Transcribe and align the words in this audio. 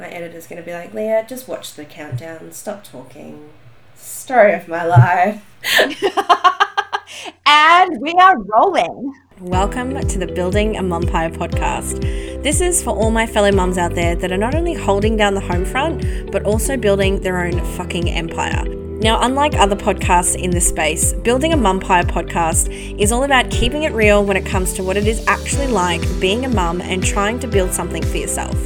my 0.00 0.08
editor's 0.08 0.46
going 0.46 0.56
to 0.56 0.64
be 0.64 0.72
like, 0.72 0.94
Leah, 0.94 1.26
just 1.28 1.46
watch 1.46 1.74
the 1.74 1.84
countdown, 1.84 2.50
stop 2.52 2.82
talking. 2.82 3.50
Story 3.94 4.54
of 4.54 4.66
my 4.66 4.82
life. 4.82 5.44
and 7.46 8.00
we 8.00 8.12
are 8.12 8.38
rolling. 8.38 9.12
Welcome 9.40 10.00
to 10.00 10.18
the 10.18 10.26
Building 10.26 10.78
a 10.78 10.80
Mumpire 10.80 11.36
podcast. 11.36 12.00
This 12.42 12.62
is 12.62 12.82
for 12.82 12.96
all 12.96 13.10
my 13.10 13.26
fellow 13.26 13.52
mums 13.52 13.76
out 13.76 13.94
there 13.94 14.16
that 14.16 14.32
are 14.32 14.38
not 14.38 14.54
only 14.54 14.72
holding 14.72 15.18
down 15.18 15.34
the 15.34 15.40
home 15.40 15.66
front, 15.66 16.32
but 16.32 16.44
also 16.44 16.78
building 16.78 17.20
their 17.20 17.44
own 17.44 17.62
fucking 17.76 18.08
empire. 18.08 18.64
Now, 19.02 19.20
unlike 19.20 19.52
other 19.54 19.76
podcasts 19.76 20.34
in 20.34 20.50
this 20.50 20.66
space, 20.66 21.12
Building 21.12 21.52
a 21.52 21.58
Mumpire 21.58 22.04
podcast 22.04 22.98
is 22.98 23.12
all 23.12 23.24
about 23.24 23.50
keeping 23.50 23.82
it 23.82 23.92
real 23.92 24.24
when 24.24 24.38
it 24.38 24.46
comes 24.46 24.72
to 24.74 24.82
what 24.82 24.96
it 24.96 25.06
is 25.06 25.22
actually 25.26 25.66
like 25.66 26.00
being 26.20 26.46
a 26.46 26.48
mum 26.48 26.80
and 26.80 27.04
trying 27.04 27.38
to 27.40 27.46
build 27.46 27.72
something 27.72 28.02
for 28.02 28.16
yourself. 28.16 28.56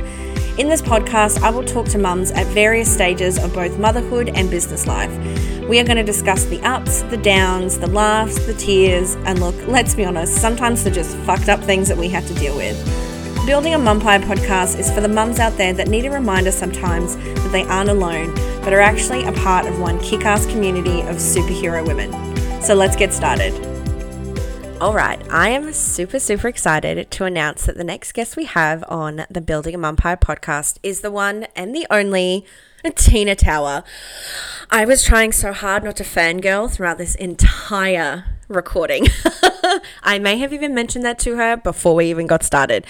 In 0.56 0.68
this 0.68 0.82
podcast, 0.82 1.42
I 1.42 1.50
will 1.50 1.64
talk 1.64 1.86
to 1.86 1.98
mums 1.98 2.30
at 2.30 2.46
various 2.46 2.92
stages 2.92 3.42
of 3.42 3.52
both 3.52 3.76
motherhood 3.76 4.28
and 4.36 4.48
business 4.48 4.86
life. 4.86 5.10
We 5.68 5.80
are 5.80 5.84
going 5.84 5.96
to 5.96 6.04
discuss 6.04 6.44
the 6.44 6.60
ups, 6.60 7.02
the 7.02 7.16
downs, 7.16 7.80
the 7.80 7.88
laughs, 7.88 8.46
the 8.46 8.54
tears, 8.54 9.16
and 9.26 9.40
look, 9.40 9.56
let's 9.66 9.96
be 9.96 10.04
honest, 10.04 10.40
sometimes 10.40 10.84
they're 10.84 10.94
just 10.94 11.16
fucked 11.18 11.48
up 11.48 11.58
things 11.64 11.88
that 11.88 11.98
we 11.98 12.08
have 12.10 12.24
to 12.28 12.34
deal 12.34 12.54
with. 12.54 12.76
Building 13.46 13.74
a 13.74 13.78
Mumpire 13.78 14.20
podcast 14.20 14.78
is 14.78 14.92
for 14.92 15.00
the 15.00 15.08
mums 15.08 15.40
out 15.40 15.56
there 15.56 15.72
that 15.72 15.88
need 15.88 16.04
a 16.04 16.10
reminder 16.12 16.52
sometimes 16.52 17.16
that 17.16 17.50
they 17.50 17.64
aren't 17.64 17.90
alone, 17.90 18.32
but 18.62 18.72
are 18.72 18.80
actually 18.80 19.24
a 19.24 19.32
part 19.32 19.66
of 19.66 19.80
one 19.80 19.98
kick 19.98 20.24
ass 20.24 20.46
community 20.46 21.00
of 21.00 21.16
superhero 21.16 21.84
women. 21.84 22.12
So 22.62 22.76
let's 22.76 22.94
get 22.94 23.12
started. 23.12 23.73
All 24.80 24.92
right, 24.92 25.20
I 25.30 25.50
am 25.50 25.72
super, 25.72 26.18
super 26.18 26.48
excited 26.48 27.10
to 27.12 27.24
announce 27.24 27.64
that 27.64 27.76
the 27.76 27.84
next 27.84 28.12
guest 28.12 28.36
we 28.36 28.44
have 28.44 28.84
on 28.88 29.24
the 29.30 29.40
Building 29.40 29.74
a 29.74 29.78
Mumpire 29.78 30.20
podcast 30.20 30.78
is 30.82 31.00
the 31.00 31.12
one 31.12 31.46
and 31.54 31.74
the 31.74 31.86
only 31.90 32.44
Tina 32.96 33.36
Tower. 33.36 33.84
I 34.70 34.84
was 34.84 35.04
trying 35.04 35.30
so 35.32 35.52
hard 35.52 35.84
not 35.84 35.96
to 35.96 36.02
fangirl 36.02 36.70
throughout 36.70 36.98
this 36.98 37.14
entire 37.14 38.24
recording. 38.48 39.06
I 40.02 40.18
may 40.18 40.38
have 40.38 40.52
even 40.52 40.74
mentioned 40.74 41.04
that 41.04 41.20
to 41.20 41.36
her 41.36 41.56
before 41.56 41.94
we 41.94 42.10
even 42.10 42.26
got 42.26 42.42
started. 42.42 42.84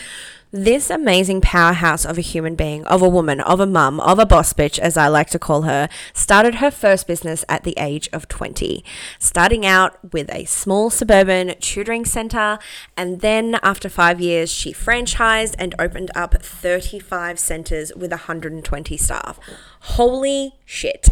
This 0.56 0.88
amazing 0.88 1.41
powerhouse 1.41 2.05
of 2.05 2.16
a 2.16 2.20
human 2.20 2.55
being, 2.55 2.84
of 2.84 3.02
a 3.02 3.08
woman, 3.08 3.41
of 3.41 3.58
a 3.58 3.66
mum, 3.66 3.98
of 3.98 4.20
a 4.20 4.24
boss 4.24 4.52
bitch, 4.52 4.78
as 4.78 4.96
I 4.96 5.08
like 5.08 5.28
to 5.30 5.38
call 5.41 5.62
her, 5.62 5.88
started 6.12 6.55
her 6.55 6.70
first 6.70 7.08
business 7.08 7.44
at 7.48 7.64
the 7.64 7.74
age 7.77 8.08
of 8.12 8.28
20, 8.28 8.84
starting 9.19 9.66
out 9.66 10.12
with 10.12 10.33
a 10.33 10.44
small 10.44 10.91
suburban 10.91 11.56
tutoring 11.58 12.05
center. 12.05 12.61
And 12.96 13.20
then 13.20 13.58
after 13.64 13.88
five 13.88 14.20
years, 14.20 14.48
she 14.48 14.72
franchised 14.72 15.56
and 15.58 15.74
opened 15.77 16.12
up 16.14 16.41
35 16.41 17.41
centers 17.41 17.92
with 17.96 18.12
120 18.12 18.96
staff. 18.96 19.41
Holy 19.80 20.52
shit. 20.64 21.08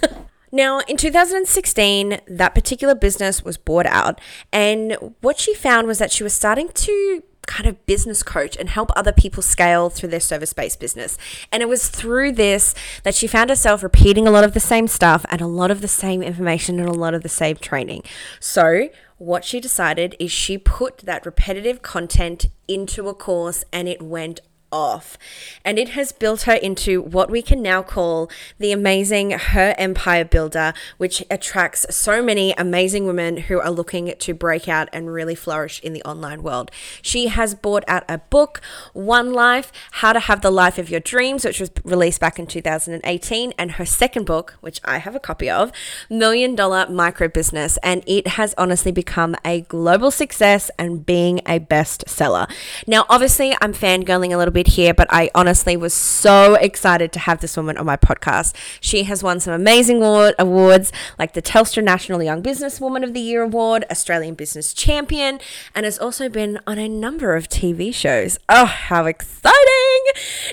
Now, 0.52 0.78
in 0.88 0.96
2016, 0.96 2.20
that 2.28 2.54
particular 2.54 2.94
business 2.94 3.44
was 3.44 3.58
bought 3.58 3.84
out, 3.84 4.20
and 4.52 4.96
what 5.20 5.40
she 5.40 5.52
found 5.52 5.88
was 5.88 5.98
that 5.98 6.12
she 6.12 6.22
was 6.22 6.32
starting 6.32 6.68
to 6.68 7.22
kind 7.46 7.66
of 7.66 7.84
business 7.86 8.22
coach 8.22 8.56
and 8.56 8.68
help 8.68 8.90
other 8.94 9.12
people 9.12 9.42
scale 9.42 9.88
through 9.90 10.10
their 10.10 10.20
service 10.20 10.52
based 10.52 10.80
business. 10.80 11.16
And 11.50 11.62
it 11.62 11.68
was 11.68 11.88
through 11.88 12.32
this 12.32 12.74
that 13.02 13.14
she 13.14 13.26
found 13.26 13.50
herself 13.50 13.82
repeating 13.82 14.26
a 14.26 14.30
lot 14.30 14.44
of 14.44 14.54
the 14.54 14.60
same 14.60 14.88
stuff 14.88 15.24
and 15.30 15.40
a 15.40 15.46
lot 15.46 15.70
of 15.70 15.80
the 15.80 15.88
same 15.88 16.22
information 16.22 16.78
and 16.78 16.88
a 16.88 16.92
lot 16.92 17.14
of 17.14 17.22
the 17.22 17.28
same 17.28 17.56
training. 17.56 18.02
So, 18.40 18.88
what 19.18 19.44
she 19.46 19.60
decided 19.60 20.14
is 20.18 20.30
she 20.30 20.58
put 20.58 20.98
that 20.98 21.24
repetitive 21.24 21.80
content 21.80 22.46
into 22.68 23.08
a 23.08 23.14
course 23.14 23.64
and 23.72 23.88
it 23.88 24.02
went 24.02 24.40
off. 24.72 25.16
And 25.64 25.78
it 25.78 25.90
has 25.90 26.12
built 26.12 26.42
her 26.42 26.54
into 26.54 27.00
what 27.00 27.30
we 27.30 27.42
can 27.42 27.62
now 27.62 27.82
call 27.82 28.30
the 28.58 28.72
amazing 28.72 29.30
Her 29.30 29.74
Empire 29.78 30.24
Builder, 30.24 30.72
which 30.98 31.24
attracts 31.30 31.86
so 31.94 32.22
many 32.22 32.52
amazing 32.52 33.06
women 33.06 33.36
who 33.38 33.60
are 33.60 33.70
looking 33.70 34.14
to 34.18 34.34
break 34.34 34.68
out 34.68 34.88
and 34.92 35.12
really 35.12 35.34
flourish 35.34 35.80
in 35.80 35.92
the 35.92 36.02
online 36.02 36.42
world. 36.42 36.70
She 37.02 37.28
has 37.28 37.54
brought 37.54 37.84
out 37.88 38.04
a 38.08 38.18
book, 38.18 38.60
One 38.92 39.32
Life 39.32 39.72
How 39.92 40.12
to 40.12 40.20
Have 40.20 40.42
the 40.42 40.50
Life 40.50 40.78
of 40.78 40.90
Your 40.90 41.00
Dreams, 41.00 41.44
which 41.44 41.60
was 41.60 41.70
released 41.84 42.20
back 42.20 42.38
in 42.38 42.46
2018, 42.46 43.52
and 43.58 43.72
her 43.72 43.86
second 43.86 44.26
book, 44.26 44.56
which 44.60 44.80
I 44.84 44.98
have 44.98 45.14
a 45.14 45.20
copy 45.20 45.48
of, 45.48 45.72
Million 46.10 46.54
Dollar 46.54 46.88
Micro 46.88 47.28
Business. 47.28 47.78
And 47.82 48.02
it 48.06 48.26
has 48.28 48.54
honestly 48.58 48.92
become 48.92 49.36
a 49.44 49.62
global 49.62 50.10
success 50.10 50.70
and 50.78 51.04
being 51.06 51.40
a 51.46 51.60
bestseller. 51.60 52.50
Now, 52.86 53.06
obviously, 53.08 53.54
I'm 53.60 53.72
fangirling 53.72 54.34
a 54.34 54.36
little 54.36 54.52
bit 54.52 54.65
here, 54.66 54.94
but 54.94 55.06
I 55.10 55.30
honestly 55.34 55.76
was 55.76 55.94
so 55.94 56.54
excited 56.54 57.12
to 57.12 57.18
have 57.20 57.40
this 57.40 57.56
woman 57.56 57.76
on 57.76 57.86
my 57.86 57.96
podcast. 57.96 58.54
She 58.80 59.04
has 59.04 59.22
won 59.22 59.40
some 59.40 59.54
amazing 59.54 60.02
awards 60.02 60.92
like 61.18 61.32
the 61.34 61.42
Telstra 61.42 61.82
National 61.82 62.22
Young 62.22 62.42
Businesswoman 62.42 63.02
of 63.02 63.14
the 63.14 63.20
Year 63.20 63.42
Award, 63.42 63.84
Australian 63.90 64.34
Business 64.34 64.72
Champion, 64.74 65.40
and 65.74 65.84
has 65.84 65.98
also 65.98 66.28
been 66.28 66.60
on 66.66 66.78
a 66.78 66.88
number 66.88 67.34
of 67.34 67.48
TV 67.48 67.94
shows. 67.94 68.38
Oh, 68.48 68.66
how 68.66 69.06
exciting! 69.06 69.56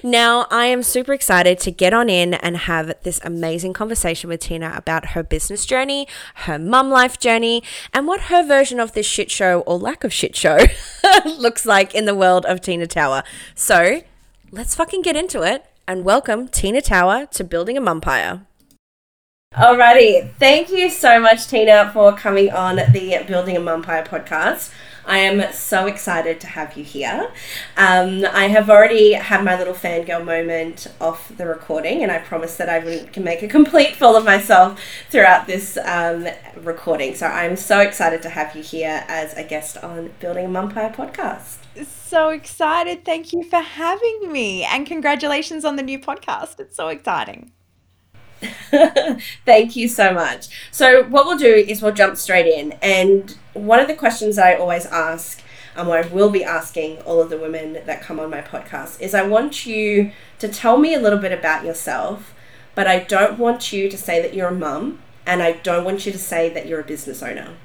Now, 0.04 0.48
I 0.50 0.66
am 0.66 0.84
super 0.84 1.14
excited 1.14 1.60
to 1.60 1.72
get 1.72 1.94
on 1.94 2.10
in 2.10 2.34
and 2.36 2.58
have 2.58 2.94
this 3.04 3.20
amazing 3.24 3.74
conversation 3.74 4.30
with 4.30 4.42
Tina 4.42 4.74
about 4.76 5.08
her 5.08 5.24
business 5.24 5.66
journey, 5.66 6.08
her 6.36 6.60
mum 6.60 6.90
life 6.90 7.20
journey, 7.20 7.64
and 7.94 8.08
what 8.08 8.22
her 8.22 8.46
version 8.46 8.80
of 8.80 8.94
this 8.94 9.06
shit 9.06 9.32
show 9.32 9.62
or 9.62 9.78
lack 9.78 10.04
of 10.04 10.14
shit 10.14 10.36
show 10.36 10.60
looks 11.26 11.66
like 11.66 11.94
in 11.96 12.06
the 12.06 12.16
world 12.16 12.46
of 12.46 12.62
Tina 12.62 12.88
Tower. 12.88 13.24
So, 13.56 14.03
let's 14.54 14.76
fucking 14.76 15.02
get 15.02 15.16
into 15.16 15.42
it 15.42 15.66
and 15.88 16.06
welcome 16.06 16.48
Tina 16.48 16.80
Tower 16.80 17.26
to 17.32 17.44
Building 17.44 17.76
a 17.76 17.82
Mumpire. 17.82 18.46
Alrighty, 19.56 20.32
thank 20.36 20.70
you 20.70 20.92
so 20.92 21.20
much, 21.20 21.48
Tina, 21.48 21.90
for 21.92 22.14
coming 22.14 22.52
on 22.52 22.76
the 22.76 23.24
Building 23.28 23.58
a 23.58 23.60
Mumpire 23.60 24.06
podcast. 24.06 24.72
I 25.08 25.18
am 25.18 25.52
so 25.52 25.88
excited 25.88 26.40
to 26.42 26.48
have 26.48 26.78
you 26.78 26.84
here. 26.84 27.32
Um, 27.78 28.26
I 28.32 28.48
have 28.50 28.70
already 28.70 29.14
had 29.14 29.44
my 29.44 29.58
little 29.58 29.74
fangirl 29.74 30.24
moment 30.24 30.86
off 31.02 31.36
the 31.36 31.48
recording, 31.48 32.04
and 32.04 32.12
I 32.12 32.20
promised 32.20 32.60
that 32.60 32.70
I 32.70 32.78
would 32.78 33.18
make 33.18 33.42
a 33.42 33.48
complete 33.48 33.96
fool 33.96 34.16
of 34.16 34.24
myself 34.24 34.80
throughout 35.10 35.48
this 35.48 35.80
um, 35.84 36.28
recording. 36.58 37.16
So 37.16 37.26
I'm 37.26 37.56
so 37.56 37.80
excited 37.80 38.22
to 38.22 38.30
have 38.30 38.56
you 38.56 38.62
here 38.62 39.04
as 39.08 39.34
a 39.34 39.44
guest 39.44 39.78
on 39.78 40.12
Building 40.20 40.46
a 40.46 40.50
Mumpire 40.50 40.96
podcast 40.96 41.63
so 42.14 42.30
excited. 42.30 43.04
Thank 43.06 43.34
you 43.34 43.44
for 43.44 43.60
having 43.60 44.32
me. 44.32 44.64
And 44.64 44.86
congratulations 44.86 45.66
on 45.66 45.76
the 45.76 45.84
new 45.84 46.00
podcast. 46.00 46.60
It's 46.60 46.76
so 46.76 46.90
exciting. 46.90 47.52
Thank 49.46 49.76
you 49.76 49.88
so 49.88 50.14
much. 50.14 50.48
So, 50.72 51.04
what 51.04 51.26
we'll 51.26 51.38
do 51.38 51.54
is 51.54 51.82
we'll 51.82 51.94
jump 51.94 52.18
straight 52.18 52.46
in. 52.46 52.74
And 52.82 53.38
one 53.54 53.80
of 53.80 53.88
the 53.88 53.96
questions 53.96 54.38
I 54.38 54.56
always 54.56 54.86
ask, 54.86 55.42
um, 55.76 55.82
and 55.82 55.88
what 55.88 56.06
I 56.06 56.08
will 56.10 56.30
be 56.30 56.44
asking 56.44 57.00
all 57.02 57.22
of 57.22 57.30
the 57.30 57.38
women 57.38 57.74
that 57.86 58.02
come 58.02 58.20
on 58.20 58.30
my 58.30 58.42
podcast, 58.42 59.02
is 59.02 59.14
I 59.14 59.24
want 59.24 59.66
you 59.66 60.12
to 60.40 60.48
tell 60.48 60.78
me 60.78 60.94
a 60.94 61.00
little 61.00 61.20
bit 61.20 61.32
about 61.32 61.66
yourself, 61.66 62.34
but 62.76 62.86
I 62.86 63.00
don't 63.00 63.40
want 63.40 63.74
you 63.74 63.90
to 63.90 63.98
say 63.98 64.22
that 64.22 64.34
you're 64.34 64.50
a 64.50 64.56
mum, 64.56 65.00
and 65.26 65.42
I 65.42 65.54
don't 65.54 65.86
want 65.86 66.06
you 66.06 66.12
to 66.12 66.20
say 66.20 66.50
that 66.50 66.68
you're 66.68 66.82
a 66.82 66.86
business 66.86 67.24
owner. 67.24 67.56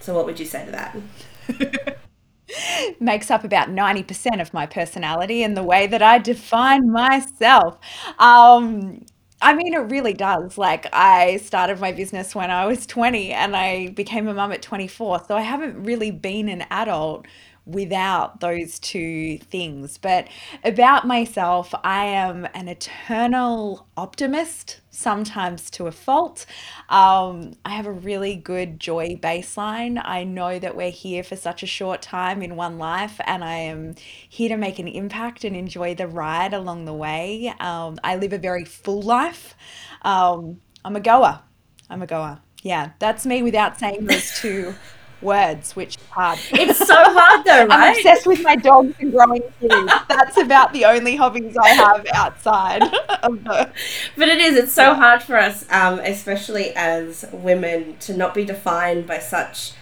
So, 0.00 0.14
what 0.14 0.26
would 0.26 0.40
you 0.40 0.46
say 0.46 0.64
to 0.66 0.72
that? 0.72 1.98
makes 3.00 3.30
up 3.30 3.44
about 3.44 3.70
90% 3.70 4.40
of 4.40 4.52
my 4.52 4.66
personality 4.66 5.42
and 5.42 5.56
the 5.56 5.62
way 5.62 5.86
that 5.86 6.02
I 6.02 6.18
define 6.18 6.90
myself. 6.90 7.78
Um, 8.18 9.04
I 9.40 9.54
mean, 9.54 9.74
it 9.74 9.78
really 9.90 10.14
does. 10.14 10.56
Like, 10.56 10.86
I 10.92 11.36
started 11.38 11.80
my 11.80 11.92
business 11.92 12.34
when 12.34 12.50
I 12.50 12.66
was 12.66 12.86
20 12.86 13.32
and 13.32 13.56
I 13.56 13.88
became 13.90 14.28
a 14.28 14.34
mum 14.34 14.52
at 14.52 14.62
24. 14.62 15.24
So 15.26 15.36
I 15.36 15.40
haven't 15.42 15.82
really 15.84 16.10
been 16.10 16.48
an 16.48 16.64
adult 16.70 17.26
without 17.66 18.40
those 18.40 18.78
two 18.78 19.38
things. 19.38 19.96
But 19.98 20.28
about 20.62 21.06
myself, 21.06 21.74
I 21.82 22.04
am 22.04 22.46
an 22.54 22.68
eternal 22.68 23.86
optimist, 23.96 24.80
sometimes 24.90 25.70
to 25.70 25.86
a 25.86 25.92
fault. 25.92 26.46
Um, 26.88 27.54
I 27.64 27.70
have 27.70 27.86
a 27.86 27.92
really 27.92 28.36
good 28.36 28.78
joy 28.78 29.16
baseline. 29.16 30.00
I 30.04 30.24
know 30.24 30.58
that 30.58 30.76
we're 30.76 30.90
here 30.90 31.22
for 31.22 31.36
such 31.36 31.62
a 31.62 31.66
short 31.66 32.02
time 32.02 32.42
in 32.42 32.56
one 32.56 32.78
life, 32.78 33.18
and 33.24 33.42
I 33.42 33.54
am 33.54 33.94
here 34.28 34.50
to 34.50 34.56
make 34.56 34.78
an 34.78 34.88
impact 34.88 35.44
and 35.44 35.56
enjoy 35.56 35.94
the 35.94 36.06
ride 36.06 36.52
along 36.52 36.84
the 36.84 36.94
way. 36.94 37.52
Um, 37.60 37.98
I 38.04 38.16
live 38.16 38.32
a 38.32 38.38
very 38.38 38.64
full 38.64 39.02
life. 39.02 39.54
Um, 40.02 40.60
I'm 40.84 40.96
a 40.96 41.00
goer. 41.00 41.40
I'm 41.88 42.02
a 42.02 42.06
goer. 42.06 42.40
Yeah, 42.62 42.92
that's 42.98 43.26
me 43.26 43.42
without 43.42 43.78
saying 43.78 44.06
those 44.06 44.38
two 44.40 44.74
words, 45.24 45.74
which 45.74 45.96
is 45.96 46.02
hard. 46.10 46.38
It's 46.52 46.78
so 46.78 46.94
hard 46.96 47.44
though, 47.44 47.66
right? 47.66 47.88
I'm 47.90 47.96
obsessed 47.96 48.26
with 48.26 48.42
my 48.42 48.56
dogs 48.56 48.94
and 49.00 49.10
growing 49.10 49.42
food. 49.60 49.90
That's 50.08 50.36
about 50.36 50.72
the 50.72 50.84
only 50.84 51.16
hobbies 51.16 51.56
I 51.56 51.70
have 51.70 52.06
outside 52.14 52.82
of 53.22 53.42
the. 53.42 53.70
But 54.16 54.28
it 54.28 54.38
is. 54.38 54.56
It's 54.56 54.72
so 54.72 54.92
yeah. 54.92 54.94
hard 54.94 55.22
for 55.22 55.36
us, 55.36 55.66
um, 55.70 55.98
especially 56.00 56.70
as 56.76 57.24
women, 57.32 57.96
to 58.00 58.16
not 58.16 58.34
be 58.34 58.44
defined 58.44 59.06
by 59.06 59.18
such 59.18 59.72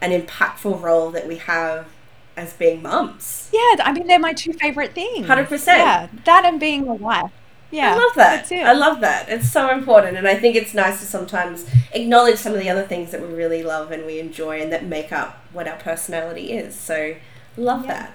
an 0.00 0.10
impactful 0.12 0.80
role 0.80 1.10
that 1.10 1.26
we 1.26 1.36
have 1.36 1.88
as 2.36 2.52
being 2.52 2.82
mums. 2.82 3.48
Yeah, 3.52 3.84
I 3.84 3.92
mean 3.92 4.06
they're 4.06 4.18
my 4.18 4.32
two 4.32 4.52
favorite 4.52 4.92
things. 4.92 5.26
Hundred 5.26 5.48
percent. 5.48 5.78
Yeah, 5.78 6.08
that 6.24 6.44
and 6.44 6.60
being 6.60 6.86
a 6.86 6.94
wife. 6.94 7.32
Yeah, 7.74 7.94
I 7.94 7.96
love 7.98 8.14
that. 8.14 8.52
I 8.52 8.72
love 8.72 9.00
that. 9.00 9.28
It's 9.28 9.50
so 9.50 9.68
important, 9.70 10.16
and 10.16 10.28
I 10.28 10.36
think 10.36 10.54
it's 10.54 10.74
nice 10.74 11.00
to 11.00 11.06
sometimes 11.06 11.66
acknowledge 11.92 12.38
some 12.38 12.52
of 12.54 12.60
the 12.60 12.70
other 12.70 12.84
things 12.84 13.10
that 13.10 13.20
we 13.20 13.26
really 13.34 13.64
love 13.64 13.90
and 13.90 14.06
we 14.06 14.20
enjoy, 14.20 14.60
and 14.62 14.72
that 14.72 14.84
make 14.84 15.10
up 15.10 15.44
what 15.52 15.66
our 15.66 15.76
personality 15.76 16.52
is. 16.52 16.76
So, 16.78 17.16
love 17.56 17.84
Yeah. 17.86 17.92
that. 17.94 18.12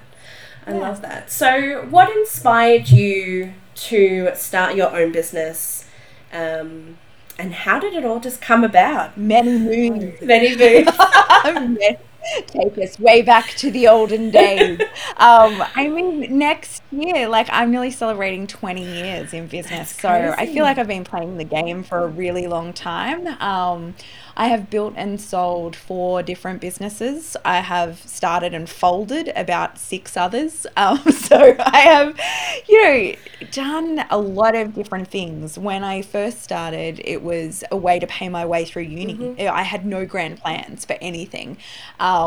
I 0.66 0.72
Yeah. 0.74 0.80
love 0.80 1.02
that. 1.02 1.30
So, 1.32 1.86
what 1.90 2.10
inspired 2.16 2.90
you 2.90 3.54
to 3.90 4.32
start 4.36 4.76
your 4.76 4.96
own 4.96 5.12
business, 5.12 5.84
um, 6.32 6.98
and 7.38 7.54
how 7.54 7.80
did 7.80 7.94
it 7.94 8.06
all 8.06 8.20
just 8.22 8.42
come 8.42 8.64
about? 8.64 9.18
Many 9.18 9.58
moons. 9.60 10.22
Many 10.22 10.56
moves. 10.56 10.98
Take 12.48 12.78
us 12.78 13.00
way 13.00 13.22
back 13.22 13.50
to 13.58 13.72
the 13.72 13.88
olden 13.88 14.31
days. 14.31 14.80
Um, 15.18 15.62
I 15.76 15.90
mean, 15.90 16.38
next 16.38 16.81
year, 16.92 17.28
like 17.28 17.50
I'm 17.52 17.72
nearly 17.72 17.92
celebrating 17.92 18.48
20 18.48 18.84
years 18.84 19.34
in 19.34 19.48
business, 19.48 19.92
so 19.92 20.10
I 20.38 20.46
feel 20.46 20.64
like 20.64 20.78
I've 20.78 20.88
been 20.88 21.04
playing 21.04 21.38
the 21.38 21.44
game 21.44 21.84
for 21.84 22.00
a 22.00 22.08
really 22.08 22.48
long 22.48 22.72
time. 22.72 23.28
Um, 23.42 23.96
I 24.38 24.48
have 24.48 24.70
built 24.70 24.94
and 24.96 25.20
sold 25.20 25.76
four 25.76 26.24
different 26.24 26.62
businesses. 26.62 27.36
I 27.44 27.58
have 27.58 28.00
started 28.08 28.54
and 28.54 28.70
folded 28.70 29.34
about 29.36 29.78
six 29.78 30.16
others. 30.16 30.66
Um, 30.80 30.98
so 31.12 31.56
I 31.60 31.80
have, 31.80 32.18
you 32.70 32.84
know, 32.84 33.16
done 33.52 34.06
a 34.10 34.18
lot 34.18 34.56
of 34.56 34.74
different 34.74 35.10
things. 35.10 35.58
When 35.58 35.84
I 35.84 36.02
first 36.02 36.42
started, 36.42 37.02
it 37.04 37.22
was 37.22 37.66
a 37.70 37.75
way 37.75 38.00
to 38.00 38.08
pay 38.08 38.30
my 38.30 38.46
way 38.46 38.64
through 38.64 38.84
uni. 38.84 39.48
I 39.48 39.64
had 39.64 39.86
no 39.86 40.06
grand 40.06 40.40
plans 40.40 40.86
for 40.86 40.96
anything. 41.02 41.58
Um, 42.00 42.19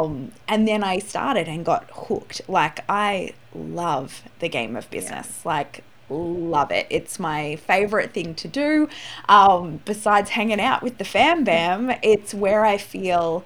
and 0.48 0.66
then 0.68 0.82
I 0.84 0.98
started 0.98 1.48
and 1.48 1.64
got 1.64 1.90
hooked. 1.92 2.42
Like, 2.48 2.84
I 2.88 3.34
love 3.54 4.22
the 4.38 4.48
game 4.48 4.76
of 4.76 4.90
business. 4.90 5.44
Like, 5.44 5.84
love 6.08 6.70
it. 6.70 6.86
It's 6.90 7.18
my 7.18 7.56
favorite 7.56 8.12
thing 8.12 8.34
to 8.36 8.48
do. 8.48 8.88
Um, 9.28 9.80
besides 9.84 10.30
hanging 10.30 10.60
out 10.60 10.82
with 10.82 10.98
the 10.98 11.04
fam 11.04 11.44
bam, 11.44 11.92
it's 12.02 12.34
where 12.34 12.64
I 12.64 12.76
feel 12.78 13.44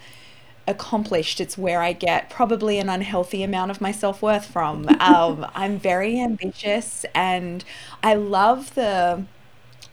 accomplished. 0.67 1.41
It's 1.41 1.57
where 1.57 1.81
I 1.83 1.93
get 1.93 2.31
probably 2.31 2.79
an 2.79 2.89
unhealthy 2.89 3.43
amount 3.43 3.71
of 3.71 3.81
my 3.81 3.93
self 3.93 4.23
worth 4.23 4.47
from. 4.47 4.87
Um, 5.07 5.47
I'm 5.55 5.79
very 5.79 6.19
ambitious 6.21 7.05
and 7.15 7.65
I 8.03 8.15
love 8.15 8.75
the. 8.75 9.25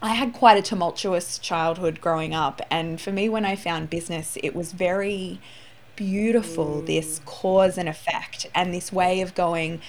I 0.01 0.09
had 0.15 0.33
quite 0.33 0.57
a 0.57 0.61
tumultuous 0.61 1.37
childhood 1.39 2.01
growing 2.01 2.33
up, 2.33 2.61
and 2.69 2.99
for 2.99 3.11
me, 3.11 3.29
when 3.29 3.45
I 3.45 3.55
found 3.55 3.89
business, 3.89 4.37
it 4.43 4.55
was 4.55 4.71
very 4.73 5.39
beautiful 5.95 6.81
this 6.81 7.21
cause 7.25 7.77
and 7.77 7.89
effect, 7.89 8.47
and 8.53 8.73
this 8.73 8.91
way 8.91 9.21
of 9.21 9.35
going, 9.35 9.81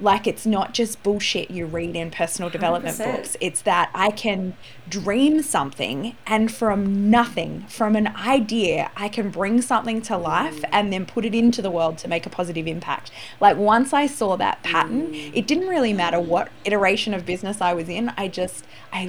like 0.00 0.26
it's 0.26 0.46
not 0.46 0.72
just 0.74 1.02
bullshit 1.02 1.50
you 1.50 1.66
read 1.66 1.94
in 1.96 2.10
personal 2.10 2.50
development 2.50 2.96
100%. 2.96 3.04
books. 3.16 3.36
It's 3.40 3.62
that 3.62 3.90
I 3.94 4.10
can 4.10 4.56
dream 4.88 5.42
something 5.42 6.16
and 6.26 6.50
from 6.52 7.10
nothing, 7.10 7.64
from 7.68 7.94
an 7.94 8.08
idea, 8.16 8.90
I 8.96 9.08
can 9.08 9.30
bring 9.30 9.62
something 9.62 10.02
to 10.02 10.16
life 10.16 10.64
and 10.72 10.92
then 10.92 11.06
put 11.06 11.24
it 11.24 11.34
into 11.34 11.62
the 11.62 11.70
world 11.70 11.98
to 11.98 12.08
make 12.08 12.26
a 12.26 12.30
positive 12.30 12.66
impact. 12.66 13.10
Like 13.40 13.56
once 13.56 13.92
I 13.92 14.06
saw 14.06 14.36
that 14.36 14.62
pattern, 14.62 15.10
it 15.14 15.46
didn't 15.46 15.68
really 15.68 15.92
matter 15.92 16.18
what 16.18 16.50
iteration 16.64 17.14
of 17.14 17.24
business 17.24 17.60
I 17.60 17.72
was 17.72 17.88
in. 17.88 18.08
I 18.16 18.28
just 18.28 18.64
I 18.92 19.06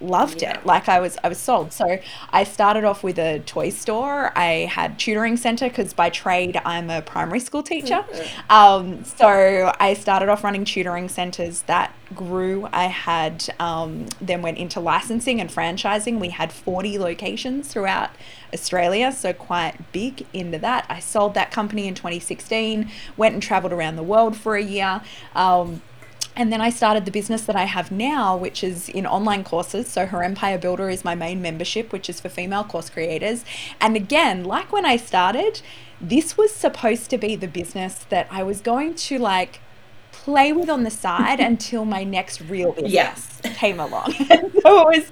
loved 0.00 0.42
Yeah. 0.42 0.58
it. 0.58 0.66
Like 0.66 0.88
I 0.88 1.00
was 1.00 1.16
I 1.24 1.28
was 1.28 1.38
sold. 1.38 1.72
So 1.72 1.98
I 2.30 2.44
started 2.44 2.84
off 2.84 3.02
with 3.02 3.18
a 3.18 3.38
toy 3.40 3.70
store. 3.70 4.36
I 4.36 4.68
had 4.70 4.98
tutoring 4.98 5.36
center 5.38 5.68
because 5.68 5.94
by 5.94 6.10
trade 6.10 6.60
I'm 6.64 6.90
a 6.90 7.00
primary 7.00 7.40
school 7.40 7.62
teacher. 7.62 8.04
Um, 8.50 9.04
so 9.04 9.72
I 9.80 9.94
started 9.94 10.28
off 10.32 10.42
running 10.42 10.64
tutoring 10.64 11.08
centers 11.08 11.62
that 11.62 11.94
grew. 12.14 12.68
I 12.72 12.86
had 12.86 13.54
um, 13.60 14.06
then 14.20 14.42
went 14.42 14.58
into 14.58 14.80
licensing 14.80 15.40
and 15.40 15.50
franchising. 15.50 16.18
We 16.18 16.30
had 16.30 16.52
40 16.52 16.98
locations 16.98 17.68
throughout 17.68 18.10
Australia, 18.52 19.12
so 19.12 19.32
quite 19.32 19.92
big 19.92 20.26
into 20.32 20.58
that. 20.58 20.86
I 20.88 21.00
sold 21.00 21.34
that 21.34 21.50
company 21.50 21.86
in 21.86 21.94
2016, 21.94 22.90
went 23.16 23.34
and 23.34 23.42
traveled 23.42 23.72
around 23.72 23.96
the 23.96 24.02
world 24.02 24.36
for 24.36 24.56
a 24.56 24.62
year. 24.62 25.02
Um, 25.34 25.82
and 26.34 26.50
then 26.50 26.62
I 26.62 26.70
started 26.70 27.04
the 27.04 27.10
business 27.10 27.42
that 27.42 27.56
I 27.56 27.64
have 27.64 27.90
now, 27.90 28.36
which 28.36 28.64
is 28.64 28.88
in 28.88 29.06
online 29.06 29.44
courses. 29.44 29.88
So, 29.88 30.06
Her 30.06 30.22
Empire 30.22 30.56
Builder 30.56 30.88
is 30.88 31.04
my 31.04 31.14
main 31.14 31.42
membership, 31.42 31.92
which 31.92 32.08
is 32.08 32.20
for 32.20 32.30
female 32.30 32.64
course 32.64 32.88
creators. 32.88 33.44
And 33.80 33.96
again, 33.96 34.44
like 34.44 34.72
when 34.72 34.86
I 34.86 34.96
started, 34.96 35.60
this 36.00 36.36
was 36.36 36.52
supposed 36.52 37.10
to 37.10 37.18
be 37.18 37.36
the 37.36 37.48
business 37.48 38.06
that 38.08 38.26
I 38.30 38.42
was 38.42 38.60
going 38.60 38.94
to 38.94 39.18
like 39.18 39.60
play 40.22 40.52
with 40.52 40.70
on 40.70 40.84
the 40.84 40.90
side 40.90 41.40
until 41.52 41.84
my 41.84 42.04
next 42.04 42.40
real 42.42 42.72
business 42.72 42.92
Yes. 42.92 43.40
came 43.56 43.80
along. 43.80 44.14
So 44.62 44.90
it 44.90 44.98
was, 44.98 45.08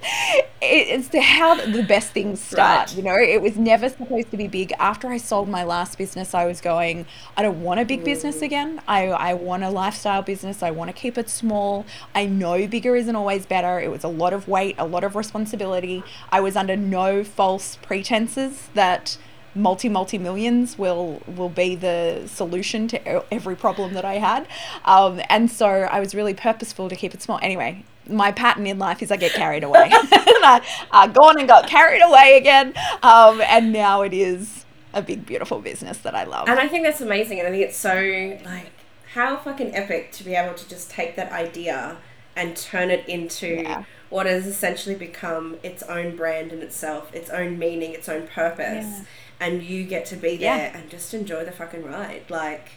it, 0.62 0.87
it's 0.89 1.09
the, 1.09 1.21
how 1.21 1.57
the 1.57 1.83
best 1.83 2.12
things 2.12 2.41
start. 2.41 2.91
Right. 2.91 2.97
You 2.97 3.03
know, 3.03 3.17
it 3.17 3.43
was 3.43 3.57
never 3.57 3.89
supposed 3.89 4.31
to 4.31 4.37
be 4.37 4.47
big. 4.47 4.73
After 4.79 5.09
I 5.09 5.17
sold 5.17 5.49
my 5.49 5.65
last 5.65 5.99
business, 5.99 6.35
I 6.35 6.47
was 6.47 6.61
going, 6.61 7.07
I 7.37 7.43
don't 7.43 7.61
want 7.61 7.81
a 7.81 7.85
big 7.85 8.05
business 8.05 8.37
mm. 8.37 8.43
again. 8.43 8.81
I, 8.87 9.09
I 9.09 9.35
want 9.35 9.65
a 9.65 9.71
lifestyle 9.71 10.23
business. 10.23 10.62
I 10.62 10.71
want 10.71 10.89
to 10.89 10.93
keep 10.93 11.19
it 11.19 11.29
small. 11.29 11.85
I 12.15 12.27
know 12.27 12.69
bigger 12.69 12.95
isn't 12.95 13.17
always 13.17 13.45
better. 13.45 13.81
It 13.81 13.91
was 13.91 14.05
a 14.05 14.09
lot 14.09 14.33
of 14.33 14.47
weight, 14.47 14.77
a 14.79 14.87
lot 14.87 15.03
of 15.03 15.17
responsibility. 15.17 16.05
I 16.31 16.41
was 16.41 16.55
under 16.55 16.77
no 16.77 17.25
false 17.25 17.77
pretenses 17.83 18.69
that 18.75 19.19
multi 19.55 19.88
multi 19.88 20.19
millions 20.19 20.79
will 20.79 21.23
will 21.26 21.49
be 21.49 21.75
the 21.75 22.23
solution 22.26 22.88
to 22.88 23.32
every 23.35 23.56
problem 23.56 23.94
that 23.94 24.05
I 24.05 24.14
had. 24.14 24.47
Um, 24.85 25.20
and 25.29 25.50
so 25.50 25.67
I 25.67 26.00
was 26.00 26.14
really 26.14 26.35
purposeful 26.35 26.88
to 26.88 26.97
keep 26.97 27.14
it 27.14 27.23
small. 27.23 27.38
Anyway, 27.43 27.85
my 28.08 28.32
pattern 28.32 28.67
in 28.67 28.79
life 28.79 29.02
is 29.02 29.11
I 29.11 29.17
get 29.17 29.32
carried 29.32 29.64
away. 29.64 29.91
I, 29.93 30.62
I 30.91 31.06
gone 31.08 31.38
and 31.38 31.49
got 31.49 31.69
carried 31.69 32.02
away 32.02 32.37
again. 32.37 32.75
Um, 33.02 33.41
and 33.43 33.73
now 33.73 34.02
it 34.02 34.12
is 34.12 34.64
a 34.94 35.02
big, 35.02 35.26
beautiful 35.26 35.61
business 35.61 35.99
that 35.99 36.14
I 36.14 36.25
love. 36.25 36.49
And 36.49 36.58
I 36.58 36.67
think 36.69 36.85
that's 36.85 37.00
amazing. 37.00 37.38
And 37.38 37.49
I 37.49 37.50
think 37.50 37.62
it's 37.64 37.76
so 37.76 38.38
like 38.44 38.70
how 39.14 39.37
fucking 39.37 39.75
epic 39.75 40.12
to 40.12 40.25
be 40.25 40.35
able 40.35 40.55
to 40.55 40.69
just 40.69 40.91
take 40.91 41.17
that 41.17 41.32
idea 41.32 41.97
and 42.37 42.56
turn 42.56 42.91
it 42.91 43.08
into 43.08 43.62
Yeah. 43.62 43.85
what 44.08 44.26
has 44.26 44.47
essentially 44.47 44.94
become 44.94 45.56
its 45.62 45.82
own 45.85 46.17
brand 46.17 46.52
in 46.52 46.62
itself, 46.62 47.12
its 47.14 47.29
own 47.31 47.58
meaning, 47.58 47.93
its 47.93 48.08
own 48.08 48.26
purpose. 48.29 48.87
Yeah. 48.87 49.00
And 49.41 49.63
you 49.63 49.85
get 49.85 50.05
to 50.07 50.17
be 50.17 50.33
Yeah. 50.33 50.57
there 50.59 50.73
and 50.75 50.91
just 50.91 51.15
enjoy 51.15 51.45
the 51.45 51.53
fucking 51.53 51.83
ride. 51.85 52.25
Like 52.29 52.69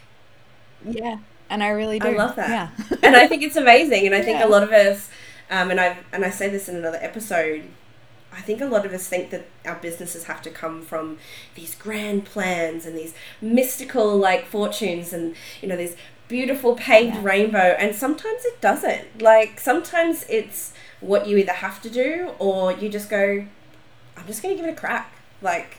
yeah. 0.84 1.18
And 1.50 1.62
I 1.62 1.68
really 1.68 1.98
do. 1.98 2.08
I 2.08 2.12
love 2.12 2.36
that. 2.36 2.48
Yeah. 2.48 2.96
and 3.02 3.14
I 3.16 3.26
think 3.28 3.42
it's 3.42 3.56
amazing. 3.56 4.06
And 4.06 4.14
I 4.14 4.22
think 4.22 4.38
Yeah. 4.40 4.46
a 4.46 4.48
lot 4.48 4.62
of 4.62 4.72
us, 4.72 5.10
um, 5.50 5.70
and 5.70 5.80
I 5.80 5.98
and 6.12 6.24
I 6.24 6.30
say 6.30 6.48
this 6.48 6.68
in 6.68 6.76
another 6.76 6.98
episode. 7.00 7.64
I 8.32 8.40
think 8.40 8.60
a 8.60 8.64
lot 8.66 8.84
of 8.84 8.92
us 8.92 9.06
think 9.06 9.30
that 9.30 9.44
our 9.64 9.76
businesses 9.76 10.24
have 10.24 10.42
to 10.42 10.50
come 10.50 10.82
from 10.82 11.18
these 11.54 11.74
grand 11.76 12.24
plans 12.24 12.84
and 12.84 12.98
these 12.98 13.14
mystical 13.40 14.16
like 14.16 14.46
fortunes 14.46 15.12
and 15.12 15.36
you 15.62 15.68
know 15.68 15.76
these 15.76 15.96
beautiful 16.26 16.74
paved 16.74 17.16
Yeah. 17.16 17.22
rainbow. 17.22 17.76
And 17.78 17.94
sometimes 17.94 18.44
it 18.44 18.60
doesn't. 18.60 19.20
Like 19.22 19.60
sometimes 19.60 20.24
it's 20.28 20.72
what 21.00 21.26
you 21.28 21.36
either 21.36 21.52
have 21.52 21.80
to 21.82 21.90
do 21.90 22.30
or 22.38 22.72
you 22.72 22.88
just 22.88 23.08
go, 23.10 23.44
I'm 24.16 24.26
just 24.26 24.42
gonna 24.42 24.54
give 24.56 24.64
it 24.64 24.70
a 24.70 24.74
crack. 24.74 25.12
Like 25.42 25.76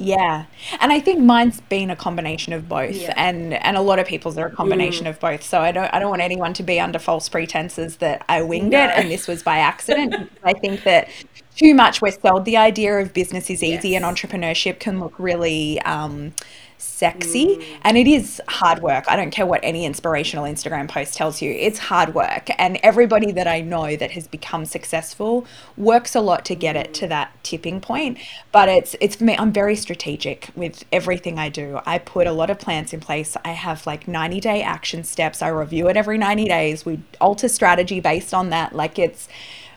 Yeah. 0.00 0.46
And 0.80 0.92
I 0.92 0.98
think 0.98 1.20
mine's 1.20 1.60
been 1.60 1.90
a 1.90 1.96
combination 1.96 2.52
of 2.54 2.68
both 2.68 2.94
Yeah. 2.94 3.12
and 3.16 3.52
and 3.54 3.76
a 3.76 3.82
lot 3.82 3.98
of 3.98 4.06
people's 4.06 4.38
are 4.38 4.46
a 4.46 4.50
combination 4.50 5.06
of 5.06 5.20
both. 5.20 5.42
So 5.42 5.60
I 5.60 5.72
don't 5.72 5.92
I 5.92 5.98
don't 5.98 6.08
want 6.08 6.22
anyone 6.22 6.54
to 6.54 6.62
be 6.62 6.80
under 6.80 6.98
false 6.98 7.28
pretenses 7.28 7.98
that 7.98 8.24
I 8.28 8.40
winged 8.42 8.70
No. 8.70 8.82
it 8.84 8.90
and 8.96 9.10
this 9.10 9.28
was 9.28 9.42
by 9.42 9.58
accident. 9.72 10.30
I 10.42 10.54
think 10.54 10.84
that 10.84 11.08
too 11.56 11.74
much 11.74 12.00
we're 12.00 12.12
sold 12.12 12.46
the 12.46 12.56
idea 12.56 12.98
of 12.98 13.12
business 13.12 13.50
is 13.50 13.62
easy 13.62 13.94
and 13.94 14.04
entrepreneurship 14.04 14.78
can 14.80 15.00
look 15.00 15.12
really 15.18 15.80
um 15.82 16.32
sexy 16.80 17.56
mm. 17.56 17.64
and 17.82 17.96
it 17.96 18.06
is 18.06 18.40
hard 18.48 18.80
work. 18.82 19.04
I 19.08 19.16
don't 19.16 19.30
care 19.30 19.46
what 19.46 19.60
any 19.62 19.84
inspirational 19.84 20.44
Instagram 20.44 20.88
post 20.88 21.14
tells 21.14 21.42
you. 21.42 21.52
It's 21.52 21.78
hard 21.78 22.14
work 22.14 22.48
and 22.58 22.78
everybody 22.82 23.32
that 23.32 23.46
I 23.46 23.60
know 23.60 23.96
that 23.96 24.12
has 24.12 24.26
become 24.26 24.64
successful 24.64 25.46
works 25.76 26.14
a 26.14 26.20
lot 26.20 26.44
to 26.46 26.54
get 26.54 26.76
it 26.76 26.94
to 26.94 27.06
that 27.08 27.32
tipping 27.42 27.80
point. 27.80 28.18
But 28.52 28.68
it's 28.68 28.96
it's 29.00 29.16
for 29.16 29.24
me 29.24 29.36
I'm 29.36 29.52
very 29.52 29.76
strategic 29.76 30.50
with 30.54 30.84
everything 30.90 31.38
I 31.38 31.48
do. 31.48 31.80
I 31.86 31.98
put 31.98 32.26
a 32.26 32.32
lot 32.32 32.50
of 32.50 32.58
plans 32.58 32.92
in 32.92 33.00
place. 33.00 33.36
I 33.44 33.52
have 33.52 33.86
like 33.86 34.08
90 34.08 34.40
day 34.40 34.62
action 34.62 35.04
steps. 35.04 35.42
I 35.42 35.48
review 35.48 35.88
it 35.88 35.96
every 35.96 36.18
90 36.18 36.46
days. 36.46 36.84
We 36.84 37.00
alter 37.20 37.48
strategy 37.48 38.00
based 38.00 38.32
on 38.32 38.50
that. 38.50 38.74
Like 38.74 38.98
it's 38.98 39.28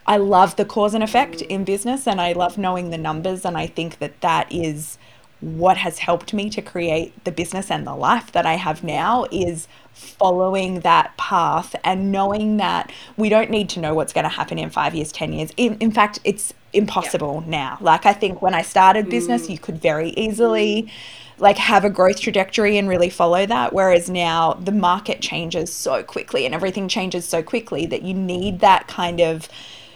I 0.06 0.18
love 0.18 0.58
the 0.58 0.66
cause 0.66 0.94
and 0.94 1.04
effect 1.04 1.38
mm. 1.40 1.48
in 1.48 1.64
business 1.64 2.08
and 2.08 2.20
I 2.20 2.34
love 2.34 2.58
knowing 2.58 2.90
the 2.90 2.98
numbers 2.98 3.46
and 3.46 3.58
I 3.58 3.68
think 3.68 4.00
that 4.00 4.22
that 4.22 4.52
is 4.52 4.98
what 5.44 5.78
has 5.78 6.00
helped 6.00 6.34
me 6.34 6.50
to 6.50 6.62
create 6.62 7.24
the 7.26 7.32
business 7.32 7.70
and 7.70 7.86
the 7.86 7.94
life 7.94 8.32
that 8.32 8.46
I 8.46 8.54
have 8.54 8.84
now 8.84 9.26
is 9.30 9.68
following 9.92 10.80
that 10.80 11.16
path 11.18 11.76
and 11.84 12.12
knowing 12.12 12.58
that 12.58 12.92
we 13.18 13.28
don't 13.28 13.50
need 13.50 13.70
to 13.70 13.80
know 13.80 13.94
what's 13.94 14.14
going 14.14 14.24
to 14.24 14.30
happen 14.30 14.58
in 14.58 14.70
five 14.70 14.96
years, 14.96 15.12
10 15.12 15.34
years. 15.34 15.52
In, 15.58 15.78
in 15.80 15.92
fact, 15.92 16.20
it's 16.24 16.54
impossible 16.72 17.44
now. 17.46 17.78
Like, 17.82 18.06
I 18.06 18.14
think 18.14 18.42
when 18.42 18.54
I 18.54 18.62
started 18.62 19.10
business, 19.10 19.48
mm. 19.48 19.50
you 19.52 19.60
could 19.60 19.82
very 19.82 20.12
easily. 20.12 20.92
Like 21.40 21.58
have 21.58 21.84
a 21.84 21.90
growth 21.90 22.22
trajectory 22.22 22.78
and 22.78 22.88
really 22.88 23.10
follow 23.10 23.44
that. 23.48 23.74
Whereas 23.74 24.08
now 24.08 24.54
the 24.54 24.72
market 24.72 25.20
changes 25.20 25.74
so 25.74 26.04
quickly 26.04 26.46
and 26.46 26.54
everything 26.54 26.88
changes 26.88 27.28
so 27.28 27.42
quickly 27.42 27.88
that 27.88 28.04
you 28.04 28.14
need 28.14 28.60
that 28.60 28.88
kind 28.88 29.20
of 29.20 29.50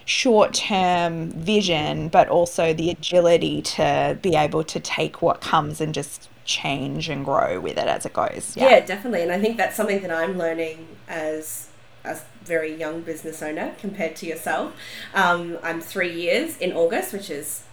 short 0.07 0.53
term 0.53 1.31
vision, 1.31 2.07
but 2.07 2.29
also 2.29 2.73
the 2.73 2.89
agility 2.89 3.61
to 3.61 4.17
be 4.21 4.35
able 4.35 4.63
to 4.63 4.79
take 4.79 5.21
what 5.21 5.41
comes 5.41 5.81
and 5.81 5.93
just 5.93 6.29
change 6.45 7.09
and 7.09 7.25
grow 7.25 7.59
with 7.59 7.77
it 7.77 7.87
as 7.87 8.05
it 8.05 8.13
goes. 8.13 8.55
Yeah, 8.55 8.69
yeah 8.69 8.85
definitely. 8.85 9.21
And 9.21 9.31
I 9.33 9.39
think 9.39 9.57
that's 9.57 9.75
something 9.75 10.01
that 10.01 10.11
I'm 10.11 10.37
learning 10.37 10.87
as 11.09 11.67
a 12.05 12.17
very 12.45 12.73
young 12.73 13.01
business 13.01 13.43
owner 13.43 13.75
compared 13.79 14.15
to 14.17 14.25
yourself. 14.25 14.73
Um, 15.13 15.59
I'm 15.61 15.81
three 15.81 16.13
years 16.13 16.57
in 16.57 16.71
August, 16.71 17.11
which 17.11 17.29
is 17.29 17.63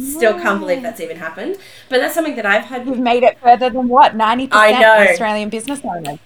still 0.00 0.38
can't 0.38 0.60
believe 0.60 0.82
that's 0.82 1.00
even 1.00 1.16
happened. 1.16 1.58
But 1.88 1.98
that's 1.98 2.14
something 2.14 2.36
that 2.36 2.46
I've 2.46 2.64
had. 2.64 2.86
You've 2.86 3.00
made 3.00 3.24
it 3.24 3.40
further 3.40 3.70
than 3.70 3.88
what 3.88 4.14
ninety 4.14 4.46
percent 4.46 4.84
Australian 4.84 5.48
business 5.48 5.80
owners. 5.84 6.20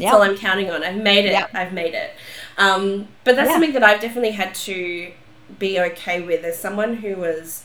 That's 0.00 0.14
all 0.14 0.22
I'm 0.22 0.36
counting 0.36 0.70
on. 0.70 0.82
I've 0.82 0.96
made 0.96 1.24
it. 1.24 1.32
Yep. 1.32 1.50
I've 1.54 1.72
made 1.72 1.94
it. 1.94 2.12
Um, 2.58 3.08
but 3.24 3.36
that's 3.36 3.48
yeah. 3.48 3.54
something 3.54 3.72
that 3.72 3.82
I've 3.82 4.00
definitely 4.00 4.32
had 4.32 4.54
to 4.56 5.12
be 5.58 5.80
okay 5.80 6.20
with 6.20 6.44
as 6.44 6.58
someone 6.58 6.96
who 6.96 7.16
was 7.16 7.64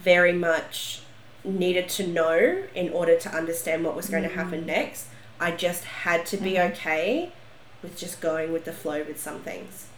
very 0.00 0.32
much 0.32 1.02
needed 1.44 1.88
to 1.88 2.06
know 2.06 2.64
in 2.74 2.90
order 2.90 3.18
to 3.18 3.28
understand 3.34 3.84
what 3.84 3.96
was 3.96 4.08
going 4.08 4.24
mm. 4.24 4.28
to 4.28 4.34
happen 4.34 4.66
next. 4.66 5.06
I 5.40 5.50
just 5.50 5.84
had 5.84 6.26
to 6.26 6.36
be 6.36 6.52
mm-hmm. 6.52 6.72
okay 6.72 7.32
with 7.82 7.96
just 7.96 8.20
going 8.20 8.52
with 8.52 8.64
the 8.64 8.72
flow 8.72 9.02
with 9.02 9.20
some 9.20 9.40
things. 9.40 9.88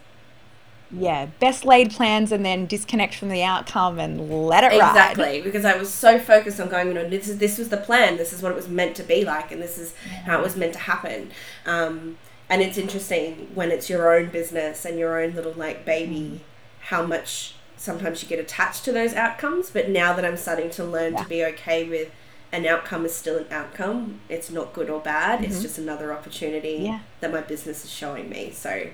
Yeah, 0.98 1.26
best 1.40 1.64
laid 1.64 1.90
plans 1.90 2.32
and 2.32 2.44
then 2.44 2.66
disconnect 2.66 3.14
from 3.14 3.28
the 3.28 3.42
outcome 3.42 3.98
and 3.98 4.46
let 4.46 4.64
it 4.64 4.78
ride. 4.78 4.90
Exactly, 4.90 5.40
because 5.42 5.64
I 5.64 5.76
was 5.76 5.92
so 5.92 6.18
focused 6.18 6.60
on 6.60 6.68
going, 6.68 6.88
you 6.88 6.94
know, 6.94 7.08
this 7.08 7.28
is 7.28 7.38
this 7.38 7.58
was 7.58 7.68
the 7.68 7.76
plan, 7.76 8.16
this 8.16 8.32
is 8.32 8.42
what 8.42 8.52
it 8.52 8.56
was 8.56 8.68
meant 8.68 8.96
to 8.96 9.02
be 9.02 9.24
like, 9.24 9.52
and 9.52 9.60
this 9.60 9.78
is 9.78 9.94
yeah. 10.06 10.22
how 10.22 10.38
it 10.38 10.42
was 10.42 10.56
meant 10.56 10.72
to 10.74 10.80
happen. 10.80 11.30
Um, 11.66 12.16
and 12.48 12.62
it's 12.62 12.78
interesting 12.78 13.50
when 13.54 13.70
it's 13.70 13.88
your 13.88 14.14
own 14.14 14.28
business 14.28 14.84
and 14.84 14.98
your 14.98 15.20
own 15.20 15.34
little 15.34 15.52
like 15.52 15.84
baby 15.84 16.14
mm. 16.14 16.40
how 16.88 17.04
much 17.04 17.54
sometimes 17.76 18.22
you 18.22 18.28
get 18.28 18.38
attached 18.38 18.84
to 18.84 18.92
those 18.92 19.14
outcomes 19.14 19.70
but 19.70 19.88
now 19.88 20.12
that 20.12 20.24
i'm 20.24 20.36
starting 20.36 20.70
to 20.70 20.84
learn 20.84 21.14
yeah. 21.14 21.22
to 21.22 21.28
be 21.28 21.44
okay 21.44 21.88
with 21.88 22.10
an 22.52 22.66
outcome 22.66 23.04
is 23.04 23.14
still 23.14 23.38
an 23.38 23.46
outcome 23.50 24.20
it's 24.28 24.50
not 24.50 24.72
good 24.72 24.88
or 24.88 25.00
bad 25.00 25.40
mm-hmm. 25.40 25.50
it's 25.50 25.62
just 25.62 25.78
another 25.78 26.12
opportunity 26.12 26.82
yeah. 26.82 27.00
that 27.20 27.32
my 27.32 27.40
business 27.40 27.84
is 27.84 27.90
showing 27.90 28.28
me 28.28 28.50
so 28.52 28.86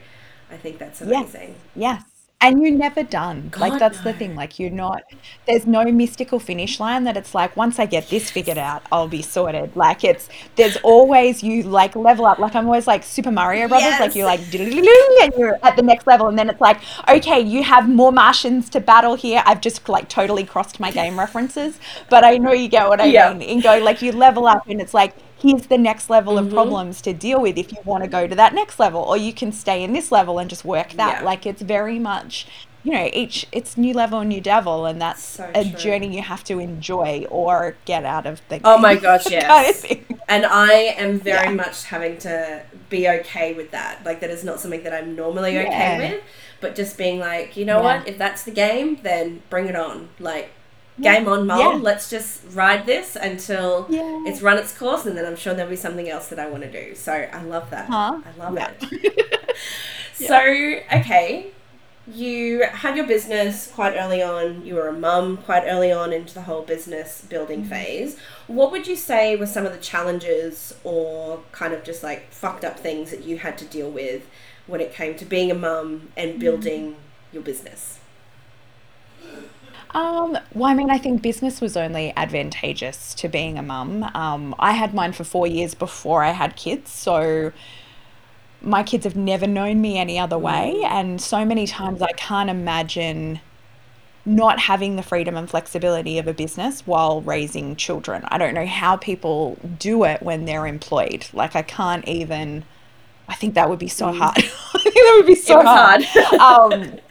i 0.51 0.57
think 0.57 0.79
that's 0.79 1.01
amazing. 1.01 1.55
Yes, 1.75 2.03
yes 2.03 2.11
and 2.43 2.63
you're 2.63 2.71
never 2.71 3.03
done. 3.03 3.49
God, 3.51 3.61
like 3.61 3.79
that's 3.79 3.99
no. 3.99 4.05
the 4.05 4.19
thing 4.19 4.35
like 4.35 4.59
you're 4.59 4.71
not 4.71 5.03
there's 5.47 5.67
no 5.67 5.85
mystical 5.85 6.39
finish 6.39 6.81
line 6.81 7.05
that 7.05 7.17
it's 7.17 7.35
like 7.35 7.55
once 7.57 7.79
i 7.79 7.85
get 7.85 8.09
this 8.09 8.31
figured 8.31 8.57
out 8.57 8.83
i'll 8.91 9.09
be 9.09 9.23
sorted. 9.23 9.75
Like 9.77 10.05
it's 10.05 10.29
there's 10.57 10.77
always 10.79 11.43
you 11.43 11.63
like 11.63 11.95
level 11.97 12.25
up. 12.25 12.39
Like 12.39 12.55
i'm 12.55 12.67
always 12.67 12.87
like 12.87 13.03
super 13.03 13.31
mario 13.31 13.69
brothers 13.69 13.85
yes. 13.85 14.01
like 14.01 14.15
you're 14.15 14.27
like 14.27 14.41
and 14.55 15.33
you're 15.37 15.59
at 15.63 15.77
the 15.77 15.83
next 15.83 16.07
level. 16.07 16.29
And 16.29 16.39
then 16.39 16.49
it's 16.49 16.61
like 16.61 16.81
okay 17.09 17.41
you 17.41 17.63
have 17.63 17.89
more 17.89 18.13
martians 18.13 18.71
to 18.71 18.81
battle 18.81 19.17
here. 19.17 19.43
I've 19.45 19.61
just 19.61 19.87
like 19.89 20.09
totally 20.09 20.45
crossed 20.45 20.81
my 20.81 20.91
game 20.91 21.19
references. 21.19 21.79
But 22.09 22.25
i 22.25 22.39
know 22.39 22.53
you 22.53 22.69
get 22.69 22.89
what 22.89 23.01
i 23.01 23.05
yeah. 23.05 23.33
mean. 23.35 23.51
And 23.51 23.63
go 23.63 23.79
like 23.79 24.01
you 24.01 24.13
level 24.13 24.47
up 24.47 24.67
and 24.67 24.81
it's 24.81 24.95
like 24.95 25.15
here's 25.41 25.67
the 25.67 25.79
next 25.79 26.11
level 26.11 26.35
mm-hmm. 26.35 26.47
of 26.47 26.53
problems 26.53 27.01
to 27.03 27.13
deal 27.13 27.41
with 27.41 27.57
if 27.57 27.73
you 27.73 27.79
want 27.85 28.05
to 28.05 28.09
go 28.09 28.27
to 28.27 28.35
that 28.35 28.55
next 28.55 28.79
level 28.79 29.01
or 29.03 29.17
you 29.17 29.33
can 29.33 29.53
stay 29.53 29.83
in 29.83 29.93
this 29.93 30.13
level 30.13 30.39
and 30.39 30.51
just 30.51 30.65
work 30.65 30.93
that 30.93 31.21
yeah. 31.21 31.25
like 31.25 31.47
it's 31.47 31.63
very 31.63 31.99
much 31.99 32.47
you 32.83 32.93
know 32.93 33.11
each 33.13 33.47
it's 33.53 33.77
new 33.77 33.93
level 33.93 34.23
new 34.23 34.41
devil 34.41 34.87
and 34.87 35.01
that's 35.01 35.23
so 35.23 35.51
a 35.55 35.65
true. 35.65 35.79
journey 35.79 36.15
you 36.15 36.23
have 36.23 36.43
to 36.43 36.59
enjoy 36.59 37.27
or 37.31 37.77
get 37.85 38.05
out 38.05 38.27
of 38.27 38.41
the 38.49 38.61
oh 38.65 38.79
my 38.79 38.95
gosh 39.09 39.31
yes 39.31 39.85
kind 39.87 40.05
of 40.11 40.21
and 40.29 40.47
i 40.47 40.73
am 40.73 41.19
very 41.21 41.49
yeah. 41.49 41.55
much 41.55 41.85
having 41.85 42.17
to 42.17 42.63
be 42.89 43.09
okay 43.09 43.53
with 43.53 43.71
that 43.71 44.03
like 44.05 44.21
that 44.21 44.31
is 44.31 44.45
not 44.45 44.61
something 44.61 44.83
that 44.83 44.95
i'm 44.95 45.15
normally 45.15 45.59
okay 45.59 45.69
yeah. 45.69 45.99
with 45.99 46.23
but 46.61 46.75
just 46.75 46.97
being 46.97 47.19
like 47.19 47.57
you 47.57 47.65
know 47.65 47.83
what 47.83 48.07
if 48.09 48.17
that's 48.17 48.45
the 48.45 48.51
game 48.51 48.99
then 49.03 49.43
bring 49.51 49.67
it 49.67 49.77
on 49.77 50.09
like 50.19 50.51
game 51.01 51.29
on, 51.29 51.47
Mom. 51.47 51.59
Yeah. 51.59 51.83
Let's 51.83 52.11
just 52.11 52.43
ride 52.53 52.87
this 52.87 53.17
until 53.17 53.87
yeah. 53.89 54.25
it's 54.27 54.43
run 54.43 54.59
its 54.59 54.77
course, 54.77 55.07
and 55.07 55.17
then 55.17 55.27
I'm 55.27 55.37
sure 55.37 55.55
there'll 55.55 55.71
be 55.71 55.77
something 55.77 56.09
else 56.09 56.29
that 56.29 56.39
I 56.39 56.49
want 56.49 56.63
to 56.65 56.71
do. 56.71 56.95
So 56.95 57.13
I 57.13 57.43
love 57.43 57.71
that. 57.71 57.87
Huh? 57.87 58.21
I 58.25 58.39
love 58.39 58.59
it. 58.59 59.57
so, 60.15 60.39
okay, 60.99 61.53
you 62.07 62.65
had 62.65 62.97
your 62.97 63.07
business 63.07 63.71
quite 63.71 63.95
early 63.95 64.23
on. 64.23 64.65
You 64.65 64.75
were 64.75 64.89
a 64.89 64.93
mum 64.93 65.37
quite 65.37 65.65
early 65.67 65.93
on 65.93 66.13
into 66.13 66.35
the 66.35 66.43
whole 66.43 66.63
business 66.63 67.25
building 67.29 67.61
mm-hmm. 67.61 67.71
phase. 67.71 68.19
What 68.47 68.73
would 68.73 68.87
you 68.87 68.97
say 68.97 69.37
were 69.37 69.47
some 69.47 69.67
of 69.67 69.73
the 69.73 69.79
challenges 69.79 70.75
or 70.83 71.41
kind 71.53 71.73
of 71.73 71.85
just 71.85 72.03
like 72.03 72.33
fucked 72.33 72.65
up 72.65 72.79
things 72.79 73.11
that 73.11 73.25
you 73.25 73.39
had 73.39 73.57
to 73.59 73.65
deal 73.65 73.91
with 73.91 74.27
when 74.67 74.81
it 74.81 74.93
came 74.93 75.17
to 75.17 75.25
being 75.25 75.51
a 75.51 75.55
mum 75.55 76.09
and 76.17 76.33
mm-hmm. 76.33 76.41
building 76.41 76.83
mm-hmm. 76.93 77.01
your 77.33 77.43
business? 77.43 78.00
Um, 79.93 80.39
well, 80.55 80.71
I 80.71 80.75
mean, 80.75 80.91
I 80.91 80.99
think 80.99 81.23
business 81.23 81.61
was 81.61 81.77
only 81.77 82.13
advantageous 82.17 83.13
to 83.15 83.29
being 83.29 83.59
a 83.59 83.63
mum. 83.63 84.05
Um, 84.15 84.55
I 84.59 84.73
had 84.73 84.95
mine 84.95 85.13
for 85.13 85.25
four 85.25 85.47
years 85.47 85.75
before 85.75 86.23
I 86.23 86.31
had 86.31 86.57
kids, 86.57 86.91
so 86.91 87.53
my 88.63 88.83
kids 88.83 89.05
have 89.05 89.17
never 89.17 89.47
known 89.47 89.81
me 89.81 89.99
any 89.99 90.19
other 90.19 90.39
way. 90.39 90.75
Mm. 90.77 90.85
And 90.85 91.21
so 91.21 91.45
many 91.45 91.67
times 91.67 92.03
I 92.03 92.13
can't 92.13 92.51
imagine 92.51 93.41
not 94.25 94.61
having 94.61 94.97
the 94.97 95.03
freedom 95.03 95.37
and 95.37 95.49
flexibility 95.49 96.19
of 96.19 96.29
a 96.29 96.35
business 96.35 96.87
while 96.87 97.23
raising 97.23 97.75
children. 97.75 98.23
I 98.29 98.39
don't 98.39 98.55
know 98.55 98.67
how 98.67 98.97
people 98.97 99.59
do 99.79 100.05
it 100.05 100.23
when 100.23 100.45
they're 100.45 100.67
employed. 100.67 101.27
Like, 101.33 101.57
I 101.57 101.63
can't 101.63 102.07
even. 102.07 102.65
I 103.29 103.35
think 103.35 103.55
that 103.55 103.71
would 103.71 103.79
be 103.79 103.89
so 103.89 104.07
mm. 104.07 104.19
hard. 104.19 104.39
I 104.39 104.79
think 104.79 104.95
that 104.95 105.15
would 105.17 105.27
be 105.27 105.35
so 105.35 105.63
hard. 105.63 106.05
hard. 106.05 106.73
um, 106.73 106.99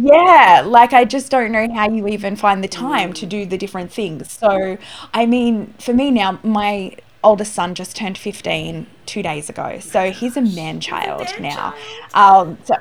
yeah, 0.00 0.62
like 0.64 0.92
I 0.92 1.04
just 1.04 1.30
don't 1.30 1.50
know 1.50 1.72
how 1.74 1.90
you 1.90 2.06
even 2.06 2.36
find 2.36 2.62
the 2.62 2.68
time 2.68 3.12
to 3.14 3.26
do 3.26 3.44
the 3.44 3.58
different 3.58 3.92
things. 3.92 4.30
So, 4.30 4.78
I 5.12 5.26
mean, 5.26 5.74
for 5.80 5.92
me 5.92 6.12
now, 6.12 6.38
my 6.44 6.96
oldest 7.24 7.52
son 7.52 7.74
just 7.74 7.96
turned 7.96 8.16
15 8.16 8.86
two 9.06 9.22
days 9.22 9.48
ago. 9.48 9.80
So 9.80 10.12
he's 10.12 10.36
a 10.36 10.40
man 10.40 10.78
child 10.80 11.26
now. 11.40 11.74
Um, 12.14 12.58
so 12.64 12.76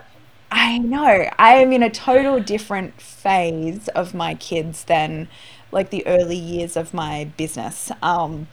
I 0.51 0.77
know 0.77 1.27
I 1.39 1.55
am 1.55 1.73
in 1.73 1.81
a 1.81 1.89
total 1.89 2.39
different 2.39 3.01
phase 3.01 3.87
of 3.89 4.13
my 4.13 4.35
kids 4.35 4.83
than 4.83 5.27
like 5.71 5.89
the 5.89 6.05
early 6.05 6.37
years 6.37 6.77
of 6.77 6.93
my 6.93 7.31
business. 7.35 7.91
Um, 8.03 8.47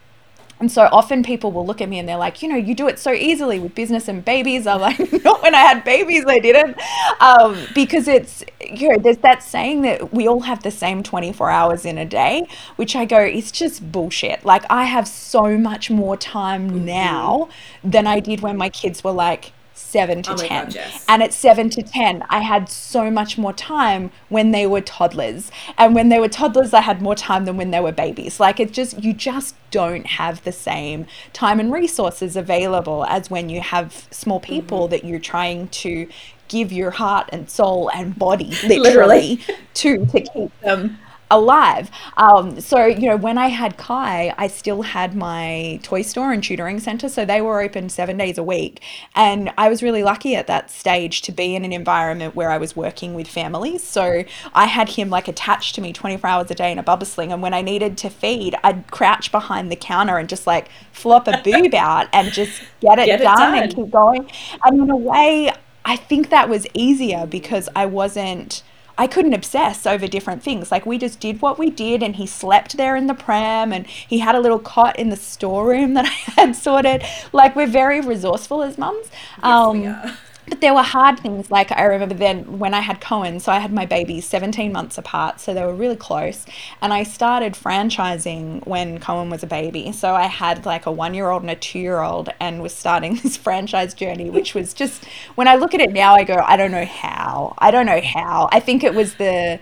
and 0.64 0.72
so 0.72 0.88
often 0.90 1.22
people 1.22 1.52
will 1.52 1.66
look 1.66 1.82
at 1.82 1.90
me 1.90 1.98
and 1.98 2.08
they're 2.08 2.16
like, 2.16 2.40
you 2.40 2.48
know, 2.48 2.56
you 2.56 2.74
do 2.74 2.88
it 2.88 2.98
so 2.98 3.12
easily 3.12 3.58
with 3.58 3.74
business 3.74 4.08
and 4.08 4.24
babies. 4.24 4.66
I'm 4.66 4.80
like, 4.80 4.98
not 5.22 5.42
when 5.42 5.54
I 5.54 5.58
had 5.58 5.84
babies, 5.84 6.24
I 6.26 6.38
didn't. 6.38 6.80
Um, 7.20 7.66
because 7.74 8.08
it's, 8.08 8.42
you 8.62 8.88
know, 8.88 8.96
there's 8.96 9.18
that 9.18 9.42
saying 9.42 9.82
that 9.82 10.14
we 10.14 10.26
all 10.26 10.40
have 10.40 10.62
the 10.62 10.70
same 10.70 11.02
24 11.02 11.50
hours 11.50 11.84
in 11.84 11.98
a 11.98 12.06
day, 12.06 12.48
which 12.76 12.96
I 12.96 13.04
go, 13.04 13.18
it's 13.18 13.52
just 13.52 13.92
bullshit. 13.92 14.42
Like, 14.46 14.64
I 14.70 14.84
have 14.84 15.06
so 15.06 15.58
much 15.58 15.90
more 15.90 16.16
time 16.16 16.70
mm-hmm. 16.70 16.86
now 16.86 17.50
than 17.82 18.06
I 18.06 18.20
did 18.20 18.40
when 18.40 18.56
my 18.56 18.70
kids 18.70 19.04
were 19.04 19.12
like, 19.12 19.52
seven 19.74 20.22
to 20.22 20.32
oh 20.32 20.36
10. 20.36 20.48
God, 20.48 20.74
yes. 20.74 21.04
And 21.08 21.22
at 21.22 21.32
seven 21.32 21.68
to 21.70 21.82
10, 21.82 22.24
I 22.30 22.40
had 22.40 22.68
so 22.68 23.10
much 23.10 23.36
more 23.36 23.52
time 23.52 24.10
when 24.28 24.52
they 24.52 24.66
were 24.66 24.80
toddlers. 24.80 25.50
And 25.76 25.94
when 25.94 26.08
they 26.08 26.18
were 26.18 26.28
toddlers, 26.28 26.72
I 26.72 26.80
had 26.80 27.02
more 27.02 27.14
time 27.14 27.44
than 27.44 27.56
when 27.56 27.70
they 27.70 27.80
were 27.80 27.92
babies. 27.92 28.40
Like 28.40 28.60
it 28.60 28.72
just, 28.72 29.02
you 29.02 29.12
just 29.12 29.56
don't 29.70 30.06
have 30.06 30.42
the 30.44 30.52
same 30.52 31.06
time 31.32 31.58
and 31.58 31.72
resources 31.72 32.36
available 32.36 33.04
as 33.06 33.30
when 33.30 33.48
you 33.48 33.60
have 33.60 34.06
small 34.10 34.40
people 34.40 34.82
mm-hmm. 34.82 34.90
that 34.92 35.04
you're 35.04 35.18
trying 35.18 35.68
to 35.68 36.08
give 36.48 36.72
your 36.72 36.90
heart 36.90 37.28
and 37.32 37.50
soul 37.50 37.90
and 37.90 38.18
body 38.18 38.50
literally, 38.64 38.78
literally. 38.78 39.40
to 39.74 40.06
to 40.06 40.20
keep 40.20 40.60
them 40.60 40.98
alive. 41.34 41.90
Um, 42.16 42.60
so, 42.60 42.86
you 42.86 43.08
know, 43.08 43.16
when 43.16 43.38
I 43.38 43.48
had 43.48 43.76
Kai, 43.76 44.34
I 44.38 44.46
still 44.46 44.82
had 44.82 45.14
my 45.14 45.80
toy 45.82 46.02
store 46.02 46.32
and 46.32 46.42
tutoring 46.42 46.80
center. 46.80 47.08
So 47.08 47.24
they 47.24 47.40
were 47.40 47.60
open 47.60 47.88
seven 47.88 48.16
days 48.16 48.38
a 48.38 48.42
week. 48.42 48.80
And 49.14 49.52
I 49.58 49.68
was 49.68 49.82
really 49.82 50.02
lucky 50.02 50.36
at 50.36 50.46
that 50.46 50.70
stage 50.70 51.22
to 51.22 51.32
be 51.32 51.54
in 51.56 51.64
an 51.64 51.72
environment 51.72 52.34
where 52.34 52.50
I 52.50 52.58
was 52.58 52.76
working 52.76 53.14
with 53.14 53.26
families. 53.26 53.82
So 53.82 54.24
I 54.54 54.66
had 54.66 54.90
him 54.90 55.10
like 55.10 55.28
attached 55.28 55.74
to 55.74 55.80
me 55.80 55.92
24 55.92 56.30
hours 56.30 56.50
a 56.50 56.54
day 56.54 56.70
in 56.70 56.78
a 56.78 56.84
bubba 56.84 57.04
sling. 57.04 57.32
And 57.32 57.42
when 57.42 57.52
I 57.52 57.62
needed 57.62 57.98
to 57.98 58.10
feed, 58.10 58.54
I'd 58.62 58.90
crouch 58.90 59.32
behind 59.32 59.70
the 59.70 59.76
counter 59.76 60.16
and 60.16 60.28
just 60.28 60.46
like 60.46 60.68
flop 60.92 61.26
a 61.26 61.40
boob 61.44 61.74
out 61.74 62.08
and 62.12 62.32
just 62.32 62.62
get 62.80 62.98
it, 62.98 63.06
get 63.06 63.20
done, 63.20 63.34
it 63.34 63.38
done 63.38 63.62
and 63.64 63.74
keep 63.74 63.90
going. 63.90 64.30
And 64.64 64.80
in 64.80 64.90
a 64.90 64.96
way, 64.96 65.50
I 65.84 65.96
think 65.96 66.30
that 66.30 66.48
was 66.48 66.66
easier 66.72 67.26
because 67.26 67.68
I 67.76 67.86
wasn't 67.86 68.62
I 68.96 69.06
couldn't 69.06 69.34
obsess 69.34 69.86
over 69.86 70.06
different 70.06 70.42
things. 70.42 70.70
Like 70.70 70.86
we 70.86 70.98
just 70.98 71.18
did 71.20 71.42
what 71.42 71.58
we 71.58 71.70
did, 71.70 72.02
and 72.02 72.16
he 72.16 72.26
slept 72.26 72.76
there 72.76 72.96
in 72.96 73.06
the 73.06 73.14
pram, 73.14 73.72
and 73.72 73.86
he 73.86 74.20
had 74.20 74.34
a 74.34 74.40
little 74.40 74.58
cot 74.58 74.98
in 74.98 75.10
the 75.10 75.16
storeroom 75.16 75.94
that 75.94 76.04
I 76.36 76.40
had 76.40 76.56
sorted. 76.56 77.02
Like 77.32 77.56
we're 77.56 77.66
very 77.66 78.00
resourceful 78.00 78.62
as 78.62 78.78
mums. 78.78 79.06
Yes, 79.38 79.44
um, 79.44 79.80
we 79.80 79.86
are 79.86 80.16
but 80.48 80.60
there 80.60 80.74
were 80.74 80.82
hard 80.82 81.18
things 81.20 81.50
like 81.50 81.70
i 81.72 81.82
remember 81.84 82.14
then 82.14 82.58
when 82.58 82.74
i 82.74 82.80
had 82.80 83.00
cohen 83.00 83.40
so 83.40 83.50
i 83.52 83.58
had 83.58 83.72
my 83.72 83.86
babies 83.86 84.24
17 84.26 84.72
months 84.72 84.98
apart 84.98 85.40
so 85.40 85.54
they 85.54 85.64
were 85.64 85.74
really 85.74 85.96
close. 85.96 86.46
And 86.80 86.92
i 86.92 87.02
started 87.02 87.54
franchising 87.54 88.66
when 88.66 88.98
cohen 88.98 89.30
was 89.30 89.42
a 89.42 89.46
baby. 89.46 89.92
So 89.92 90.14
i 90.14 90.26
had 90.26 90.66
like 90.66 90.86
a 90.86 90.92
one 90.92 91.14
year 91.14 91.30
old 91.30 91.42
and 91.42 91.50
a 91.50 91.56
two 91.56 91.78
year 91.78 92.00
old 92.00 92.28
and 92.40 92.62
was 92.62 92.74
starting 92.74 93.14
this 93.22 93.36
franchise 93.36 93.94
journey 93.94 94.30
which 94.30 94.54
was 94.54 94.74
just 94.74 95.04
when 95.34 95.48
i 95.48 95.56
look 95.56 95.74
at 95.74 95.80
it 95.80 95.92
now 95.92 96.14
i 96.14 96.24
go 96.24 96.36
i 96.36 96.56
don't 96.56 96.72
know 96.72 96.84
how. 96.84 97.54
I 97.58 97.70
don't 97.70 97.86
know 97.86 98.00
how. 98.00 98.48
I 98.52 98.60
think 98.60 98.84
it 98.84 98.94
was 98.94 99.14
the 99.16 99.60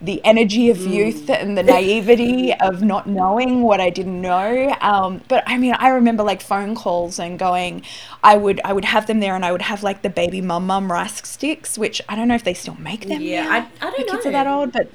the 0.00 0.22
energy 0.24 0.70
of 0.70 0.78
youth 0.78 1.26
mm. 1.26 1.40
and 1.40 1.56
the 1.56 1.62
naivety 1.62 2.52
of 2.60 2.82
not 2.82 3.06
knowing 3.06 3.62
what 3.62 3.80
I 3.80 3.90
didn't 3.90 4.20
know. 4.20 4.74
Um, 4.80 5.22
but 5.28 5.44
I 5.46 5.56
mean, 5.56 5.74
I 5.74 5.88
remember 5.88 6.22
like 6.22 6.42
phone 6.42 6.74
calls 6.74 7.18
and 7.18 7.38
going, 7.38 7.82
I 8.22 8.36
would 8.36 8.60
I 8.64 8.72
would 8.72 8.84
have 8.84 9.06
them 9.06 9.20
there 9.20 9.34
and 9.34 9.44
I 9.44 9.52
would 9.52 9.62
have 9.62 9.82
like 9.82 10.02
the 10.02 10.10
baby 10.10 10.40
mum 10.40 10.66
mum 10.66 10.90
rice 10.90 11.26
sticks, 11.26 11.78
which 11.78 12.00
I 12.08 12.16
don't 12.16 12.28
know 12.28 12.34
if 12.34 12.44
they 12.44 12.54
still 12.54 12.76
make 12.76 13.08
them. 13.08 13.20
Yeah, 13.20 13.44
now. 13.44 13.52
I, 13.52 13.56
I 13.56 13.90
don't 13.90 13.98
the 13.98 14.04
know. 14.04 14.12
Kids 14.12 14.26
are 14.26 14.32
that 14.32 14.46
old, 14.46 14.72
but 14.72 14.90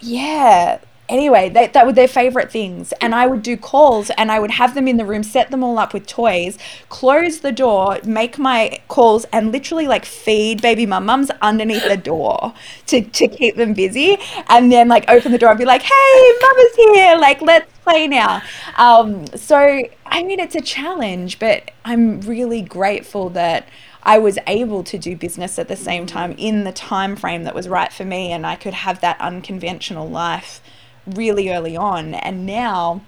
yeah, 0.00 0.78
anyway, 1.12 1.50
they, 1.50 1.68
that 1.68 1.86
were 1.86 1.92
their 1.92 2.08
favorite 2.08 2.50
things. 2.50 2.92
And 3.00 3.14
I 3.14 3.26
would 3.26 3.42
do 3.42 3.56
calls 3.56 4.10
and 4.10 4.32
I 4.32 4.40
would 4.40 4.52
have 4.52 4.74
them 4.74 4.88
in 4.88 4.96
the 4.96 5.04
room, 5.04 5.22
set 5.22 5.50
them 5.50 5.62
all 5.62 5.78
up 5.78 5.92
with 5.92 6.06
toys, 6.06 6.58
close 6.88 7.40
the 7.40 7.52
door, 7.52 7.98
make 8.04 8.38
my 8.38 8.80
calls, 8.88 9.24
and 9.26 9.52
literally 9.52 9.86
like 9.86 10.04
feed 10.04 10.62
baby 10.62 10.86
mum 10.86 11.06
mums 11.06 11.30
underneath 11.42 11.86
the 11.86 11.96
door 11.96 12.54
to, 12.86 13.02
to 13.02 13.28
keep 13.28 13.56
them 13.56 13.74
busy. 13.74 14.18
And 14.48 14.72
then 14.72 14.88
like 14.88 15.04
open 15.08 15.30
the 15.30 15.38
door 15.38 15.50
and 15.50 15.58
be 15.58 15.66
like, 15.66 15.82
hey, 15.82 16.32
mama's 16.40 16.74
here. 16.76 17.16
Like, 17.16 17.42
let's 17.42 17.70
play 17.80 18.06
now. 18.08 18.42
Um, 18.76 19.26
so, 19.36 19.82
I 20.06 20.22
mean, 20.22 20.40
it's 20.40 20.54
a 20.54 20.60
challenge, 20.62 21.38
but 21.38 21.70
I'm 21.84 22.22
really 22.22 22.62
grateful 22.62 23.28
that. 23.30 23.68
I 24.04 24.18
was 24.18 24.36
able 24.48 24.82
to 24.82 24.98
do 24.98 25.14
business 25.14 25.60
at 25.60 25.68
the 25.68 25.76
same 25.76 26.06
time 26.06 26.34
in 26.36 26.64
the 26.64 26.72
time 26.72 27.14
frame 27.14 27.44
that 27.44 27.54
was 27.54 27.68
right 27.68 27.92
for 27.92 28.04
me 28.04 28.32
and 28.32 28.44
I 28.44 28.56
could 28.56 28.74
have 28.74 29.00
that 29.00 29.20
unconventional 29.20 30.10
life 30.10 30.60
really 31.06 31.50
early 31.50 31.76
on 31.76 32.14
and 32.14 32.46
now 32.46 33.02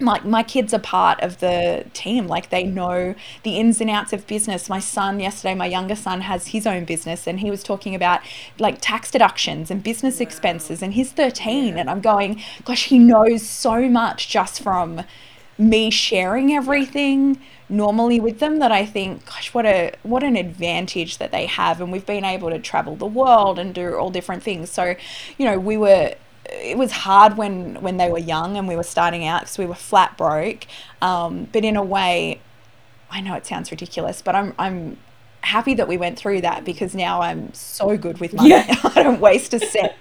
like 0.00 0.24
my 0.24 0.42
kids 0.42 0.74
are 0.74 0.80
part 0.80 1.20
of 1.20 1.38
the 1.38 1.86
team 1.94 2.26
like 2.26 2.50
they 2.50 2.64
know 2.64 3.14
the 3.44 3.58
ins 3.58 3.80
and 3.80 3.88
outs 3.88 4.12
of 4.12 4.26
business. 4.26 4.68
My 4.68 4.80
son 4.80 5.20
yesterday 5.20 5.54
my 5.54 5.66
younger 5.66 5.94
son 5.94 6.22
has 6.22 6.48
his 6.48 6.66
own 6.66 6.84
business 6.84 7.26
and 7.26 7.40
he 7.40 7.50
was 7.50 7.62
talking 7.62 7.94
about 7.94 8.20
like 8.58 8.78
tax 8.80 9.10
deductions 9.10 9.70
and 9.70 9.82
business 9.82 10.20
expenses 10.20 10.82
and 10.82 10.94
he's 10.94 11.12
13 11.12 11.78
and 11.78 11.88
i'm 11.88 12.00
going 12.00 12.42
gosh 12.64 12.86
he 12.86 12.98
knows 12.98 13.46
so 13.46 13.88
much 13.88 14.28
just 14.28 14.60
from 14.60 15.02
me 15.56 15.90
sharing 15.90 16.52
everything 16.52 17.40
normally 17.68 18.20
with 18.20 18.40
them 18.40 18.58
that 18.58 18.70
I 18.72 18.84
think 18.84 19.24
gosh 19.24 19.54
what 19.54 19.64
a 19.64 19.92
what 20.02 20.22
an 20.22 20.36
advantage 20.36 21.18
that 21.18 21.32
they 21.32 21.46
have 21.46 21.80
and 21.80 21.90
we've 21.92 22.04
been 22.04 22.24
able 22.24 22.50
to 22.50 22.58
travel 22.58 22.96
the 22.96 23.06
world 23.06 23.58
and 23.58 23.74
do 23.74 23.94
all 23.94 24.10
different 24.10 24.42
things. 24.42 24.70
So 24.70 24.96
you 25.38 25.44
know 25.46 25.58
we 25.58 25.76
were 25.76 26.14
it 26.50 26.76
was 26.76 26.92
hard 26.92 27.36
when 27.36 27.76
when 27.82 27.96
they 27.96 28.10
were 28.10 28.18
young 28.18 28.56
and 28.56 28.68
we 28.68 28.76
were 28.76 28.82
starting 28.82 29.26
out 29.26 29.42
because 29.42 29.58
we 29.58 29.66
were 29.66 29.74
flat 29.74 30.16
broke. 30.16 30.66
Um, 31.00 31.48
but 31.52 31.64
in 31.64 31.76
a 31.76 31.82
way, 31.82 32.40
I 33.10 33.20
know 33.20 33.34
it 33.34 33.46
sounds 33.46 33.70
ridiculous, 33.70 34.22
but 34.22 34.34
I'm 34.34 34.54
I'm 34.58 34.98
happy 35.44 35.74
that 35.74 35.86
we 35.86 35.96
went 35.96 36.18
through 36.18 36.40
that 36.40 36.64
because 36.64 36.94
now 36.94 37.20
I'm 37.20 37.52
so 37.52 37.96
good 37.96 38.18
with 38.18 38.34
money. 38.34 38.50
Yeah. 38.50 38.74
I 38.94 39.02
don't 39.02 39.20
waste 39.20 39.54
a 39.54 39.60
cent. 39.60 39.92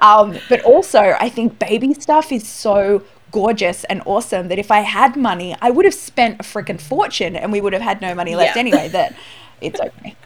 Um, 0.00 0.38
but 0.48 0.62
also, 0.62 1.16
I 1.20 1.28
think 1.28 1.58
baby 1.58 1.94
stuff 1.94 2.32
is 2.32 2.46
so 2.46 3.02
gorgeous 3.30 3.84
and 3.84 4.02
awesome 4.04 4.48
that 4.48 4.58
if 4.58 4.70
I 4.70 4.80
had 4.80 5.16
money, 5.16 5.56
I 5.60 5.70
would 5.70 5.84
have 5.84 5.94
spent 5.94 6.40
a 6.40 6.42
freaking 6.42 6.80
fortune 6.80 7.36
and 7.36 7.52
we 7.52 7.60
would 7.60 7.72
have 7.72 7.82
had 7.82 8.00
no 8.00 8.14
money 8.14 8.34
left 8.34 8.56
yeah. 8.56 8.60
anyway. 8.60 8.88
That 8.88 9.14
it's 9.60 9.80
okay. 9.80 10.16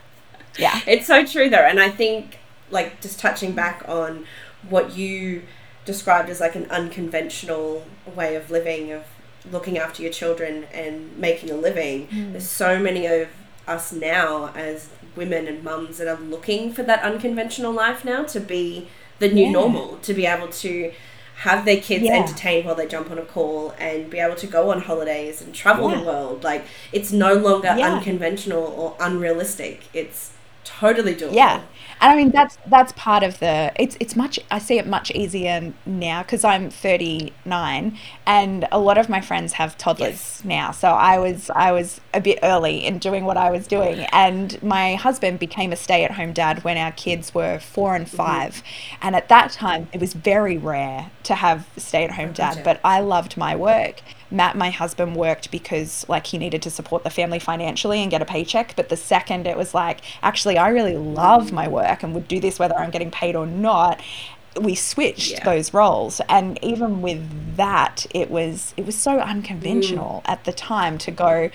Yeah. 0.58 0.80
It's 0.86 1.06
so 1.06 1.24
true 1.24 1.50
though. 1.50 1.56
And 1.56 1.80
I 1.80 1.90
think, 1.90 2.38
like, 2.70 3.00
just 3.00 3.18
touching 3.18 3.52
back 3.52 3.84
on 3.86 4.26
what 4.70 4.96
you 4.96 5.42
described 5.84 6.30
as 6.30 6.40
like 6.40 6.54
an 6.54 6.66
unconventional 6.70 7.86
way 8.14 8.34
of 8.36 8.50
living 8.50 8.92
of 8.92 9.04
looking 9.50 9.76
after 9.76 10.02
your 10.02 10.12
children 10.12 10.64
and 10.72 11.16
making 11.18 11.50
a 11.50 11.54
living 11.54 12.06
mm. 12.08 12.32
there's 12.32 12.48
so 12.48 12.78
many 12.78 13.06
of 13.06 13.28
us 13.66 13.92
now 13.92 14.50
as 14.54 14.88
women 15.16 15.46
and 15.46 15.62
mums 15.62 15.98
that 15.98 16.08
are 16.08 16.20
looking 16.20 16.72
for 16.72 16.82
that 16.82 17.02
unconventional 17.02 17.72
life 17.72 18.04
now 18.04 18.22
to 18.22 18.40
be 18.40 18.88
the 19.18 19.28
new 19.28 19.46
yeah. 19.46 19.52
normal 19.52 19.96
to 19.98 20.14
be 20.14 20.26
able 20.26 20.48
to 20.48 20.92
have 21.36 21.64
their 21.64 21.80
kids 21.80 22.04
yeah. 22.04 22.14
entertained 22.14 22.64
while 22.64 22.74
they 22.74 22.86
jump 22.86 23.10
on 23.10 23.18
a 23.18 23.24
call 23.24 23.74
and 23.78 24.08
be 24.08 24.18
able 24.18 24.36
to 24.36 24.46
go 24.46 24.70
on 24.70 24.80
holidays 24.80 25.42
and 25.42 25.54
travel 25.54 25.90
yeah. 25.90 25.98
the 25.98 26.04
world 26.04 26.44
like 26.44 26.64
it's 26.92 27.12
no 27.12 27.34
longer 27.34 27.68
unconventional 27.68 28.62
or 28.62 28.96
unrealistic 29.00 29.82
it's 29.92 30.32
totally 30.64 31.14
doable 31.14 31.34
yeah 31.34 31.60
and 32.04 32.12
I 32.12 32.16
mean 32.16 32.30
that's 32.32 32.58
that's 32.66 32.92
part 32.92 33.22
of 33.22 33.38
the 33.38 33.72
it's 33.76 33.96
it's 33.98 34.14
much 34.14 34.38
I 34.50 34.58
see 34.58 34.78
it 34.78 34.86
much 34.86 35.10
easier 35.12 35.72
now 35.86 36.22
because 36.22 36.44
I'm 36.44 36.68
39 36.68 37.98
and 38.26 38.68
a 38.70 38.78
lot 38.78 38.98
of 38.98 39.08
my 39.08 39.22
friends 39.22 39.54
have 39.54 39.78
toddlers 39.78 40.10
yes. 40.10 40.44
now 40.44 40.70
so 40.70 40.88
I 40.88 41.18
was 41.18 41.48
I 41.54 41.72
was 41.72 42.02
a 42.12 42.20
bit 42.20 42.40
early 42.42 42.84
in 42.84 42.98
doing 42.98 43.24
what 43.24 43.38
I 43.38 43.50
was 43.50 43.66
doing 43.66 44.00
and 44.12 44.62
my 44.62 44.96
husband 44.96 45.38
became 45.38 45.72
a 45.72 45.76
stay-at-home 45.76 46.34
dad 46.34 46.62
when 46.62 46.76
our 46.76 46.92
kids 46.92 47.34
were 47.34 47.58
4 47.58 47.96
and 47.96 48.06
mm-hmm. 48.06 48.16
5 48.16 48.52
mm-hmm. 48.52 48.96
and 49.00 49.16
at 49.16 49.30
that 49.30 49.52
time 49.52 49.88
it 49.94 50.00
was 50.00 50.12
very 50.12 50.58
rare 50.58 51.10
to 51.22 51.34
have 51.34 51.66
stay-at-home 51.78 52.32
dad 52.32 52.62
but 52.64 52.80
I 52.84 53.00
loved 53.00 53.38
my 53.38 53.56
work 53.56 54.02
Matt, 54.34 54.56
my 54.56 54.70
husband, 54.70 55.16
worked 55.16 55.50
because 55.50 56.04
like 56.08 56.26
he 56.26 56.38
needed 56.38 56.62
to 56.62 56.70
support 56.70 57.04
the 57.04 57.10
family 57.10 57.38
financially 57.38 58.00
and 58.00 58.10
get 58.10 58.20
a 58.20 58.26
paycheck. 58.26 58.74
But 58.76 58.88
the 58.88 58.96
second 58.96 59.46
it 59.46 59.56
was 59.56 59.74
like, 59.74 60.00
actually, 60.22 60.58
I 60.58 60.68
really 60.68 60.96
love 60.96 61.52
my 61.52 61.68
work 61.68 62.02
and 62.02 62.14
would 62.14 62.28
do 62.28 62.40
this 62.40 62.58
whether 62.58 62.76
I'm 62.76 62.90
getting 62.90 63.10
paid 63.10 63.36
or 63.36 63.46
not. 63.46 64.02
We 64.60 64.76
switched 64.76 65.32
yeah. 65.32 65.44
those 65.44 65.74
roles, 65.74 66.20
and 66.28 66.62
even 66.62 67.02
with 67.02 67.56
that, 67.56 68.06
it 68.14 68.30
was 68.30 68.72
it 68.76 68.86
was 68.86 68.94
so 68.94 69.18
unconventional 69.18 70.22
mm. 70.24 70.30
at 70.30 70.44
the 70.44 70.52
time 70.52 70.96
to 70.98 71.10
go 71.10 71.50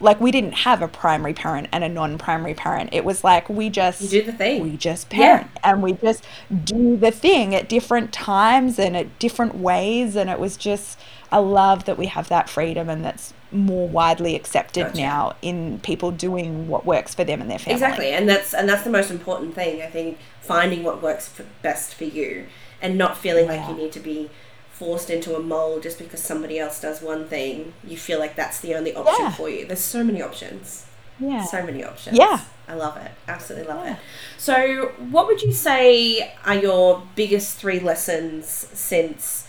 like 0.00 0.20
we 0.20 0.30
didn't 0.30 0.52
have 0.52 0.82
a 0.82 0.88
primary 0.88 1.32
parent 1.32 1.68
and 1.72 1.84
a 1.84 1.88
non-primary 1.88 2.54
parent 2.54 2.90
it 2.92 3.04
was 3.04 3.22
like 3.22 3.48
we 3.48 3.70
just 3.70 4.00
you 4.00 4.08
do 4.08 4.22
the 4.22 4.32
thing 4.32 4.62
we 4.62 4.76
just 4.76 5.08
parent 5.08 5.48
yeah. 5.54 5.70
and 5.70 5.82
we 5.82 5.92
just 5.92 6.24
do 6.64 6.96
the 6.96 7.10
thing 7.10 7.54
at 7.54 7.68
different 7.68 8.12
times 8.12 8.78
and 8.78 8.96
at 8.96 9.18
different 9.18 9.54
ways 9.54 10.16
and 10.16 10.28
it 10.28 10.38
was 10.38 10.56
just 10.56 10.98
I 11.30 11.38
love 11.38 11.84
that 11.86 11.98
we 11.98 12.06
have 12.06 12.28
that 12.28 12.48
freedom 12.48 12.88
and 12.88 13.04
that's 13.04 13.34
more 13.50 13.88
widely 13.88 14.34
accepted 14.34 14.86
gotcha. 14.86 14.98
now 14.98 15.36
in 15.42 15.80
people 15.80 16.10
doing 16.10 16.68
what 16.68 16.84
works 16.84 17.14
for 17.14 17.24
them 17.24 17.40
and 17.40 17.50
their 17.50 17.58
family. 17.58 17.74
Exactly, 17.74 18.10
and 18.10 18.28
that's 18.28 18.52
and 18.54 18.68
that's 18.68 18.82
the 18.82 18.90
most 18.90 19.10
important 19.10 19.54
thing. 19.54 19.82
I 19.82 19.86
think 19.86 20.18
finding 20.40 20.82
what 20.82 21.02
works 21.02 21.28
for, 21.28 21.44
best 21.62 21.94
for 21.94 22.04
you 22.04 22.46
and 22.82 22.98
not 22.98 23.16
feeling 23.16 23.46
yeah. 23.46 23.66
like 23.66 23.68
you 23.68 23.82
need 23.82 23.92
to 23.92 24.00
be 24.00 24.30
forced 24.74 25.08
into 25.08 25.36
a 25.36 25.40
mold 25.40 25.84
just 25.84 25.98
because 25.98 26.20
somebody 26.20 26.58
else 26.58 26.80
does 26.80 27.00
one 27.00 27.26
thing. 27.26 27.72
You 27.84 27.96
feel 27.96 28.18
like 28.18 28.34
that's 28.34 28.60
the 28.60 28.74
only 28.74 28.94
option 28.94 29.26
yeah. 29.26 29.32
for 29.32 29.48
you. 29.48 29.66
There's 29.66 29.80
so 29.80 30.02
many 30.02 30.20
options. 30.20 30.86
Yeah. 31.20 31.44
So 31.44 31.64
many 31.64 31.84
options. 31.84 32.18
Yeah. 32.18 32.40
I 32.66 32.74
love 32.74 32.96
it. 32.96 33.12
Absolutely 33.28 33.68
love 33.68 33.84
yeah. 33.84 33.92
it. 33.94 33.98
So, 34.36 34.92
what 35.10 35.26
would 35.26 35.42
you 35.42 35.52
say 35.52 36.34
are 36.44 36.56
your 36.56 37.06
biggest 37.14 37.56
three 37.58 37.78
lessons 37.78 38.48
since 38.48 39.46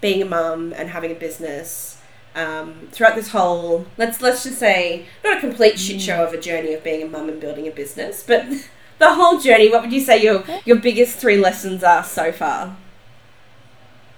being 0.00 0.22
a 0.22 0.24
mum 0.24 0.72
and 0.76 0.88
having 0.90 1.12
a 1.12 1.14
business 1.14 2.00
um, 2.34 2.88
throughout 2.92 3.14
this 3.14 3.28
whole 3.28 3.84
let's 3.98 4.22
let's 4.22 4.42
just 4.44 4.58
say 4.58 5.04
not 5.22 5.36
a 5.36 5.40
complete 5.40 5.78
shit 5.78 6.00
show 6.00 6.24
of 6.24 6.32
a 6.32 6.40
journey 6.40 6.72
of 6.72 6.82
being 6.82 7.02
a 7.02 7.06
mum 7.06 7.28
and 7.28 7.40
building 7.40 7.68
a 7.68 7.70
business, 7.70 8.22
but 8.22 8.46
the 8.98 9.14
whole 9.14 9.38
journey. 9.38 9.70
What 9.70 9.82
would 9.82 9.92
you 9.92 10.00
say 10.00 10.22
your 10.22 10.44
your 10.64 10.76
biggest 10.76 11.18
three 11.18 11.36
lessons 11.36 11.84
are 11.84 12.04
so 12.04 12.32
far? 12.32 12.76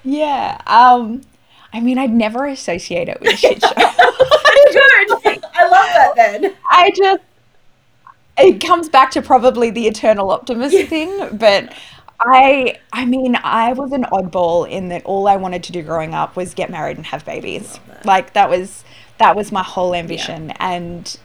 Yeah. 0.04 0.60
Um. 0.66 1.22
I 1.72 1.80
mean, 1.80 1.98
I'd 1.98 2.12
never 2.12 2.46
associate 2.46 3.08
it 3.08 3.20
with 3.20 3.34
a 3.34 3.36
shit 3.36 3.60
show. 3.60 3.68
Good. 3.74 5.44
I 5.54 5.68
love 5.68 5.86
that. 5.94 6.12
Then 6.14 6.54
I 6.70 6.90
just 6.96 7.22
it 8.38 8.60
comes 8.60 8.88
back 8.88 9.10
to 9.12 9.22
probably 9.22 9.70
the 9.70 9.86
eternal 9.86 10.30
optimist 10.30 10.74
yeah. 10.74 10.86
thing, 10.86 11.36
but 11.36 11.72
I 12.20 12.78
I 12.92 13.04
mean, 13.04 13.36
I 13.42 13.72
was 13.72 13.92
an 13.92 14.04
oddball 14.04 14.68
in 14.68 14.88
that 14.88 15.04
all 15.04 15.28
I 15.28 15.36
wanted 15.36 15.62
to 15.64 15.72
do 15.72 15.82
growing 15.82 16.14
up 16.14 16.36
was 16.36 16.54
get 16.54 16.70
married 16.70 16.96
and 16.96 17.06
have 17.06 17.24
babies. 17.24 17.78
That. 17.88 18.06
Like 18.06 18.32
that 18.34 18.48
was 18.48 18.84
that 19.18 19.36
was 19.36 19.52
my 19.52 19.62
whole 19.62 19.94
ambition 19.94 20.48
yeah. 20.48 20.56
and 20.60 21.18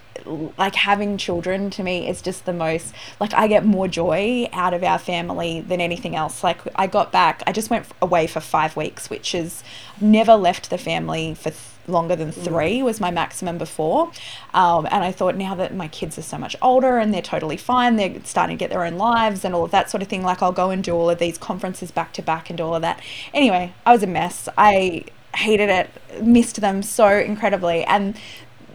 like 0.57 0.75
having 0.75 1.17
children 1.17 1.69
to 1.71 1.83
me 1.83 2.07
is 2.07 2.21
just 2.21 2.45
the 2.45 2.53
most 2.53 2.93
like 3.19 3.33
I 3.33 3.47
get 3.47 3.65
more 3.65 3.87
joy 3.87 4.49
out 4.53 4.73
of 4.73 4.83
our 4.83 4.99
family 4.99 5.61
than 5.61 5.81
anything 5.81 6.15
else. 6.15 6.43
Like 6.43 6.59
I 6.75 6.87
got 6.87 7.11
back, 7.11 7.43
I 7.47 7.51
just 7.51 7.69
went 7.69 7.87
away 8.01 8.27
for 8.27 8.39
five 8.39 8.75
weeks, 8.75 9.09
which 9.09 9.33
is 9.33 9.63
never 9.99 10.35
left 10.35 10.69
the 10.69 10.77
family 10.77 11.33
for. 11.33 11.51
Th- 11.51 11.63
longer 11.89 12.15
than 12.15 12.31
mm. 12.31 12.43
three 12.43 12.81
was 12.81 12.99
my 12.99 13.11
maximum 13.11 13.57
before. 13.57 14.11
Um, 14.53 14.87
and 14.91 15.03
I 15.03 15.11
thought 15.11 15.35
now 15.35 15.55
that 15.55 15.73
my 15.73 15.87
kids 15.87 16.17
are 16.17 16.23
so 16.23 16.37
much 16.37 16.55
older 16.61 16.97
and 16.97 17.13
they're 17.13 17.21
totally 17.21 17.57
fine, 17.57 17.95
they're 17.95 18.23
starting 18.23 18.57
to 18.57 18.59
get 18.59 18.69
their 18.69 18.85
own 18.85 18.97
lives 18.97 19.43
and 19.43 19.53
all 19.53 19.65
of 19.65 19.71
that 19.71 19.89
sort 19.89 20.01
of 20.01 20.07
thing. 20.07 20.23
Like 20.23 20.41
I'll 20.41 20.51
go 20.51 20.69
and 20.69 20.83
do 20.83 20.93
all 20.93 21.09
of 21.09 21.19
these 21.19 21.37
conferences 21.37 21.91
back 21.91 22.13
to 22.13 22.21
back 22.21 22.49
and 22.49 22.61
all 22.61 22.75
of 22.75 22.81
that. 22.83 23.01
Anyway, 23.33 23.73
I 23.85 23.91
was 23.91 24.03
a 24.03 24.07
mess. 24.07 24.47
I 24.57 25.05
hated 25.35 25.69
it, 25.69 25.89
missed 26.23 26.61
them 26.61 26.81
so 26.81 27.07
incredibly. 27.07 27.83
And 27.83 28.17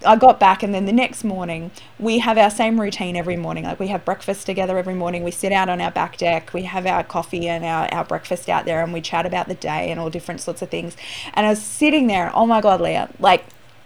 I 0.05 0.17
got 0.17 0.41
back, 0.41 0.63
and 0.63 0.75
then 0.75 0.87
the 0.87 0.93
next 0.93 1.25
morning, 1.25 1.71
we 1.99 2.19
have 2.19 2.39
our 2.39 2.51
same 2.51 2.81
routine 2.81 3.17
every 3.17 3.37
morning. 3.37 3.65
Like 3.65 3.81
we 3.81 3.89
have 3.89 4.05
breakfast 4.05 4.47
together 4.47 4.79
every 4.79 4.95
morning. 4.95 5.25
We 5.25 5.31
sit 5.31 5.53
out 5.53 5.69
on 5.69 5.81
our 5.81 5.91
back 5.91 6.17
deck, 6.17 6.53
we 6.53 6.63
have 6.63 6.87
our 6.87 7.03
coffee 7.03 7.49
and 7.49 7.65
our, 7.65 7.93
our 7.93 8.05
breakfast 8.05 8.49
out 8.49 8.65
there, 8.65 8.83
and 8.83 8.93
we 8.93 9.01
chat 9.01 9.27
about 9.27 9.49
the 9.49 9.55
day 9.55 9.91
and 9.91 9.99
all 10.01 10.11
different 10.11 10.41
sorts 10.41 10.63
of 10.63 10.71
things. 10.71 10.97
And 11.35 11.47
I 11.47 11.51
was 11.51 11.63
sitting 11.63 12.07
there, 12.07 12.31
oh 12.35 12.47
my 12.47 12.61
God, 12.61 12.81
Leah, 12.81 13.11
like 13.19 13.45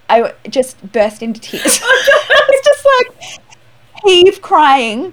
I 0.08 0.32
just 0.48 0.92
burst 0.92 1.22
into 1.22 1.40
tears. 1.40 1.80
I 1.82 2.42
was 2.48 2.60
just 2.64 2.86
like 2.98 3.40
heave 4.04 4.42
crying. 4.42 5.12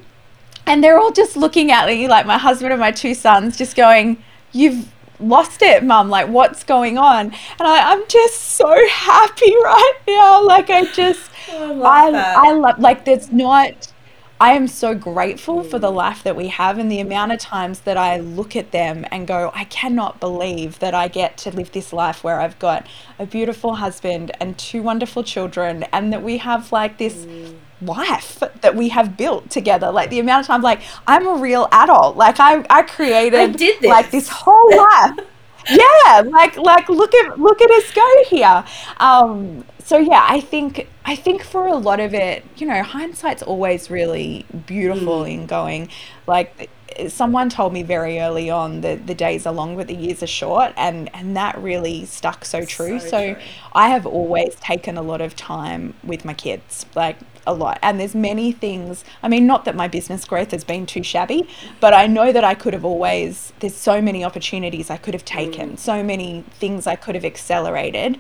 And 0.67 0.83
they're 0.83 0.97
all 0.97 1.11
just 1.11 1.37
looking 1.37 1.71
at 1.71 1.87
me, 1.87 2.07
like 2.07 2.25
my 2.25 2.39
husband 2.39 2.73
and 2.73 2.79
my 2.79 2.91
two 2.91 3.13
sons, 3.13 3.55
just 3.55 3.75
going, 3.75 4.23
You've 4.51 4.89
lost 5.19 5.62
it, 5.62 5.84
mum. 5.84 6.10
Like, 6.10 6.28
what's 6.28 6.63
going 6.63 6.97
on? 6.97 7.25
And 7.28 7.34
I, 7.60 7.91
I'm 7.91 8.08
just 8.08 8.39
so 8.41 8.88
happy 8.89 9.56
right 9.63 9.99
now. 10.08 10.43
Like, 10.43 10.69
I 10.69 10.86
just, 10.86 11.30
oh, 11.49 11.84
I, 11.86 12.10
I, 12.10 12.49
I 12.49 12.51
love, 12.54 12.80
like, 12.80 13.06
there's 13.06 13.32
not, 13.32 13.91
I 14.39 14.54
am 14.54 14.67
so 14.67 14.93
grateful 14.93 15.63
for 15.63 15.80
the 15.80 15.91
life 15.91 16.23
that 16.23 16.36
we 16.36 16.49
have 16.49 16.78
and 16.78 16.91
the 16.91 16.99
amount 16.99 17.32
of 17.32 17.39
times 17.39 17.82
that 17.82 17.97
I 17.97 18.19
look 18.19 18.56
at 18.56 18.71
them 18.71 19.06
and 19.12 19.25
go, 19.25 19.51
I 19.54 19.63
cannot 19.65 20.19
believe 20.19 20.80
that 20.80 20.93
I 20.93 21.08
get 21.08 21.38
to 21.39 21.51
live 21.51 21.71
this 21.71 21.93
life 21.93 22.23
where 22.23 22.41
I've 22.41 22.60
got 22.60 22.86
a 23.17 23.25
beautiful 23.25 23.75
husband 23.75 24.32
and 24.39 24.58
two 24.58 24.82
wonderful 24.82 25.23
children 25.23 25.84
and 25.93 26.12
that 26.12 26.21
we 26.21 26.38
have 26.39 26.71
like 26.71 26.97
this 26.97 27.15
mm 27.25 27.56
life 27.86 28.41
that 28.62 28.76
we 28.76 28.89
have 28.89 29.17
built 29.17 29.50
together. 29.50 29.91
Like 29.91 30.10
the 30.10 30.19
amount 30.19 30.41
of 30.41 30.48
times, 30.48 30.63
like 30.63 30.82
I'm 31.08 31.28
a 31.28 31.36
real 31.36 31.67
adult. 31.71 32.17
Like 32.17 32.39
I, 32.39 32.65
I 32.69 32.82
created 32.84 33.39
I 33.39 33.48
did 33.48 33.82
this. 33.82 33.89
like 33.89 34.12
this 34.12 34.30
whole 34.30 34.78
life. 34.78 35.19
yeah, 35.69 36.24
like 36.26 36.58
like 36.58 36.89
look 36.89 37.13
at 37.15 37.39
look 37.39 37.62
at 37.62 37.71
us 37.71 37.91
go 37.91 38.24
here. 38.28 38.63
Um, 38.98 39.65
so 39.84 39.98
yeah, 39.98 40.26
I 40.28 40.41
think 40.41 40.88
I 41.06 41.15
think 41.15 41.43
for 41.43 41.67
a 41.67 41.76
lot 41.76 42.00
of 42.00 42.13
it, 42.13 42.43
you 42.58 42.67
know, 42.67 42.82
hindsight's 42.82 43.43
always 43.43 43.89
really 43.89 44.45
beautiful 44.65 45.24
mm. 45.24 45.34
in 45.34 45.45
going. 45.45 45.89
Like 46.28 46.69
someone 47.08 47.50
told 47.50 47.74
me 47.74 47.84
very 47.84 48.19
early 48.19 48.50
on 48.50 48.82
that 48.82 49.08
the 49.08 49.15
days 49.15 49.45
are 49.45 49.54
long 49.54 49.76
but 49.76 49.88
the 49.88 49.95
years 49.95 50.21
are 50.21 50.28
short 50.28 50.71
and 50.78 51.13
and 51.15 51.36
that 51.36 51.58
really 51.58 52.06
stuck 52.06 52.45
so 52.45 52.63
true 52.63 53.00
so, 53.00 53.08
so 53.08 53.34
true. 53.34 53.43
i 53.74 53.89
have 53.89 54.06
always 54.06 54.56
taken 54.56 54.98
a 54.98 55.02
lot 55.02 55.19
of 55.19 55.36
time 55.36 55.93
with 56.04 56.24
my 56.24 56.34
kids 56.34 56.86
like 56.95 57.17
a 57.48 57.54
lot. 57.54 57.80
And 57.82 58.00
there's 58.00 58.15
many 58.15 58.52
things, 58.52 59.04
I 59.21 59.28
mean, 59.28 59.48
not 59.48 59.65
that 59.65 59.76
my 59.76 59.88
business 59.88 60.26
growth 60.26 60.52
has 60.52 60.63
been 60.63 60.86
too 60.86 61.04
shabby, 61.04 61.48
but 61.80 61.93
I 61.93 62.08
know 62.08 62.32
that 62.32 62.43
I 62.43 62.56
could 62.56 62.74
have 62.74 62.86
always, 62.86 63.54
there's 63.60 63.76
so 63.76 64.02
many 64.02 64.24
opportunities 64.24 64.89
I 64.89 64.98
could 64.98 65.13
have 65.13 65.26
taken, 65.26 65.71
mm. 65.71 65.80
so 65.80 66.04
many 66.04 66.43
things 66.52 66.88
I 66.88 66.95
could 66.95 67.15
have 67.15 67.26
accelerated, 67.26 68.19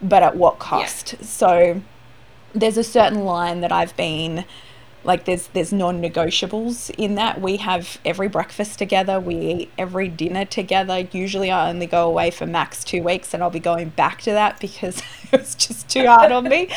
but 0.00 0.22
at 0.22 0.36
what 0.36 0.58
cost? 0.58 1.14
Yeah. 1.18 1.26
So 1.26 1.82
there's 2.54 2.76
a 2.76 2.84
certain 2.84 3.24
line 3.24 3.60
that 3.60 3.72
I've 3.72 3.96
been 3.96 4.44
like 5.04 5.24
there's 5.24 5.48
there's 5.48 5.72
non-negotiables 5.72 6.90
in 6.96 7.14
that. 7.16 7.40
We 7.40 7.58
have 7.58 7.98
every 8.04 8.28
breakfast 8.28 8.78
together. 8.78 9.18
We 9.20 9.36
eat 9.36 9.72
every 9.78 10.08
dinner 10.08 10.44
together. 10.44 11.06
Usually 11.12 11.50
i 11.50 11.68
only 11.68 11.86
go 11.86 12.08
away 12.08 12.30
for 12.30 12.46
max 12.46 12.84
two 12.84 13.02
weeks 13.02 13.34
and 13.34 13.42
i'll 13.42 13.50
be 13.50 13.60
going 13.60 13.90
back 13.90 14.22
to 14.22 14.30
that 14.30 14.60
because 14.60 14.98
it 15.32 15.40
was 15.40 15.54
just 15.54 15.88
too 15.88 16.06
hard 16.06 16.32
on 16.32 16.44
me. 16.44 16.68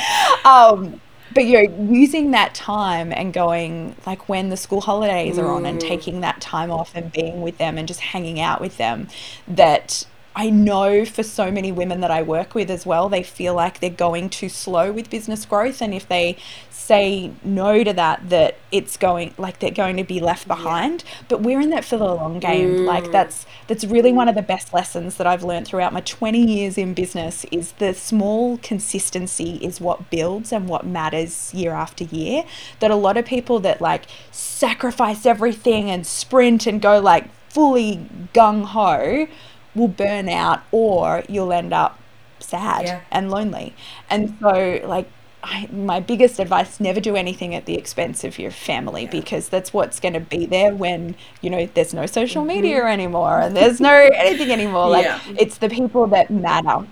Um, 0.43 1.01
but 1.33 1.45
you're 1.45 1.69
using 1.69 2.31
that 2.31 2.55
time 2.55 3.11
and 3.11 3.33
going 3.33 3.95
like 4.05 4.29
when 4.29 4.49
the 4.49 4.57
school 4.57 4.81
holidays 4.81 5.37
are 5.37 5.47
on 5.47 5.65
and 5.65 5.79
mm. 5.79 5.87
taking 5.87 6.21
that 6.21 6.39
time 6.39 6.71
off 6.71 6.95
and 6.95 7.11
being 7.11 7.41
with 7.41 7.57
them 7.57 7.77
and 7.77 7.87
just 7.87 7.99
hanging 7.99 8.39
out 8.39 8.61
with 8.61 8.77
them 8.77 9.07
that 9.47 10.05
I 10.35 10.49
know 10.49 11.05
for 11.05 11.23
so 11.23 11.49
many 11.49 11.71
women 11.71 12.01
that 12.01 12.11
I 12.11 12.21
work 12.21 12.53
with 12.53 12.69
as 12.69 12.85
well, 12.85 13.07
they 13.07 13.23
feel 13.23 13.53
like 13.53 13.79
they're 13.79 13.89
going 13.89 14.29
too 14.29 14.49
slow 14.49 14.91
with 14.91 15.09
business 15.09 15.45
growth. 15.45 15.81
And 15.81 15.93
if 15.93 16.07
they 16.07 16.37
say 16.85 17.31
no 17.43 17.83
to 17.83 17.93
that 17.93 18.29
that 18.29 18.55
it's 18.71 18.95
going 18.95 19.33
like 19.39 19.57
they're 19.59 19.71
going 19.71 19.97
to 19.97 20.03
be 20.03 20.19
left 20.19 20.47
behind 20.47 21.03
yeah. 21.03 21.23
but 21.29 21.41
we're 21.41 21.59
in 21.59 21.71
that 21.71 21.83
for 21.83 21.97
the 21.97 22.05
long 22.05 22.37
game 22.37 22.75
mm. 22.75 22.85
like 22.85 23.11
that's 23.11 23.47
that's 23.65 23.83
really 23.85 24.11
one 24.11 24.29
of 24.29 24.35
the 24.35 24.41
best 24.41 24.71
lessons 24.71 25.17
that 25.17 25.25
I've 25.25 25.43
learned 25.43 25.65
throughout 25.65 25.93
my 25.93 26.01
20 26.01 26.39
years 26.39 26.77
in 26.77 26.93
business 26.93 27.43
is 27.45 27.71
the 27.73 27.93
small 27.95 28.57
consistency 28.59 29.55
is 29.63 29.81
what 29.81 30.11
builds 30.11 30.53
and 30.53 30.69
what 30.69 30.85
matters 30.85 31.51
year 31.55 31.71
after 31.71 32.03
year 32.03 32.43
that 32.81 32.91
a 32.91 32.95
lot 32.95 33.17
of 33.17 33.25
people 33.25 33.59
that 33.61 33.81
like 33.81 34.03
sacrifice 34.29 35.25
everything 35.25 35.89
and 35.89 36.05
sprint 36.05 36.67
and 36.67 36.83
go 36.83 36.99
like 36.99 37.27
fully 37.49 38.07
gung 38.33 38.65
ho 38.65 39.27
will 39.75 39.87
burn 39.87 40.29
out 40.29 40.63
or 40.71 41.23
you'll 41.27 41.53
end 41.53 41.73
up 41.73 41.99
sad 42.39 42.85
yeah. 42.85 43.01
and 43.11 43.29
lonely 43.29 43.73
and 44.09 44.37
so 44.39 44.79
like 44.85 45.09
I, 45.43 45.67
my 45.71 45.99
biggest 45.99 46.39
advice 46.39 46.79
never 46.79 46.99
do 46.99 47.15
anything 47.15 47.53
at 47.53 47.65
the 47.65 47.75
expense 47.75 48.23
of 48.23 48.39
your 48.39 48.49
family 48.49 49.03
yeah. 49.03 49.11
because 49.11 49.47
that's 49.47 49.71
what's 49.71 49.99
going 49.99 50.15
to 50.15 50.19
be 50.19 50.47
there 50.47 50.73
when 50.73 51.15
you 51.41 51.49
know 51.49 51.69
there's 51.73 51.93
no 51.93 52.07
social 52.07 52.41
mm-hmm. 52.41 52.61
media 52.61 52.85
anymore 52.85 53.41
and 53.41 53.55
there's 53.55 53.79
no 53.79 53.93
anything 54.15 54.51
anymore 54.51 54.89
like 54.89 55.05
yeah. 55.05 55.19
it's 55.37 55.59
the 55.59 55.69
people 55.69 56.07
that 56.07 56.31
matter 56.31 56.85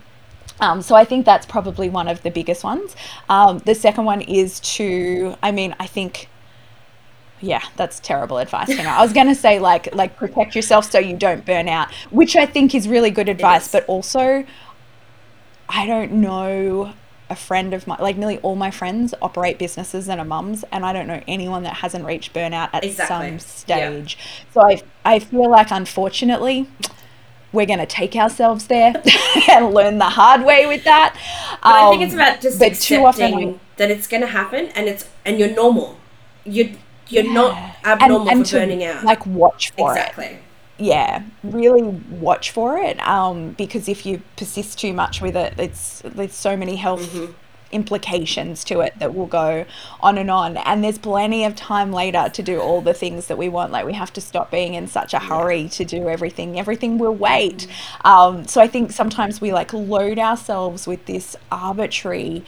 um, 0.60 0.82
so 0.82 0.96
I 0.96 1.04
think 1.04 1.26
that's 1.26 1.46
probably 1.46 1.90
one 1.90 2.08
of 2.08 2.22
the 2.24 2.30
biggest 2.30 2.64
ones. 2.64 2.96
Um, 3.28 3.60
the 3.60 3.76
second 3.76 4.06
one 4.06 4.22
is 4.22 4.60
to, 4.62 5.36
I 5.42 5.52
mean, 5.52 5.76
I 5.80 5.88
think, 5.88 6.30
yeah, 7.44 7.62
that's 7.76 8.00
terrible 8.00 8.38
advice. 8.38 8.70
I 8.70 9.02
was 9.02 9.12
going 9.12 9.28
to 9.28 9.36
say 9.36 9.60
like 9.60 9.94
like 9.94 10.16
protect 10.16 10.56
yourself 10.56 10.90
so 10.90 10.98
you 10.98 11.18
don't 11.18 11.46
burn 11.46 11.68
out, 11.68 11.94
which 12.10 12.38
I 12.38 12.46
think 12.46 12.74
is 12.74 12.88
really 12.88 13.12
good 13.12 13.28
advice. 13.28 13.70
But 13.70 13.86
also, 13.86 14.46
I 15.68 15.86
don't 15.86 16.14
know 16.14 16.94
a 17.30 17.36
friend 17.36 17.74
of 17.74 17.86
mine, 17.86 17.98
like 18.00 18.16
nearly 18.16 18.38
all 18.40 18.56
my 18.56 18.72
friends 18.72 19.14
operate 19.22 19.60
businesses 19.60 20.08
and 20.08 20.22
are 20.22 20.26
mums, 20.26 20.64
and 20.72 20.86
I 20.86 20.94
don't 20.94 21.06
know 21.08 21.22
anyone 21.28 21.64
that 21.64 21.76
hasn't 21.76 22.06
reached 22.06 22.34
burnout 22.34 22.70
at 22.72 22.86
exactly. 22.86 23.30
some 23.32 23.40
stage. 23.40 24.18
Yeah. 24.18 24.54
So 24.54 24.62
I, 24.62 24.82
I 25.04 25.20
feel 25.20 25.50
like 25.50 25.70
unfortunately, 25.70 26.70
we're 27.52 27.66
going 27.66 27.80
to 27.80 27.86
take 27.86 28.16
ourselves 28.16 28.68
there 28.68 28.94
and 29.50 29.74
learn 29.74 29.98
the 29.98 30.06
hard 30.06 30.46
way 30.46 30.66
with 30.66 30.86
that. 30.86 31.18
But 31.62 31.70
um, 31.70 31.88
I 31.88 31.90
think 31.90 32.04
it's 32.04 32.14
um, 32.14 32.20
about 32.20 32.42
just 32.42 32.62
accepting 32.62 33.60
that 33.76 33.92
it's 33.92 34.08
going 34.08 34.22
to 34.22 34.28
happen, 34.28 34.68
and 34.68 34.88
it's 34.88 35.10
and 35.26 35.40
you're 35.40 35.54
normal. 35.54 35.98
You're 36.46 36.70
you're 37.10 37.24
yeah. 37.24 37.34
not 37.34 37.76
abnormal 37.84 38.30
and, 38.30 38.40
and 38.40 38.50
for 38.50 38.58
burning 38.58 38.84
out. 38.84 39.04
Like 39.04 39.26
watch 39.26 39.72
for 39.72 39.92
exactly. 39.92 40.26
it 40.26 40.42
yeah, 40.78 41.24
really 41.44 41.84
watch 41.84 42.52
for 42.52 42.78
it 42.78 43.00
um, 43.08 43.52
because 43.52 43.88
if 43.88 44.06
you 44.06 44.22
persist 44.38 44.80
too 44.80 44.94
much 44.94 45.22
with 45.22 45.36
it, 45.36 45.54
it's 45.58 46.02
there's 46.02 46.34
so 46.34 46.58
many 46.58 46.78
health 46.78 47.02
mm-hmm. 47.02 47.32
implications 47.72 48.64
to 48.66 48.80
it 48.80 48.98
that 48.98 49.14
will 49.14 49.28
go 49.28 49.66
on 50.02 50.18
and 50.18 50.32
on. 50.32 50.58
And 50.58 50.84
there's 50.84 50.98
plenty 50.98 51.46
of 51.46 51.56
time 51.56 51.92
later 51.92 52.28
to 52.34 52.44
do 52.44 52.60
all 52.60 52.82
the 52.82 52.94
things 52.94 53.28
that 53.28 53.38
we 53.38 53.50
want. 53.50 53.72
Like 53.72 53.86
we 53.86 53.94
have 53.94 54.12
to 54.14 54.22
stop 54.22 54.50
being 54.50 54.74
in 54.74 54.88
such 54.88 55.14
a 55.14 55.20
hurry 55.20 55.70
to 55.70 55.86
do 55.86 56.10
everything. 56.10 56.60
Everything 56.60 56.98
will 56.98 57.16
wait. 57.16 57.68
Mm-hmm. 57.68 58.08
Um, 58.08 58.48
so 58.48 58.60
I 58.60 58.68
think 58.68 58.92
sometimes 58.92 59.40
we 59.40 59.54
like 59.54 59.74
load 59.74 60.18
ourselves 60.18 60.88
with 60.88 61.06
this 61.06 61.36
arbitrary 61.52 62.44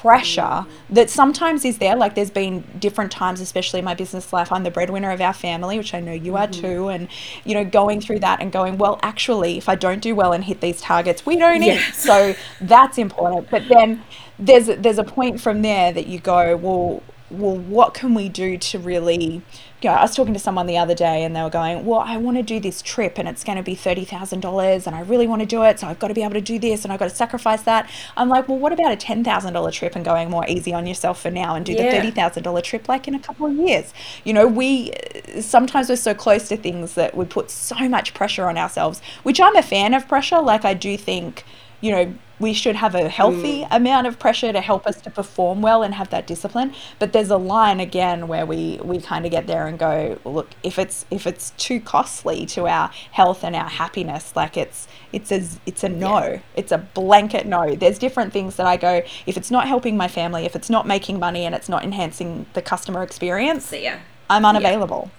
pressure 0.00 0.66
that 0.90 1.10
sometimes 1.10 1.64
is 1.64 1.78
there. 1.78 1.96
Like 1.96 2.14
there's 2.14 2.30
been 2.30 2.64
different 2.78 3.10
times, 3.12 3.40
especially 3.40 3.78
in 3.78 3.84
my 3.84 3.94
business 3.94 4.32
life, 4.32 4.52
I'm 4.52 4.62
the 4.62 4.70
breadwinner 4.70 5.10
of 5.10 5.20
our 5.20 5.32
family, 5.32 5.78
which 5.78 5.94
I 5.94 6.00
know 6.00 6.12
you 6.12 6.36
are 6.36 6.46
mm-hmm. 6.46 6.60
too. 6.60 6.88
And, 6.88 7.08
you 7.44 7.54
know, 7.54 7.64
going 7.64 8.00
through 8.00 8.20
that 8.20 8.40
and 8.40 8.52
going, 8.52 8.78
well, 8.78 8.98
actually, 9.02 9.56
if 9.58 9.68
I 9.68 9.74
don't 9.74 10.00
do 10.00 10.14
well 10.14 10.32
and 10.32 10.44
hit 10.44 10.60
these 10.60 10.80
targets, 10.80 11.24
we 11.24 11.36
don't 11.36 11.62
yes. 11.62 11.88
eat. 11.88 11.94
So 11.94 12.34
that's 12.60 12.98
important. 12.98 13.50
But 13.50 13.68
then 13.68 14.02
there's, 14.38 14.66
there's 14.66 14.98
a 14.98 15.04
point 15.04 15.40
from 15.40 15.62
there 15.62 15.92
that 15.92 16.06
you 16.06 16.18
go, 16.18 16.56
well, 16.56 17.02
well, 17.30 17.56
what 17.56 17.94
can 17.94 18.14
we 18.14 18.28
do 18.28 18.56
to 18.56 18.78
really 18.78 19.42
you 19.82 19.90
know, 19.90 19.96
I 19.96 20.02
was 20.02 20.16
talking 20.16 20.32
to 20.32 20.40
someone 20.40 20.66
the 20.66 20.78
other 20.78 20.94
day 20.94 21.22
and 21.22 21.36
they 21.36 21.42
were 21.42 21.50
going, 21.50 21.84
Well, 21.84 22.00
I 22.00 22.16
want 22.16 22.38
to 22.38 22.42
do 22.42 22.58
this 22.58 22.80
trip 22.80 23.18
and 23.18 23.28
it's 23.28 23.44
going 23.44 23.56
to 23.56 23.62
be 23.62 23.76
$30,000 23.76 24.86
and 24.86 24.96
I 24.96 25.00
really 25.00 25.26
want 25.26 25.42
to 25.42 25.46
do 25.46 25.62
it. 25.64 25.78
So 25.78 25.86
I've 25.86 25.98
got 25.98 26.08
to 26.08 26.14
be 26.14 26.22
able 26.22 26.32
to 26.32 26.40
do 26.40 26.58
this 26.58 26.84
and 26.84 26.92
I've 26.92 26.98
got 26.98 27.10
to 27.10 27.14
sacrifice 27.14 27.62
that. 27.62 27.88
I'm 28.16 28.28
like, 28.28 28.48
Well, 28.48 28.58
what 28.58 28.72
about 28.72 28.92
a 28.92 28.96
$10,000 28.96 29.72
trip 29.72 29.94
and 29.94 30.04
going 30.04 30.30
more 30.30 30.46
easy 30.48 30.72
on 30.72 30.86
yourself 30.86 31.20
for 31.20 31.30
now 31.30 31.54
and 31.54 31.66
do 31.66 31.72
yeah. 31.72 32.00
the 32.00 32.10
$30,000 32.10 32.62
trip 32.62 32.88
like 32.88 33.06
in 33.06 33.14
a 33.14 33.20
couple 33.20 33.46
of 33.46 33.52
years? 33.52 33.92
You 34.24 34.32
know, 34.32 34.46
we 34.46 34.92
sometimes 35.40 35.90
we're 35.90 35.96
so 35.96 36.14
close 36.14 36.48
to 36.48 36.56
things 36.56 36.94
that 36.94 37.14
we 37.14 37.26
put 37.26 37.50
so 37.50 37.88
much 37.88 38.14
pressure 38.14 38.46
on 38.46 38.56
ourselves, 38.56 39.02
which 39.24 39.40
I'm 39.40 39.56
a 39.56 39.62
fan 39.62 39.92
of 39.92 40.08
pressure. 40.08 40.40
Like, 40.40 40.64
I 40.64 40.74
do 40.74 40.96
think, 40.96 41.44
you 41.80 41.92
know, 41.92 42.14
we 42.38 42.52
should 42.52 42.76
have 42.76 42.94
a 42.94 43.08
healthy 43.08 43.62
mm. 43.62 43.68
amount 43.70 44.06
of 44.06 44.18
pressure 44.18 44.52
to 44.52 44.60
help 44.60 44.86
us 44.86 45.00
to 45.02 45.10
perform 45.10 45.62
well 45.62 45.82
and 45.82 45.94
have 45.94 46.10
that 46.10 46.26
discipline. 46.26 46.74
But 46.98 47.12
there's 47.12 47.30
a 47.30 47.36
line 47.36 47.80
again 47.80 48.28
where 48.28 48.44
we 48.44 48.78
we 48.82 49.00
kind 49.00 49.24
of 49.24 49.30
get 49.30 49.46
there 49.46 49.66
and 49.66 49.78
go 49.78 50.18
look 50.24 50.50
if 50.62 50.78
it's 50.78 51.06
if 51.10 51.26
it's 51.26 51.50
too 51.56 51.80
costly 51.80 52.46
to 52.46 52.66
our 52.66 52.90
health 53.12 53.44
and 53.44 53.56
our 53.56 53.68
happiness 53.68 54.34
like 54.36 54.56
it's 54.56 54.86
it's 55.12 55.32
a 55.32 55.42
it's 55.64 55.82
a 55.84 55.88
no. 55.88 56.18
Yeah. 56.18 56.40
it's 56.54 56.72
a 56.72 56.78
blanket 56.78 57.46
no. 57.46 57.74
There's 57.74 57.98
different 57.98 58.32
things 58.32 58.56
that 58.56 58.66
i 58.66 58.76
go 58.76 59.02
if 59.26 59.36
it's 59.36 59.50
not 59.50 59.66
helping 59.66 59.96
my 59.96 60.08
family 60.08 60.44
if 60.44 60.56
it's 60.56 60.70
not 60.70 60.86
making 60.86 61.18
money 61.18 61.44
and 61.44 61.54
it's 61.54 61.68
not 61.68 61.84
enhancing 61.84 62.46
the 62.54 62.62
customer 62.62 63.02
experience 63.02 63.66
so, 63.66 63.76
yeah. 63.76 64.00
I'm 64.28 64.44
unavailable. 64.44 65.10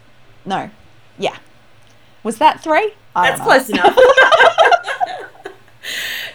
Yeah. 0.45 0.49
no. 0.49 0.69
Yeah. 1.17 1.38
Was 2.23 2.38
that 2.38 2.62
three? 2.62 2.93
I 3.15 3.30
that's 3.30 3.41
close 3.41 3.69
enough 3.69 3.97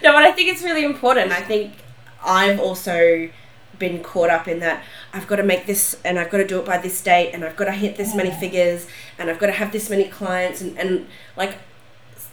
no, 0.01 0.11
but 0.13 0.23
I 0.23 0.31
think 0.31 0.49
it's 0.49 0.63
really 0.63 0.83
important. 0.83 1.31
I 1.31 1.41
think 1.41 1.73
I've 2.23 2.59
also 2.59 3.29
been 3.79 4.03
caught 4.03 4.29
up 4.29 4.47
in 4.47 4.59
that 4.59 4.83
I've 5.13 5.27
got 5.27 5.37
to 5.37 5.43
make 5.43 5.65
this 5.65 5.99
and 6.05 6.19
I've 6.19 6.29
got 6.29 6.37
to 6.37 6.47
do 6.47 6.59
it 6.59 6.65
by 6.65 6.77
this 6.77 7.01
date 7.01 7.31
and 7.33 7.43
I've 7.43 7.55
got 7.55 7.65
to 7.65 7.71
hit 7.71 7.97
this 7.97 8.15
many 8.15 8.29
mm. 8.29 8.39
figures 8.39 8.87
and 9.17 9.29
I've 9.29 9.39
got 9.39 9.47
to 9.47 9.51
have 9.53 9.71
this 9.71 9.89
many 9.89 10.05
clients 10.05 10.61
and, 10.61 10.77
and 10.77 11.07
like 11.35 11.57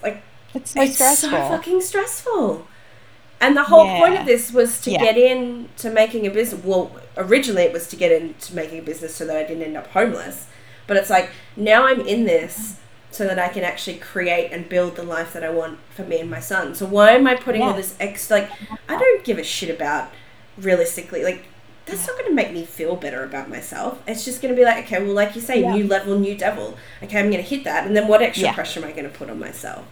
like 0.02 0.22
it's 0.54 0.72
so 0.72 0.82
it's 0.82 0.94
stressful. 0.94 1.30
so 1.30 1.36
fucking 1.36 1.80
stressful. 1.80 2.66
And 3.40 3.56
the 3.56 3.64
whole 3.64 3.86
yeah. 3.86 4.00
point 4.00 4.18
of 4.20 4.26
this 4.26 4.52
was 4.52 4.80
to 4.82 4.90
yeah. 4.90 4.98
get 4.98 5.16
into 5.16 5.90
making 5.90 6.26
a 6.26 6.30
business. 6.30 6.62
Well, 6.62 6.92
originally 7.16 7.62
it 7.62 7.72
was 7.72 7.88
to 7.88 7.96
get 7.96 8.12
into 8.12 8.54
making 8.54 8.80
a 8.80 8.82
business 8.82 9.14
so 9.14 9.26
that 9.26 9.36
I 9.36 9.44
didn't 9.44 9.62
end 9.62 9.76
up 9.78 9.86
homeless. 9.88 10.46
But 10.86 10.98
it's 10.98 11.08
like 11.08 11.30
now 11.56 11.86
I'm 11.86 12.00
in 12.00 12.24
this 12.24 12.76
so 13.10 13.26
that 13.26 13.38
I 13.38 13.48
can 13.48 13.64
actually 13.64 13.96
create 13.96 14.50
and 14.52 14.68
build 14.68 14.96
the 14.96 15.02
life 15.02 15.32
that 15.32 15.42
I 15.42 15.50
want 15.50 15.78
for 15.94 16.04
me 16.04 16.20
and 16.20 16.30
my 16.30 16.40
son. 16.40 16.74
So 16.74 16.86
why 16.86 17.12
am 17.12 17.26
I 17.26 17.34
putting 17.34 17.62
all 17.62 17.74
this 17.74 17.96
extra 17.98 18.38
like 18.38 18.50
I 18.88 18.98
don't 18.98 19.24
give 19.24 19.38
a 19.38 19.44
shit 19.44 19.74
about 19.74 20.10
realistically 20.56 21.24
like 21.24 21.44
that's 21.86 22.06
not 22.06 22.16
going 22.16 22.28
to 22.30 22.34
make 22.34 22.52
me 22.52 22.64
feel 22.64 22.96
better 22.96 23.24
about 23.24 23.48
myself. 23.48 24.00
It's 24.06 24.24
just 24.24 24.40
going 24.40 24.54
to 24.54 24.58
be 24.58 24.64
like, 24.64 24.84
okay, 24.84 25.02
well, 25.02 25.12
like 25.12 25.34
you 25.34 25.40
say, 25.40 25.60
yeah. 25.60 25.74
new 25.74 25.86
level, 25.86 26.18
new 26.18 26.36
devil. 26.36 26.76
Okay, 27.02 27.18
I'm 27.18 27.30
going 27.30 27.42
to 27.42 27.48
hit 27.48 27.64
that, 27.64 27.86
and 27.86 27.96
then 27.96 28.06
what 28.06 28.22
extra 28.22 28.48
yeah. 28.48 28.54
pressure 28.54 28.80
am 28.80 28.86
I 28.86 28.92
going 28.92 29.10
to 29.10 29.10
put 29.10 29.28
on 29.28 29.40
myself? 29.40 29.86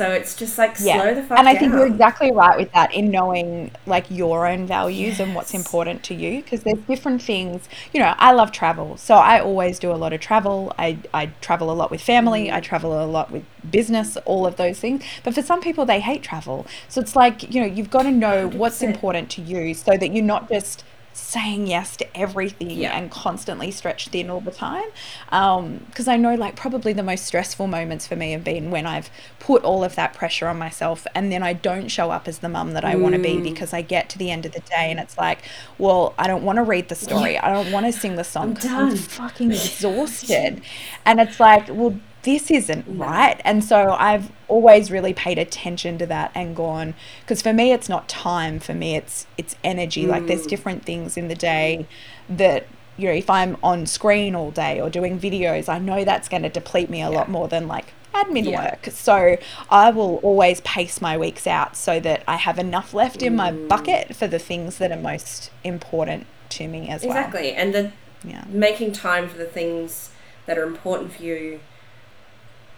So 0.00 0.10
it's 0.10 0.34
just 0.34 0.56
like 0.56 0.78
slow 0.78 0.94
yeah. 0.94 1.12
the 1.12 1.20
fuck 1.20 1.36
down. 1.36 1.38
And 1.40 1.48
I 1.48 1.54
think 1.56 1.74
you're 1.74 1.86
exactly 1.86 2.32
right 2.32 2.56
with 2.56 2.72
that 2.72 2.94
in 2.94 3.10
knowing 3.10 3.70
like 3.84 4.06
your 4.10 4.46
own 4.46 4.66
values 4.66 5.18
yes. 5.18 5.20
and 5.20 5.34
what's 5.34 5.52
important 5.52 6.02
to 6.04 6.14
you 6.14 6.40
because 6.40 6.62
there's 6.62 6.78
different 6.88 7.20
things. 7.20 7.68
You 7.92 8.00
know, 8.00 8.14
I 8.16 8.32
love 8.32 8.50
travel. 8.50 8.96
So 8.96 9.16
I 9.16 9.40
always 9.40 9.78
do 9.78 9.92
a 9.92 10.00
lot 10.00 10.14
of 10.14 10.20
travel. 10.20 10.72
I 10.78 10.96
I 11.12 11.26
travel 11.42 11.70
a 11.70 11.74
lot 11.74 11.90
with 11.90 12.00
family. 12.00 12.50
I 12.50 12.54
mm-hmm. 12.54 12.64
travel 12.64 13.04
a 13.04 13.04
lot 13.04 13.30
with 13.30 13.44
business, 13.70 14.16
all 14.24 14.46
of 14.46 14.56
those 14.56 14.80
things. 14.80 15.04
But 15.22 15.34
for 15.34 15.42
some 15.42 15.60
people 15.60 15.84
they 15.84 16.00
hate 16.00 16.22
travel. 16.22 16.66
So 16.88 17.02
it's 17.02 17.14
like, 17.14 17.52
you 17.52 17.60
know, 17.60 17.66
you've 17.66 17.90
got 17.90 18.04
to 18.04 18.10
know 18.10 18.48
100%. 18.48 18.54
what's 18.54 18.80
important 18.80 19.28
to 19.32 19.42
you 19.42 19.74
so 19.74 19.98
that 19.98 20.14
you're 20.14 20.24
not 20.24 20.48
just 20.48 20.82
saying 21.12 21.66
yes 21.66 21.96
to 21.96 22.16
everything 22.16 22.70
yeah. 22.70 22.96
and 22.96 23.10
constantly 23.10 23.70
stretched 23.70 24.10
thin 24.10 24.30
all 24.30 24.40
the 24.40 24.50
time. 24.50 24.88
Because 25.26 26.08
um, 26.08 26.12
I 26.14 26.16
know, 26.16 26.34
like, 26.34 26.56
probably 26.56 26.92
the 26.92 27.02
most 27.02 27.24
stressful 27.26 27.66
moments 27.66 28.06
for 28.06 28.16
me 28.16 28.32
have 28.32 28.44
been 28.44 28.70
when 28.70 28.86
I've 28.86 29.10
put 29.38 29.62
all 29.64 29.84
of 29.84 29.94
that 29.96 30.14
pressure 30.14 30.48
on 30.48 30.58
myself 30.58 31.06
and 31.14 31.30
then 31.30 31.42
I 31.42 31.52
don't 31.52 31.88
show 31.88 32.10
up 32.10 32.28
as 32.28 32.38
the 32.38 32.48
mum 32.48 32.72
that 32.72 32.84
I 32.84 32.94
mm. 32.94 33.00
want 33.00 33.14
to 33.14 33.20
be 33.20 33.40
because 33.40 33.72
I 33.72 33.82
get 33.82 34.08
to 34.10 34.18
the 34.18 34.30
end 34.30 34.46
of 34.46 34.52
the 34.52 34.60
day 34.60 34.90
and 34.90 34.98
it's 34.98 35.18
like, 35.18 35.40
well, 35.78 36.14
I 36.18 36.26
don't 36.26 36.44
want 36.44 36.56
to 36.56 36.62
read 36.62 36.88
the 36.88 36.94
story. 36.94 37.34
Yeah. 37.34 37.46
I 37.46 37.52
don't 37.52 37.72
want 37.72 37.86
to 37.86 37.92
sing 37.92 38.16
the 38.16 38.24
song 38.24 38.54
because 38.54 38.70
I'm, 38.70 38.90
I'm 38.90 38.96
fucking 38.96 39.50
exhausted. 39.50 40.62
and 41.04 41.20
it's 41.20 41.40
like, 41.40 41.68
well, 41.68 41.98
this 42.22 42.50
isn't 42.50 42.84
right. 42.88 43.40
And 43.44 43.64
so 43.64 43.96
I've 43.98 44.30
always 44.48 44.90
really 44.90 45.14
paid 45.14 45.38
attention 45.38 45.98
to 45.98 46.06
that 46.06 46.30
and 46.34 46.54
gone 46.54 46.94
because 47.22 47.40
for 47.40 47.52
me 47.52 47.72
it's 47.72 47.88
not 47.88 48.08
time 48.08 48.60
for 48.60 48.74
me 48.74 48.96
it's 48.96 49.26
it's 49.38 49.56
energy. 49.64 50.04
Mm. 50.04 50.08
Like 50.08 50.26
there's 50.26 50.46
mm. 50.46 50.50
different 50.50 50.84
things 50.84 51.16
in 51.16 51.28
the 51.28 51.34
day 51.34 51.86
that 52.28 52.66
you 52.96 53.06
know 53.06 53.14
if 53.14 53.30
I'm 53.30 53.56
on 53.62 53.86
screen 53.86 54.34
all 54.34 54.50
day 54.50 54.80
or 54.80 54.90
doing 54.90 55.18
videos, 55.18 55.68
I 55.68 55.78
know 55.78 56.04
that's 56.04 56.28
going 56.28 56.42
to 56.42 56.48
deplete 56.48 56.90
me 56.90 57.02
a 57.02 57.10
yeah. 57.10 57.16
lot 57.16 57.28
more 57.28 57.48
than 57.48 57.66
like 57.66 57.94
admin 58.14 58.50
yeah. 58.50 58.70
work. 58.70 58.88
So 58.92 59.36
I 59.70 59.90
will 59.90 60.16
always 60.16 60.60
pace 60.62 61.00
my 61.00 61.16
weeks 61.16 61.46
out 61.46 61.76
so 61.76 62.00
that 62.00 62.22
I 62.26 62.36
have 62.36 62.58
enough 62.58 62.92
left 62.92 63.22
in 63.22 63.36
my 63.36 63.52
mm. 63.52 63.68
bucket 63.68 64.14
for 64.14 64.26
the 64.26 64.38
things 64.38 64.78
that 64.78 64.92
are 64.92 65.00
most 65.00 65.50
important 65.64 66.26
to 66.50 66.68
me 66.68 66.88
as 66.88 67.04
exactly. 67.04 67.08
well. 67.08 67.50
Exactly. 67.50 67.52
And 67.52 67.74
the 67.74 67.92
yeah. 68.28 68.44
making 68.48 68.92
time 68.92 69.28
for 69.28 69.38
the 69.38 69.46
things 69.46 70.10
that 70.46 70.58
are 70.58 70.64
important 70.64 71.12
for 71.12 71.22
you 71.22 71.60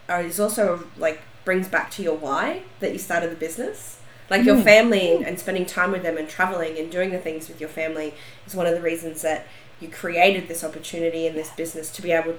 Uh, 0.09 0.23
is 0.25 0.39
also 0.39 0.87
like 0.97 1.21
brings 1.45 1.67
back 1.67 1.91
to 1.91 2.03
your 2.03 2.15
why 2.15 2.63
that 2.79 2.91
you 2.91 2.99
started 2.99 3.31
the 3.31 3.35
business. 3.35 3.99
Like 4.29 4.45
your 4.45 4.55
hmm. 4.55 4.63
family 4.63 5.13
and, 5.13 5.25
and 5.25 5.39
spending 5.39 5.65
time 5.65 5.91
with 5.91 6.03
them 6.03 6.17
and 6.17 6.27
traveling 6.27 6.77
and 6.77 6.89
doing 6.89 7.11
the 7.11 7.19
things 7.19 7.47
with 7.47 7.59
your 7.59 7.69
family 7.69 8.13
is 8.47 8.55
one 8.55 8.65
of 8.65 8.73
the 8.73 8.81
reasons 8.81 9.21
that 9.21 9.45
you 9.79 9.89
created 9.89 10.47
this 10.47 10.63
opportunity 10.63 11.27
in 11.27 11.35
this 11.35 11.49
business 11.51 11.91
to 11.91 12.01
be 12.01 12.11
able 12.11 12.35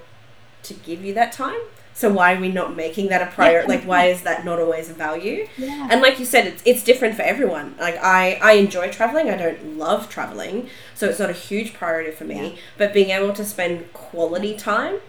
to 0.62 0.74
give 0.74 1.04
you 1.04 1.14
that 1.14 1.32
time. 1.32 1.60
So 1.92 2.12
why 2.12 2.34
are 2.34 2.40
we 2.40 2.48
not 2.48 2.74
making 2.74 3.08
that 3.08 3.22
a 3.22 3.30
priority? 3.30 3.68
Like 3.68 3.84
why 3.84 4.06
is 4.06 4.22
that 4.22 4.44
not 4.44 4.58
always 4.58 4.90
a 4.90 4.94
value? 4.94 5.46
Yeah. 5.56 5.88
And 5.90 6.02
like 6.02 6.18
you 6.18 6.24
said, 6.24 6.46
it's 6.46 6.62
it's 6.66 6.82
different 6.82 7.14
for 7.14 7.22
everyone. 7.22 7.76
Like 7.78 7.96
I 8.02 8.38
I 8.42 8.52
enjoy 8.54 8.90
traveling. 8.90 9.30
I 9.30 9.36
don't 9.36 9.78
love 9.78 10.08
traveling, 10.08 10.68
so 10.94 11.08
it's 11.08 11.20
not 11.20 11.30
a 11.30 11.34
huge 11.34 11.74
priority 11.74 12.10
for 12.10 12.24
me. 12.24 12.34
Yeah. 12.34 12.56
But 12.78 12.92
being 12.92 13.10
able 13.10 13.32
to 13.34 13.44
spend 13.44 13.92
quality 13.92 14.56
time 14.56 15.00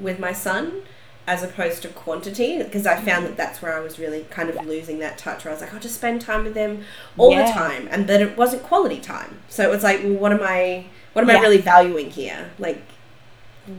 with 0.00 0.18
my 0.18 0.32
son 0.32 0.82
as 1.26 1.42
opposed 1.42 1.82
to 1.82 1.88
quantity 1.88 2.62
because 2.62 2.86
I 2.86 3.00
found 3.00 3.24
that 3.24 3.36
that's 3.36 3.62
where 3.62 3.74
I 3.74 3.80
was 3.80 3.98
really 3.98 4.26
kind 4.30 4.50
of 4.50 4.56
yeah. 4.56 4.62
losing 4.62 4.98
that 4.98 5.16
touch 5.16 5.44
where 5.44 5.52
I 5.52 5.54
was 5.54 5.62
like 5.62 5.72
I'll 5.72 5.80
just 5.80 5.94
spend 5.94 6.20
time 6.20 6.44
with 6.44 6.54
them 6.54 6.84
all 7.16 7.32
yeah. 7.32 7.46
the 7.46 7.52
time 7.52 7.88
and 7.90 8.06
that 8.08 8.20
it 8.20 8.36
wasn't 8.36 8.62
quality 8.62 9.00
time 9.00 9.40
so 9.48 9.62
it 9.62 9.70
was 9.70 9.82
like 9.82 10.02
well 10.02 10.12
what 10.12 10.32
am 10.32 10.40
I 10.42 10.86
what 11.14 11.22
am 11.22 11.30
yeah. 11.30 11.38
I 11.38 11.40
really 11.40 11.58
valuing 11.58 12.10
here 12.10 12.50
like 12.58 12.82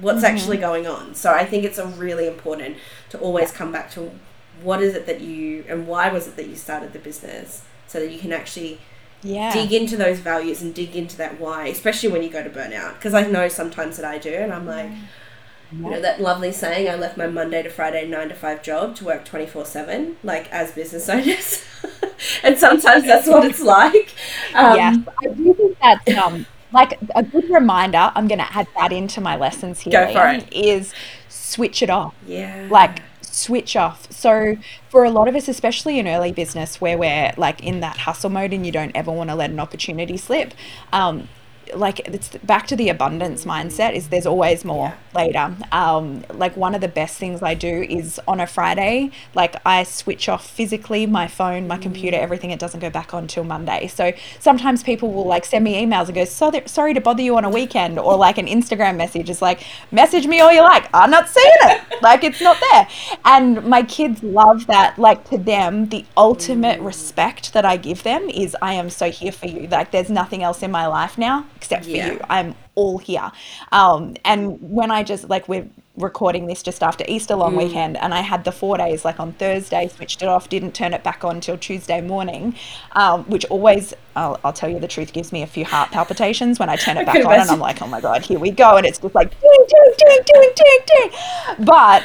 what's 0.01 0.23
mm-hmm. 0.23 0.35
actually 0.35 0.57
going 0.57 0.87
on 0.87 1.13
so 1.13 1.31
I 1.31 1.45
think 1.45 1.63
it's 1.63 1.77
a 1.77 1.85
really 1.85 2.27
important 2.27 2.77
to 3.09 3.19
always 3.19 3.51
come 3.51 3.71
back 3.71 3.91
to 3.91 4.11
what 4.63 4.81
is 4.81 4.95
it 4.95 5.05
that 5.05 5.21
you 5.21 5.63
and 5.67 5.87
why 5.87 6.11
was 6.11 6.27
it 6.27 6.35
that 6.37 6.47
you 6.47 6.55
started 6.55 6.93
the 6.93 6.99
business 6.99 7.63
so 7.85 7.99
that 7.99 8.11
you 8.11 8.17
can 8.17 8.33
actually 8.33 8.79
yeah. 9.21 9.53
dig 9.53 9.71
into 9.71 9.95
those 9.97 10.17
values 10.17 10.63
and 10.63 10.73
dig 10.73 10.95
into 10.95 11.15
that 11.17 11.39
why 11.39 11.67
especially 11.67 12.09
when 12.09 12.23
you 12.23 12.29
go 12.29 12.43
to 12.43 12.49
burnout 12.49 12.95
because 12.95 13.13
I 13.13 13.27
know 13.27 13.47
sometimes 13.49 13.97
that 13.97 14.05
I 14.05 14.17
do 14.17 14.33
and 14.33 14.51
I'm 14.51 14.65
like 14.65 14.89
you 15.71 15.89
know 15.89 16.01
that 16.01 16.21
lovely 16.21 16.51
saying, 16.51 16.89
I 16.89 16.95
left 16.95 17.17
my 17.17 17.27
Monday 17.27 17.63
to 17.63 17.69
Friday 17.69 18.07
nine 18.07 18.29
to 18.29 18.35
five 18.35 18.63
job 18.63 18.95
to 18.97 19.05
work 19.05 19.25
twenty 19.25 19.45
four 19.45 19.65
seven, 19.65 20.17
like 20.23 20.51
as 20.51 20.71
business 20.71 21.09
owners. 21.09 21.63
and 22.43 22.57
sometimes 22.57 23.05
that's 23.05 23.27
what 23.27 23.45
it's 23.45 23.61
like. 23.61 24.13
Um, 24.53 24.77
yeah, 24.77 24.95
I 25.23 25.27
do 25.27 25.53
think 25.53 25.77
that's 25.81 26.17
um, 26.17 26.45
like 26.71 26.99
a 27.15 27.23
good 27.23 27.49
reminder. 27.49 28.11
I'm 28.15 28.27
going 28.27 28.39
to 28.39 28.53
add 28.55 28.67
that 28.77 28.91
into 28.91 29.21
my 29.21 29.35
lessons 29.35 29.81
here. 29.81 29.91
Go 29.91 30.13
for 30.13 30.27
it. 30.27 30.51
Is 30.51 30.93
switch 31.29 31.81
it 31.81 31.89
off. 31.89 32.13
Yeah. 32.27 32.67
Like 32.69 32.99
switch 33.21 33.75
off. 33.75 34.11
So 34.11 34.57
for 34.89 35.03
a 35.03 35.09
lot 35.09 35.27
of 35.27 35.35
us, 35.35 35.47
especially 35.47 35.99
in 35.99 36.07
early 36.07 36.31
business, 36.31 36.79
where 36.79 36.97
we're 36.97 37.33
like 37.37 37.63
in 37.63 37.79
that 37.81 37.97
hustle 37.97 38.29
mode 38.29 38.53
and 38.53 38.65
you 38.65 38.71
don't 38.71 38.91
ever 38.95 39.11
want 39.11 39.29
to 39.29 39.35
let 39.35 39.49
an 39.49 39.59
opportunity 39.59 40.17
slip, 40.17 40.53
um, 40.93 41.27
like 41.73 41.99
it's 42.07 42.29
back 42.37 42.67
to 42.67 42.75
the 42.75 42.89
abundance 42.89 43.45
mindset 43.45 43.93
is 43.93 44.09
there's 44.09 44.25
always 44.25 44.63
more 44.63 44.93
yeah. 45.13 45.19
later 45.19 45.55
um 45.71 46.23
like 46.33 46.55
one 46.55 46.75
of 46.75 46.81
the 46.81 46.87
best 46.87 47.17
things 47.17 47.41
i 47.41 47.53
do 47.53 47.83
is 47.83 48.19
on 48.27 48.39
a 48.39 48.47
friday 48.47 49.09
like 49.33 49.55
i 49.65 49.83
switch 49.83 50.29
off 50.29 50.47
physically 50.47 51.05
my 51.05 51.27
phone 51.27 51.67
my 51.67 51.77
computer 51.77 52.17
mm. 52.17 52.21
everything 52.21 52.51
it 52.51 52.59
doesn't 52.59 52.79
go 52.79 52.89
back 52.89 53.13
on 53.13 53.27
till 53.27 53.43
monday 53.43 53.87
so 53.87 54.11
sometimes 54.39 54.83
people 54.83 55.11
will 55.11 55.25
like 55.25 55.45
send 55.45 55.63
me 55.63 55.81
emails 55.83 56.05
and 56.05 56.15
go 56.15 56.25
so 56.25 56.51
sorry 56.65 56.93
to 56.93 57.01
bother 57.01 57.21
you 57.21 57.35
on 57.35 57.43
a 57.45 57.49
weekend 57.49 57.97
or 57.97 58.15
like 58.15 58.37
an 58.37 58.47
instagram 58.47 58.95
message 58.95 59.29
is 59.29 59.41
like 59.41 59.63
message 59.91 60.27
me 60.27 60.39
all 60.39 60.51
you 60.51 60.61
like 60.61 60.87
i'm 60.93 61.09
not 61.09 61.27
seeing 61.27 61.45
it 61.61 61.81
like 62.01 62.23
it's 62.23 62.41
not 62.41 62.57
there 62.71 62.87
and 63.25 63.63
my 63.65 63.81
kids 63.81 64.21
love 64.23 64.67
that 64.67 64.97
like 64.99 65.27
to 65.29 65.37
them 65.37 65.87
the 65.89 66.05
ultimate 66.15 66.79
mm. 66.79 66.85
respect 66.85 67.53
that 67.53 67.65
i 67.65 67.75
give 67.75 68.03
them 68.03 68.29
is 68.29 68.55
i 68.61 68.73
am 68.73 68.89
so 68.89 69.09
here 69.09 69.31
for 69.31 69.47
you 69.47 69.67
like 69.67 69.91
there's 69.91 70.09
nothing 70.09 70.43
else 70.43 70.61
in 70.61 70.71
my 70.71 70.85
life 70.85 71.17
now 71.17 71.45
except 71.65 71.85
yeah. 71.85 72.07
for 72.07 72.13
you. 72.13 72.19
I'm 72.29 72.55
all 72.75 72.97
here. 72.97 73.31
Um, 73.71 74.15
and 74.23 74.57
when 74.61 74.91
I 74.91 75.03
just 75.03 75.29
like 75.29 75.47
we're 75.47 75.67
recording 75.97 76.45
this 76.45 76.61
just 76.61 76.83
after 76.83 77.05
Easter 77.07 77.35
long 77.35 77.53
mm. 77.53 77.65
weekend, 77.65 77.97
and 77.97 78.13
I 78.13 78.21
had 78.21 78.43
the 78.43 78.51
four 78.51 78.77
days 78.77 79.05
like 79.05 79.19
on 79.19 79.33
Thursday, 79.33 79.87
switched 79.87 80.21
it 80.21 80.27
off, 80.27 80.49
didn't 80.49 80.73
turn 80.73 80.93
it 80.93 81.03
back 81.03 81.23
on 81.23 81.41
till 81.41 81.57
Tuesday 81.57 82.01
morning, 82.01 82.55
um, 82.93 83.23
which 83.25 83.45
always, 83.45 83.93
I'll, 84.15 84.39
I'll, 84.43 84.53
tell 84.53 84.69
you 84.69 84.79
the 84.79 84.87
truth, 84.87 85.13
gives 85.13 85.31
me 85.31 85.41
a 85.41 85.47
few 85.47 85.65
heart 85.65 85.91
palpitations 85.91 86.59
when 86.59 86.69
I 86.69 86.75
turn 86.75 86.97
it 86.97 87.05
back 87.11 87.25
on, 87.25 87.39
and 87.39 87.49
I'm 87.49 87.59
like, 87.59 87.81
oh 87.81 87.87
my 87.87 88.01
god, 88.01 88.23
here 88.23 88.39
we 88.39 88.51
go, 88.51 88.77
and 88.77 88.85
it's 88.85 88.99
just 88.99 89.15
like 89.15 89.29
ding 89.41 89.65
ding 89.67 89.93
ding 89.97 90.21
ding 90.25 90.51
ding 90.55 90.79
ding, 90.85 91.65
but. 91.65 92.03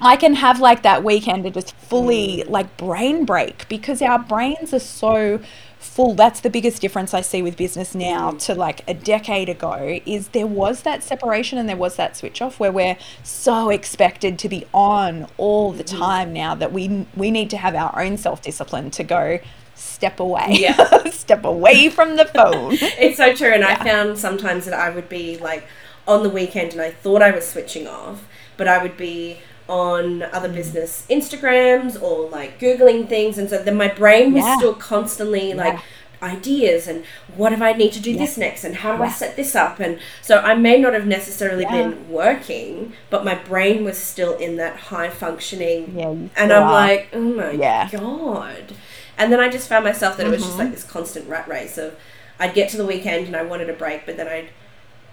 I 0.00 0.14
can 0.14 0.34
have 0.34 0.60
like 0.60 0.84
that 0.84 1.02
weekend 1.02 1.42
to 1.42 1.50
just 1.50 1.74
fully 1.74 2.44
mm. 2.46 2.48
like 2.48 2.76
brain 2.76 3.24
break 3.24 3.68
because 3.68 4.00
our 4.00 4.20
brains 4.20 4.72
are 4.72 4.78
so 4.78 5.40
full 5.78 6.14
that's 6.14 6.40
the 6.40 6.50
biggest 6.50 6.82
difference 6.82 7.14
i 7.14 7.20
see 7.20 7.40
with 7.40 7.56
business 7.56 7.94
now 7.94 8.32
to 8.32 8.54
like 8.54 8.82
a 8.88 8.94
decade 8.94 9.48
ago 9.48 10.00
is 10.04 10.28
there 10.28 10.46
was 10.46 10.82
that 10.82 11.02
separation 11.02 11.56
and 11.56 11.68
there 11.68 11.76
was 11.76 11.96
that 11.96 12.16
switch 12.16 12.42
off 12.42 12.58
where 12.58 12.72
we're 12.72 12.96
so 13.22 13.70
expected 13.70 14.38
to 14.38 14.48
be 14.48 14.66
on 14.74 15.26
all 15.36 15.72
the 15.72 15.84
mm-hmm. 15.84 15.98
time 15.98 16.32
now 16.32 16.54
that 16.54 16.72
we 16.72 17.06
we 17.16 17.30
need 17.30 17.48
to 17.48 17.56
have 17.56 17.74
our 17.74 18.02
own 18.02 18.16
self 18.16 18.42
discipline 18.42 18.90
to 18.90 19.04
go 19.04 19.38
step 19.78 20.20
away. 20.20 20.46
Yeah. 20.50 21.08
step 21.10 21.44
away 21.44 21.88
from 21.88 22.16
the 22.16 22.24
phone. 22.24 22.72
it's 22.80 23.16
so 23.16 23.34
true. 23.34 23.52
And 23.52 23.64
I 23.64 23.76
found 23.76 24.18
sometimes 24.18 24.64
that 24.64 24.74
I 24.74 24.90
would 24.90 25.08
be 25.08 25.38
like 25.38 25.66
on 26.06 26.22
the 26.22 26.30
weekend 26.30 26.72
and 26.72 26.80
I 26.80 26.90
thought 26.90 27.22
I 27.22 27.30
was 27.30 27.46
switching 27.46 27.86
off, 27.86 28.26
but 28.56 28.68
I 28.68 28.82
would 28.82 28.96
be 28.96 29.38
on 29.68 30.22
other 30.22 30.48
business 30.48 31.04
Instagrams 31.10 32.00
or 32.00 32.28
like 32.30 32.58
Googling 32.58 33.08
things. 33.08 33.36
And 33.38 33.48
so 33.50 33.62
then 33.62 33.76
my 33.76 33.88
brain 33.88 34.32
was 34.32 34.44
Yeah. 34.44 34.56
still 34.56 34.74
constantly 34.74 35.52
like, 35.54 35.78
ideas 36.20 36.88
and 36.88 37.04
what 37.36 37.52
if 37.52 37.62
I 37.62 37.74
need 37.74 37.92
to 37.92 38.00
do 38.00 38.16
this 38.18 38.36
next 38.36 38.64
and 38.64 38.74
how 38.74 38.96
do 38.96 39.04
I 39.04 39.08
set 39.08 39.36
this 39.36 39.54
up 39.54 39.78
and 39.78 40.00
so 40.20 40.38
I 40.40 40.56
may 40.56 40.80
not 40.80 40.92
have 40.92 41.06
necessarily 41.06 41.62
Yeah. 41.62 41.70
been 41.90 42.08
working 42.10 42.92
but 43.08 43.24
my 43.24 43.36
brain 43.36 43.84
was 43.84 43.96
still 43.98 44.34
in 44.36 44.56
that 44.56 44.74
high 44.76 45.10
functioning 45.10 45.94
Yeah, 45.96 46.08
and 46.36 46.52
I'm 46.52 46.64
are. 46.64 46.72
like 46.72 47.10
oh 47.12 47.20
my 47.20 47.50
Yeah. 47.52 47.88
god 47.92 48.72
and 49.16 49.32
then 49.32 49.38
I 49.38 49.48
just 49.48 49.68
found 49.68 49.84
myself 49.84 50.16
that 50.16 50.26
it 50.26 50.30
was 50.30 50.40
Mm-hmm. 50.40 50.48
just 50.48 50.58
like 50.58 50.72
this 50.72 50.82
constant 50.82 51.28
rat 51.28 51.46
race 51.46 51.78
of 51.78 51.94
I'd 52.40 52.52
get 52.52 52.68
to 52.70 52.76
the 52.76 52.84
weekend 52.84 53.28
and 53.28 53.36
I 53.36 53.42
wanted 53.42 53.70
a 53.70 53.74
break 53.74 54.04
but 54.04 54.16
then 54.16 54.26
I'd 54.26 54.48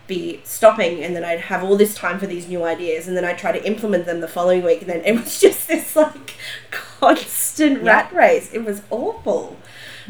be 0.08 0.40
stopping 0.44 1.04
and 1.04 1.16
then 1.16 1.24
I'd 1.24 1.40
have 1.42 1.64
all 1.64 1.76
this 1.76 1.96
time 1.96 2.20
for 2.20 2.28
these 2.28 2.48
new 2.48 2.64
ideas 2.64 3.08
and 3.08 3.18
then 3.18 3.26
I'd 3.26 3.38
try 3.40 3.52
to 3.52 3.66
implement 3.66 4.06
them 4.06 4.22
the 4.22 4.28
following 4.28 4.64
week 4.64 4.82
and 4.82 4.90
then 4.90 5.02
it 5.04 5.14
was 5.14 5.40
just 5.46 5.68
this 5.68 5.96
like 5.96 6.34
constant 6.72 7.84
Yeah. 7.84 7.92
rat 7.92 8.14
race 8.14 8.54
it 8.54 8.64
was 8.64 8.82
awful 8.90 9.58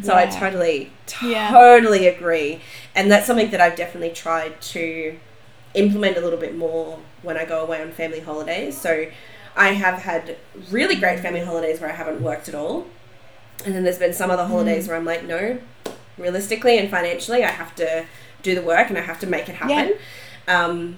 so 0.01 0.13
I 0.13 0.23
Yeah. 0.23 0.39
totally 0.39 0.91
Yeah. 1.23 1.51
totally 1.51 2.07
agree 2.07 2.61
and 2.93 3.09
that's 3.11 3.25
something 3.25 3.51
that 3.51 3.61
I've 3.61 3.75
definitely 3.75 4.09
tried 4.11 4.59
to 4.61 5.17
implement 5.73 6.17
a 6.17 6.21
little 6.21 6.39
bit 6.39 6.55
more 6.57 6.99
when 7.21 7.37
I 7.37 7.45
go 7.45 7.61
away 7.61 7.81
on 7.81 7.91
family 7.91 8.19
holidays 8.19 8.79
so 8.79 9.05
I 9.55 9.69
have 9.69 9.99
had 10.03 10.35
really 10.69 10.95
great 10.95 11.19
family 11.21 11.39
holidays 11.41 11.79
where 11.79 11.89
I 11.89 11.93
haven't 11.95 12.21
worked 12.21 12.49
at 12.49 12.55
all 12.55 12.87
and 13.65 13.73
then 13.73 13.83
there's 13.83 13.97
been 13.99 14.13
some 14.13 14.29
other 14.29 14.43
Mm. 14.43 14.47
holidays 14.49 14.87
where 14.87 14.97
I'm 14.97 15.05
like 15.05 15.23
no 15.23 15.59
realistically 16.17 16.77
and 16.77 16.89
financially 16.89 17.43
I 17.43 17.51
have 17.51 17.73
to 17.75 18.05
do 18.45 18.55
the 18.55 18.61
work 18.61 18.85
and 18.89 18.97
I 18.97 19.01
have 19.11 19.19
to 19.21 19.27
make 19.35 19.47
it 19.49 19.55
happen 19.55 19.93
um, 20.47 20.97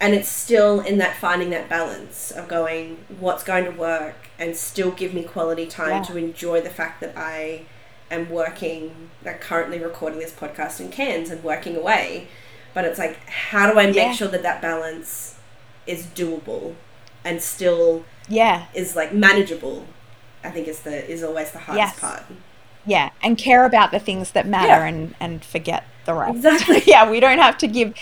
and 0.00 0.14
it's 0.14 0.28
still 0.28 0.80
in 0.80 0.98
that 0.98 1.16
finding 1.16 1.50
that 1.50 1.68
balance 1.68 2.30
of 2.30 2.48
going 2.48 2.98
what's 3.18 3.42
going 3.44 3.64
to 3.64 3.70
work 3.72 4.14
and 4.38 4.54
still 4.56 4.90
give 4.90 5.12
me 5.14 5.22
quality 5.22 5.66
time 5.66 5.90
Yeah. 5.90 6.02
to 6.10 6.16
enjoy 6.16 6.60
the 6.60 6.70
fact 6.70 7.00
that 7.02 7.12
I 7.16 7.62
am 8.10 8.30
working 8.30 9.10
like 9.24 9.40
currently 9.40 9.78
recording 9.80 10.18
this 10.20 10.32
podcast 10.32 10.80
in 10.80 10.90
Cairns 10.90 11.28
and 11.30 11.42
working 11.42 11.74
away 11.76 12.28
but 12.74 12.84
it's 12.84 12.98
like 12.98 13.16
how 13.28 13.64
do 13.72 13.78
I 13.78 13.86
make 13.86 13.96
Yeah. 13.96 14.12
sure 14.12 14.28
that 14.28 14.42
that 14.42 14.60
balance 14.62 15.36
is 15.86 16.06
doable 16.20 16.74
and 17.24 17.42
still 17.42 18.04
Yeah. 18.28 18.66
is 18.74 18.94
like 18.94 19.12
manageable 19.12 19.86
I 20.44 20.50
think 20.50 20.68
is 20.68 20.80
the 20.80 20.96
is 21.10 21.24
always 21.24 21.50
the 21.50 21.58
hardest 21.66 21.94
Yes. 21.94 21.98
part 22.00 22.22
Yeah. 22.94 23.10
And 23.22 23.36
care 23.36 23.64
about 23.64 23.90
the 23.90 23.98
things 23.98 24.30
that 24.36 24.46
matter 24.46 24.68
Yeah. 24.68 24.86
and, 24.92 25.14
and 25.18 25.44
forget 25.44 25.82
the 26.06 26.14
rest. 26.14 26.36
Exactly. 26.36 26.82
yeah, 26.86 27.08
we 27.10 27.20
don't 27.20 27.38
have 27.38 27.58
to 27.58 27.66
give 27.66 27.94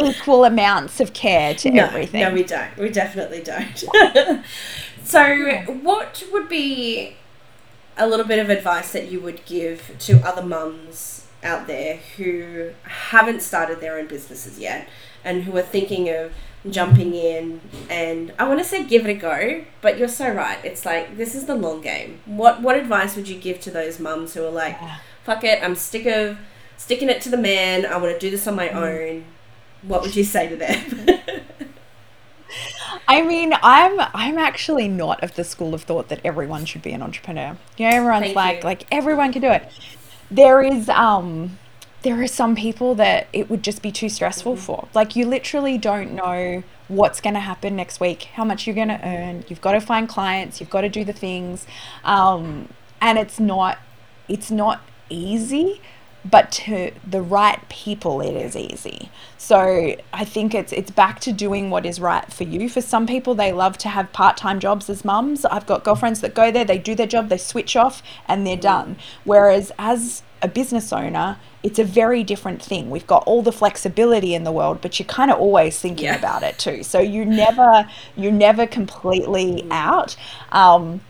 equal 0.00 0.44
amounts 0.44 1.00
of 1.00 1.12
care 1.12 1.54
to 1.54 1.70
no, 1.70 1.84
everything. 1.84 2.22
No, 2.22 2.32
we 2.32 2.44
don't. 2.44 2.76
We 2.76 2.90
definitely 2.90 3.42
don't. 3.42 3.84
so, 5.04 5.36
what 5.82 6.24
would 6.32 6.48
be 6.48 7.16
a 7.96 8.06
little 8.06 8.26
bit 8.26 8.38
of 8.38 8.50
advice 8.50 8.92
that 8.92 9.10
you 9.10 9.20
would 9.20 9.44
give 9.44 9.94
to 9.98 10.18
other 10.26 10.42
mums 10.42 11.26
out 11.42 11.66
there 11.66 11.98
who 12.16 12.70
haven't 12.84 13.42
started 13.42 13.80
their 13.80 13.98
own 13.98 14.06
businesses 14.06 14.58
yet 14.58 14.88
and 15.24 15.44
who 15.44 15.56
are 15.56 15.62
thinking 15.62 16.08
of 16.08 16.32
jumping 16.70 17.12
in 17.12 17.60
and 17.90 18.32
I 18.38 18.46
want 18.46 18.60
to 18.60 18.64
say 18.64 18.84
give 18.84 19.04
it 19.04 19.10
a 19.10 19.14
go, 19.14 19.64
but 19.80 19.98
you're 19.98 20.08
so 20.08 20.30
right. 20.30 20.58
It's 20.64 20.86
like 20.86 21.16
this 21.16 21.34
is 21.34 21.46
the 21.46 21.56
long 21.56 21.80
game. 21.80 22.20
What 22.24 22.62
what 22.62 22.76
advice 22.76 23.16
would 23.16 23.28
you 23.28 23.38
give 23.38 23.60
to 23.60 23.70
those 23.70 23.98
mums 23.98 24.34
who 24.34 24.44
are 24.44 24.50
like, 24.50 24.78
fuck 25.24 25.42
it, 25.44 25.62
I'm 25.62 25.74
sick 25.74 26.06
of 26.06 26.38
sticking 26.82 27.08
it 27.08 27.20
to 27.22 27.30
the 27.30 27.36
man. 27.36 27.86
I 27.86 27.96
want 27.96 28.12
to 28.12 28.18
do 28.18 28.30
this 28.30 28.46
on 28.46 28.56
my 28.56 28.68
Mm. 28.68 28.74
own. 28.74 29.24
What 29.82 30.02
would 30.02 30.14
you 30.16 30.24
say 30.24 30.48
to 30.48 30.56
them? 30.56 31.20
I 33.08 33.22
mean, 33.22 33.54
I'm 33.62 33.98
I'm 34.14 34.38
actually 34.38 34.88
not 34.88 35.22
of 35.22 35.34
the 35.34 35.44
school 35.44 35.74
of 35.74 35.82
thought 35.84 36.08
that 36.08 36.20
everyone 36.24 36.64
should 36.66 36.82
be 36.82 36.92
an 36.92 37.02
entrepreneur. 37.02 37.56
You 37.76 37.88
know, 37.88 37.96
everyone's 37.96 38.32
Thank 38.32 38.36
like 38.36 38.56
you. 38.58 38.64
like 38.64 38.86
everyone 38.92 39.32
can 39.32 39.42
do 39.42 39.50
it. 39.50 39.68
There 40.30 40.62
is 40.62 40.88
um 40.88 41.58
there 42.02 42.20
are 42.20 42.26
some 42.26 42.54
people 42.56 42.94
that 42.96 43.28
it 43.32 43.48
would 43.48 43.62
just 43.62 43.80
be 43.82 43.92
too 43.92 44.08
stressful 44.08 44.54
Mm-hmm. 44.54 44.62
for. 44.62 44.88
Like 44.94 45.16
you 45.16 45.24
literally 45.26 45.78
don't 45.78 46.12
know 46.12 46.62
what's 46.88 47.20
going 47.20 47.34
to 47.34 47.40
happen 47.40 47.76
next 47.76 48.00
week, 48.00 48.24
how 48.34 48.44
much 48.44 48.66
you're 48.66 48.74
going 48.74 48.88
to 48.88 49.00
earn. 49.06 49.44
You've 49.48 49.60
got 49.62 49.72
to 49.72 49.80
find 49.80 50.08
clients, 50.08 50.60
you've 50.60 50.68
got 50.70 50.82
to 50.82 50.88
do 50.90 51.04
the 51.04 51.12
things. 51.12 51.66
Um 52.04 52.68
and 53.00 53.18
it's 53.18 53.40
not 53.40 53.78
it's 54.28 54.50
not 54.50 54.80
easy 55.08 55.80
but 56.24 56.52
to 56.52 56.92
the 57.08 57.20
right 57.22 57.68
people 57.68 58.20
it 58.20 58.34
is 58.36 58.54
easy. 58.56 59.10
So 59.38 59.96
i 60.12 60.24
think 60.24 60.54
it's 60.54 60.72
it's 60.72 60.90
back 60.90 61.18
to 61.20 61.32
doing 61.32 61.68
what 61.70 61.84
is 61.84 61.98
right 62.00 62.32
for 62.32 62.44
you. 62.44 62.68
For 62.68 62.80
some 62.80 63.06
people 63.06 63.34
they 63.34 63.52
love 63.52 63.76
to 63.78 63.88
have 63.88 64.12
part-time 64.12 64.60
jobs 64.60 64.88
as 64.88 65.04
mums. 65.04 65.44
I've 65.44 65.66
got 65.66 65.82
girlfriends 65.84 66.20
that 66.20 66.34
go 66.34 66.50
there 66.50 66.64
they 66.64 66.78
do 66.78 66.94
their 66.94 67.06
job 67.06 67.28
they 67.28 67.38
switch 67.38 67.74
off 67.76 68.02
and 68.28 68.46
they're 68.46 68.56
done. 68.56 68.96
Whereas 69.24 69.72
as 69.78 70.22
a 70.40 70.48
business 70.48 70.92
owner 70.92 71.38
it's 71.62 71.78
a 71.78 71.84
very 71.84 72.24
different 72.24 72.60
thing. 72.62 72.90
We've 72.90 73.06
got 73.06 73.22
all 73.24 73.42
the 73.42 73.52
flexibility 73.52 74.34
in 74.34 74.44
the 74.44 74.52
world 74.52 74.80
but 74.80 74.98
you're 74.98 75.06
kind 75.06 75.30
of 75.30 75.38
always 75.38 75.78
thinking 75.78 76.06
Yeah. 76.06 76.16
about 76.18 76.42
it 76.44 76.58
too. 76.58 76.82
So 76.84 77.00
you 77.00 77.24
never 77.24 77.88
you're 78.16 78.32
never 78.32 78.66
completely 78.66 79.66
out. 79.70 80.16
Um, 80.52 81.00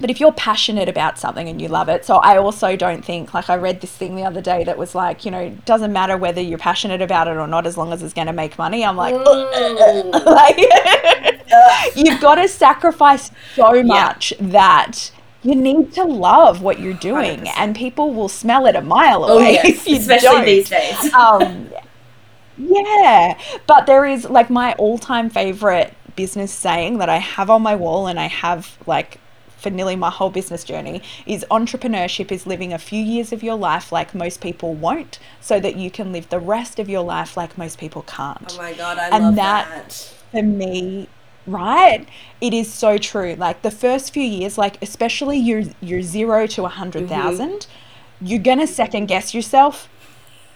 but 0.00 0.10
if 0.10 0.18
you're 0.20 0.32
passionate 0.32 0.88
about 0.88 1.18
something 1.18 1.48
and 1.48 1.60
you 1.62 1.68
love 1.68 1.88
it 1.88 2.04
so 2.04 2.16
i 2.16 2.36
also 2.36 2.74
don't 2.76 3.04
think 3.04 3.32
like 3.34 3.48
i 3.48 3.54
read 3.54 3.80
this 3.80 3.92
thing 3.92 4.16
the 4.16 4.24
other 4.24 4.40
day 4.40 4.64
that 4.64 4.76
was 4.76 4.94
like 4.94 5.24
you 5.24 5.30
know 5.30 5.38
it 5.40 5.64
doesn't 5.64 5.92
matter 5.92 6.16
whether 6.16 6.40
you're 6.40 6.58
passionate 6.58 7.00
about 7.00 7.28
it 7.28 7.36
or 7.36 7.46
not 7.46 7.66
as 7.66 7.76
long 7.76 7.92
as 7.92 8.02
it's 8.02 8.14
going 8.14 8.26
to 8.26 8.32
make 8.32 8.58
money 8.58 8.84
i'm 8.84 8.96
like 8.96 9.14
Mm. 9.14 10.24
like 10.26 10.58
you've 11.96 12.20
got 12.20 12.34
to 12.36 12.48
sacrifice 12.48 13.30
so 13.54 13.82
much 13.82 14.32
that 14.40 15.10
you 15.42 15.54
need 15.54 15.92
to 15.92 16.02
love 16.04 16.62
what 16.62 16.80
you're 16.80 16.94
doing 16.94 17.40
100%. 17.40 17.52
and 17.58 17.76
people 17.76 18.12
will 18.12 18.28
smell 18.30 18.66
it 18.66 18.74
a 18.74 18.80
mile 18.80 19.24
Oh 19.24 19.38
away 19.38 19.52
yes, 19.54 19.66
if 19.68 19.86
you 19.88 19.96
especially 19.96 20.28
don't 20.28 20.44
these 20.46 20.68
days. 20.70 21.12
um, 21.14 21.68
yeah, 22.56 23.38
but 23.66 23.86
there 23.86 24.06
is 24.06 24.24
like 24.24 24.48
my 24.48 24.72
all-time 24.74 25.28
favorite 25.28 25.92
business 26.16 26.52
saying 26.52 26.98
that 26.98 27.08
I 27.08 27.18
have 27.18 27.50
on 27.50 27.62
my 27.62 27.74
wall 27.74 28.06
and 28.06 28.18
I 28.20 28.26
have 28.28 28.76
like 28.86 29.18
for 29.64 29.70
nearly 29.70 29.96
my 29.96 30.10
whole 30.10 30.30
business 30.30 30.62
journey 30.62 31.02
is 31.26 31.44
entrepreneurship 31.50 32.30
is 32.30 32.46
living 32.46 32.72
a 32.72 32.78
few 32.78 33.02
years 33.02 33.32
of 33.32 33.42
your 33.42 33.56
life 33.56 33.90
like 33.90 34.14
most 34.14 34.40
people 34.40 34.74
won't 34.74 35.18
so 35.40 35.58
that 35.58 35.74
you 35.76 35.90
can 35.90 36.12
live 36.12 36.28
the 36.28 36.38
rest 36.38 36.78
of 36.78 36.88
your 36.88 37.02
life 37.02 37.36
like 37.36 37.58
most 37.58 37.78
people 37.78 38.02
can't. 38.02 38.52
Oh 38.52 38.58
my 38.58 38.74
god, 38.74 38.98
I 38.98 39.08
And 39.08 39.24
love 39.24 39.34
that- 39.36 39.68
And 39.72 39.80
that. 39.82 39.92
for 40.30 40.42
me 40.42 41.08
right? 41.46 42.06
It 42.40 42.54
is 42.54 42.72
so 42.72 42.96
true. 42.96 43.34
Like 43.34 43.60
the 43.62 43.70
first 43.70 44.12
few 44.14 44.22
years 44.22 44.56
like 44.56 44.80
especially 44.82 45.38
your 45.38 45.62
your 45.80 46.02
zero 46.02 46.46
to 46.46 46.60
a 46.62 46.64
100000 46.64 47.08
mm-hmm. 47.08 48.26
you're 48.26 48.38
gonna 48.38 48.66
second 48.66 49.06
guess 49.06 49.34
yourself 49.34 49.88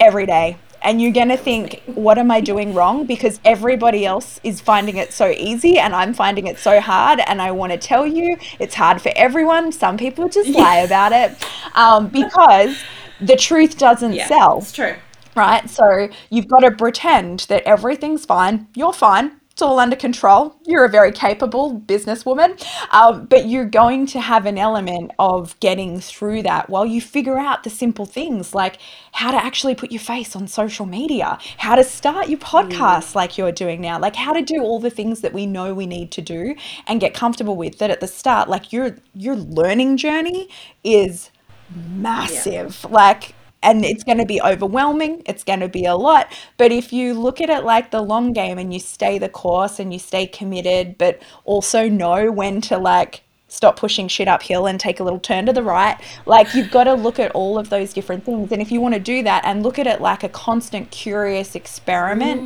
every 0.00 0.26
day 0.26 0.56
and 0.82 1.00
you're 1.02 1.12
gonna 1.12 1.36
think 1.36 1.82
what 1.86 2.18
am 2.18 2.30
i 2.30 2.40
doing 2.40 2.74
wrong 2.74 3.04
because 3.06 3.40
everybody 3.44 4.06
else 4.06 4.40
is 4.44 4.60
finding 4.60 4.96
it 4.96 5.12
so 5.12 5.28
easy 5.30 5.78
and 5.78 5.94
i'm 5.94 6.14
finding 6.14 6.46
it 6.46 6.58
so 6.58 6.80
hard 6.80 7.20
and 7.26 7.40
i 7.42 7.50
want 7.50 7.72
to 7.72 7.78
tell 7.78 8.06
you 8.06 8.36
it's 8.58 8.74
hard 8.74 9.00
for 9.00 9.12
everyone 9.16 9.72
some 9.72 9.96
people 9.96 10.28
just 10.28 10.50
lie 10.50 10.76
about 10.78 11.12
it 11.12 11.32
um, 11.74 12.08
because 12.08 12.76
the 13.20 13.36
truth 13.36 13.76
doesn't 13.78 14.12
Yeah, 14.12 14.28
sell 14.28 14.58
it's 14.58 14.72
true. 14.72 14.94
right? 15.34 15.68
So 15.68 16.08
you've 16.30 16.46
got 16.48 16.60
to 16.60 16.70
pretend 16.70 17.40
that 17.48 17.62
everything's 17.64 18.24
fine. 18.24 18.68
You're 18.74 18.92
fine. 18.92 19.37
It's 19.58 19.62
all 19.64 19.80
under 19.80 19.96
control. 19.96 20.54
You're 20.66 20.84
a 20.84 20.88
very 20.88 21.10
capable 21.10 21.80
businesswoman, 21.80 22.64
um, 22.92 23.26
but 23.26 23.48
you're 23.48 23.64
going 23.64 24.06
to 24.06 24.20
have 24.20 24.46
an 24.46 24.56
element 24.56 25.10
of 25.18 25.58
getting 25.58 25.98
through 25.98 26.42
that 26.42 26.70
while 26.70 26.86
you 26.86 27.00
figure 27.00 27.40
out 27.40 27.64
the 27.64 27.70
simple 27.70 28.06
things 28.06 28.54
like 28.54 28.78
how 29.10 29.32
to 29.32 29.36
actually 29.36 29.74
put 29.74 29.90
your 29.90 29.98
face 29.98 30.36
on 30.36 30.46
social 30.46 30.86
media, 30.86 31.38
how 31.56 31.74
to 31.74 31.82
start 31.82 32.28
your 32.28 32.38
podcast 32.38 33.16
like 33.16 33.36
you're 33.36 33.50
doing 33.50 33.80
now, 33.80 33.98
like 33.98 34.14
how 34.14 34.32
to 34.32 34.42
do 34.42 34.62
all 34.62 34.78
the 34.78 34.90
things 34.90 35.22
that 35.22 35.32
we 35.32 35.44
know 35.44 35.74
we 35.74 35.86
need 35.86 36.12
to 36.12 36.22
do 36.22 36.54
and 36.86 37.00
get 37.00 37.12
comfortable 37.12 37.56
with. 37.56 37.78
That 37.78 37.90
at 37.90 37.98
the 37.98 38.06
start, 38.06 38.48
like 38.48 38.72
your 38.72 38.94
your 39.12 39.34
learning 39.34 39.96
journey 39.96 40.48
is 40.84 41.32
massive. 41.74 42.84
Like 42.84 43.34
and 43.62 43.84
it's 43.84 44.04
going 44.04 44.18
to 44.18 44.26
be 44.26 44.40
overwhelming. 44.40 45.22
It's 45.26 45.44
going 45.44 45.60
to 45.60 45.68
be 45.68 45.84
a 45.84 45.96
lot. 45.96 46.32
But 46.56 46.72
if 46.72 46.92
you 46.92 47.14
look 47.14 47.40
at 47.40 47.50
it 47.50 47.64
like 47.64 47.90
the 47.90 48.00
long 48.00 48.32
game 48.32 48.58
and 48.58 48.72
you 48.72 48.80
stay 48.80 49.18
the 49.18 49.28
course 49.28 49.78
and 49.78 49.92
you 49.92 49.98
stay 49.98 50.26
committed, 50.26 50.96
but 50.98 51.20
also 51.44 51.88
know 51.88 52.30
when 52.30 52.60
to 52.62 52.78
like 52.78 53.22
stop 53.48 53.78
pushing 53.78 54.06
shit 54.08 54.28
uphill 54.28 54.66
and 54.66 54.78
take 54.78 55.00
a 55.00 55.04
little 55.04 55.18
turn 55.18 55.46
to 55.46 55.52
the 55.52 55.62
right, 55.62 55.98
like 56.26 56.54
you've 56.54 56.70
got 56.70 56.84
to 56.84 56.94
look 56.94 57.18
at 57.18 57.30
all 57.32 57.58
of 57.58 57.70
those 57.70 57.92
different 57.92 58.24
things. 58.24 58.52
And 58.52 58.62
if 58.62 58.70
you 58.70 58.80
want 58.80 58.94
to 58.94 59.00
do 59.00 59.22
that 59.24 59.44
and 59.44 59.62
look 59.62 59.78
at 59.78 59.86
it 59.86 60.00
like 60.00 60.22
a 60.22 60.28
constant 60.28 60.90
curious 60.90 61.54
experiment 61.54 62.42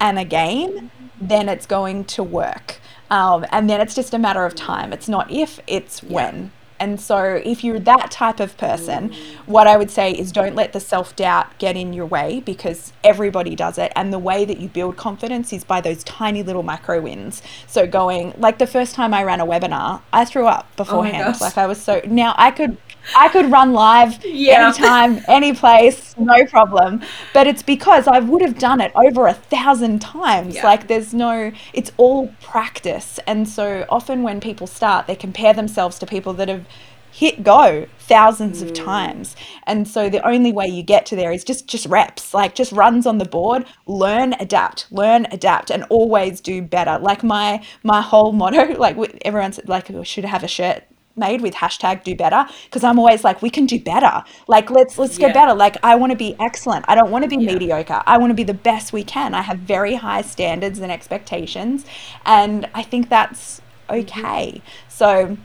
and 0.00 0.18
a 0.18 0.24
game, 0.24 0.90
then 1.20 1.48
it's 1.48 1.66
going 1.66 2.04
to 2.04 2.22
work. 2.22 2.80
Um, 3.10 3.46
and 3.50 3.70
then 3.70 3.80
it's 3.80 3.94
just 3.94 4.12
a 4.12 4.18
matter 4.18 4.44
of 4.44 4.54
time. 4.54 4.92
It's 4.92 5.08
not 5.08 5.30
if, 5.30 5.60
it's 5.66 6.02
when 6.02 6.50
And 6.82 7.00
so, 7.00 7.40
if 7.44 7.62
you're 7.62 7.78
that 7.78 8.10
type 8.10 8.40
of 8.40 8.56
person, 8.56 9.14
what 9.46 9.68
I 9.68 9.76
would 9.76 9.88
say 9.88 10.10
is 10.10 10.32
don't 10.32 10.56
let 10.56 10.72
the 10.72 10.80
self 10.80 11.14
doubt 11.14 11.56
get 11.58 11.76
in 11.76 11.92
your 11.92 12.06
way 12.06 12.40
because 12.40 12.92
everybody 13.04 13.54
does 13.54 13.78
it. 13.78 13.92
And 13.94 14.12
the 14.12 14.18
way 14.18 14.44
that 14.44 14.58
you 14.58 14.68
build 14.68 14.96
confidence 14.96 15.52
is 15.52 15.62
by 15.62 15.80
those 15.80 16.02
tiny 16.02 16.42
little 16.42 16.64
macro 16.64 17.00
wins. 17.00 17.40
So, 17.68 17.86
going 17.86 18.34
like 18.36 18.58
the 18.58 18.66
first 18.66 18.96
time 18.96 19.14
I 19.14 19.22
ran 19.22 19.40
a 19.40 19.46
webinar, 19.46 20.02
I 20.12 20.24
threw 20.24 20.48
up 20.48 20.66
oh 20.72 20.76
beforehand. 20.76 21.34
gosh. 21.34 21.40
like, 21.40 21.56
I 21.56 21.68
was 21.68 21.80
so 21.80 22.00
now 22.04 22.34
I 22.36 22.50
could. 22.50 22.76
I 23.16 23.28
could 23.28 23.50
run 23.50 23.72
live 23.72 24.24
Yeah. 24.24 24.66
anytime, 24.66 25.22
any 25.28 25.52
place, 25.54 26.14
no 26.18 26.44
problem. 26.46 27.02
But 27.34 27.46
it's 27.46 27.62
because 27.62 28.06
I 28.06 28.20
would 28.20 28.42
have 28.42 28.58
done 28.58 28.80
it 28.80 28.92
over 28.94 29.26
a 29.26 29.34
thousand 29.34 30.00
times. 30.00 30.54
Yeah. 30.56 30.64
Like 30.64 30.88
there's 30.88 31.12
no, 31.12 31.52
it's 31.72 31.90
all 31.96 32.28
practice. 32.42 33.18
And 33.26 33.48
so 33.48 33.84
often 33.88 34.22
when 34.22 34.40
people 34.40 34.66
start, 34.66 35.06
they 35.06 35.16
compare 35.16 35.52
themselves 35.52 35.98
to 36.00 36.06
people 36.06 36.32
that 36.34 36.48
have 36.48 36.64
hit 37.10 37.42
go 37.44 37.86
thousands 37.98 38.62
Mm. 38.62 38.66
of 38.68 38.72
times. 38.72 39.36
And 39.66 39.86
so 39.86 40.08
the 40.08 40.26
only 40.26 40.50
way 40.50 40.66
you 40.66 40.82
get 40.82 41.04
to 41.06 41.16
there 41.16 41.30
is 41.30 41.44
just 41.44 41.66
just 41.66 41.84
reps, 41.86 42.32
like 42.32 42.54
just 42.54 42.72
runs 42.72 43.06
on 43.06 43.18
the 43.18 43.26
board, 43.26 43.66
learn, 43.86 44.34
adapt, 44.40 44.86
learn, 44.90 45.26
adapt 45.30 45.70
and 45.70 45.84
always 45.90 46.40
do 46.40 46.62
better. 46.62 46.98
Like 46.98 47.22
my 47.22 47.62
my 47.82 48.00
whole 48.00 48.32
motto, 48.32 48.74
like 48.78 48.96
everyone's 49.26 49.60
like 49.66 49.90
we 49.90 50.04
should 50.04 50.24
have 50.24 50.42
a 50.42 50.48
shirt 50.48 50.84
made 51.16 51.40
with 51.40 51.54
hashtag 51.54 52.04
do 52.04 52.14
better 52.14 52.46
because 52.64 52.84
I'm 52.84 52.98
always 52.98 53.24
like 53.24 53.42
we 53.42 53.50
can 53.50 53.66
do 53.66 53.78
better. 53.80 54.22
Like 54.48 54.70
let's 54.70 54.98
let's 54.98 55.18
Yeah. 55.18 55.28
get 55.28 55.34
better. 55.34 55.54
Like 55.54 55.76
I 55.82 55.96
want 55.96 56.10
to 56.12 56.16
be 56.16 56.36
excellent. 56.40 56.84
I 56.88 56.94
don't 56.94 57.10
want 57.10 57.24
to 57.24 57.28
be 57.28 57.36
Yeah. 57.36 57.52
mediocre. 57.52 58.02
I 58.06 58.18
want 58.18 58.30
to 58.30 58.34
be 58.34 58.44
the 58.44 58.54
best 58.54 58.92
we 58.92 59.04
can. 59.04 59.34
I 59.34 59.42
have 59.42 59.58
very 59.58 59.94
high 59.94 60.22
standards 60.22 60.78
and 60.78 60.90
expectations 60.90 61.84
and 62.24 62.68
I 62.74 62.82
think 62.82 63.08
that's 63.08 63.60
mm-hmm. 63.88 64.00
okay. 64.00 64.62
So 64.88 65.36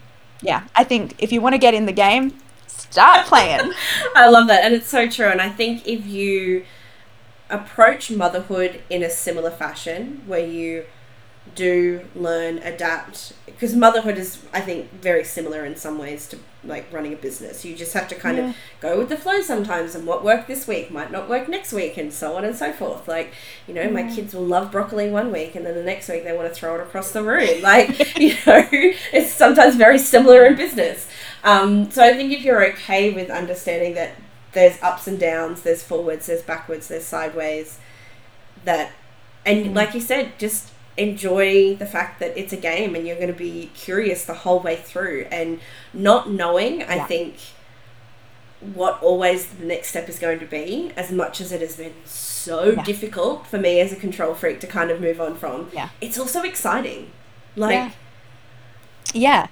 yeah 0.42 0.64
I 0.76 0.84
think 0.84 1.16
if 1.20 1.32
you 1.32 1.42
want 1.42 1.54
to 1.54 1.60
get 1.60 1.74
in 1.74 1.86
the 1.86 1.92
game 1.92 2.34
start 2.90 3.26
playing. 3.26 3.74
I 4.16 4.30
love 4.30 4.48
that, 4.48 4.64
and 4.64 4.74
it's 4.74 4.88
so 4.88 5.10
true. 5.10 5.28
And 5.28 5.42
I 5.42 5.50
think 5.50 5.88
if 5.88 6.06
you 6.06 6.66
approach 7.50 8.12
motherhood 8.12 8.82
in 8.90 9.04
a 9.04 9.10
similar 9.10 9.52
fashion, 9.52 10.24
where 10.26 10.46
you 10.46 10.86
do 11.56 12.06
learn, 12.16 12.58
adapt, 12.60 13.34
because 13.58 13.76
motherhood 13.76 14.20
is, 14.20 14.38
I 14.54 14.62
think, 14.62 14.92
very 15.02 15.24
similar 15.24 15.66
in 15.66 15.76
some 15.76 15.98
ways 15.98 16.28
to 16.30 16.38
like 16.64 16.86
running 16.94 17.12
a 17.14 17.16
business. 17.16 17.66
You 17.66 17.76
just 17.76 17.94
have 17.94 18.08
to 18.10 18.16
kind 18.16 18.38
Yeah. 18.38 18.50
of 18.50 18.56
go 18.82 19.00
with 19.00 19.10
the 19.10 19.18
flow 19.18 19.42
sometimes, 19.42 19.96
and 19.96 20.06
what 20.06 20.24
worked 20.24 20.48
this 20.48 20.68
week 20.68 20.92
might 20.92 21.12
not 21.12 21.28
work 21.28 21.50
next 21.50 21.74
week, 21.74 21.98
and 21.98 22.14
so 22.14 22.36
on 22.38 22.46
and 22.46 22.56
so 22.56 22.72
forth. 22.72 23.08
Like, 23.08 23.34
you 23.68 23.74
know, 23.74 23.90
my 23.90 24.04
kids 24.04 24.36
will 24.36 24.46
love 24.46 24.72
broccoli 24.72 25.10
one 25.10 25.32
week, 25.32 25.56
and 25.56 25.66
then 25.66 25.74
the 25.74 25.82
next 25.84 26.08
week 26.08 26.24
they 26.24 26.34
want 26.38 26.48
to 26.48 26.54
throw 26.54 26.76
it 26.76 26.82
across 26.82 27.12
the 27.12 27.24
room. 27.24 27.50
Like, 27.64 28.16
you 28.20 28.34
know, 28.46 28.68
it's 28.72 29.32
sometimes 29.34 29.76
very 29.76 29.98
similar 29.98 30.46
in 30.46 30.56
business. 30.56 31.08
Um, 31.44 31.90
so 31.90 32.04
I 32.04 32.14
think 32.14 32.32
if 32.32 32.42
you're 32.44 32.64
okay 32.74 33.12
with 33.12 33.30
understanding 33.32 33.96
that 33.96 34.12
there's 34.54 34.80
ups 34.84 35.08
and 35.08 35.20
downs, 35.20 35.64
there's 35.64 35.82
forwards, 35.82 36.28
there's 36.28 36.44
backwards, 36.44 36.88
there's 36.90 37.06
sideways, 37.06 37.80
that, 38.66 38.92
and 39.46 39.74
like 39.74 39.94
you 39.96 40.02
said, 40.02 40.38
just 40.38 40.72
enjoy 40.98 41.76
the 41.76 41.86
fact 41.86 42.20
that 42.20 42.38
it's 42.38 42.52
a 42.54 42.58
game 42.58 42.96
and 42.96 43.06
you're 43.06 43.16
going 43.18 43.28
to 43.28 43.34
be 43.34 43.70
curious 43.76 44.26
the 44.26 44.34
whole 44.34 44.60
way 44.60 44.76
through 44.76 45.28
and 45.32 45.60
not 45.94 46.30
knowing, 46.30 46.84
I 46.84 46.96
Yeah. 46.96 47.06
think, 47.08 47.36
what 48.74 49.02
always 49.04 49.46
the 49.48 49.66
next 49.66 49.90
step 49.90 50.10
is 50.10 50.18
going 50.18 50.40
to 50.40 50.46
be, 50.46 50.92
as 50.98 51.12
much 51.12 51.40
as 51.40 51.52
it 51.52 51.62
has 51.62 51.76
been 51.76 51.94
so 52.06 52.72
Yeah. 52.72 52.84
difficult 52.84 53.46
for 53.46 53.60
me 53.60 53.80
as 53.80 53.92
a 53.92 53.96
control 53.96 54.34
freak 54.34 54.60
to 54.62 54.68
kind 54.68 54.90
of 54.90 55.00
move 55.00 55.22
on 55.22 55.36
from, 55.36 55.70
Yeah. 55.74 55.90
it's 56.02 56.18
also 56.20 56.42
exciting. 56.42 57.12
Like, 57.56 57.74
Yeah. 57.74 57.92
yeah 59.14 59.48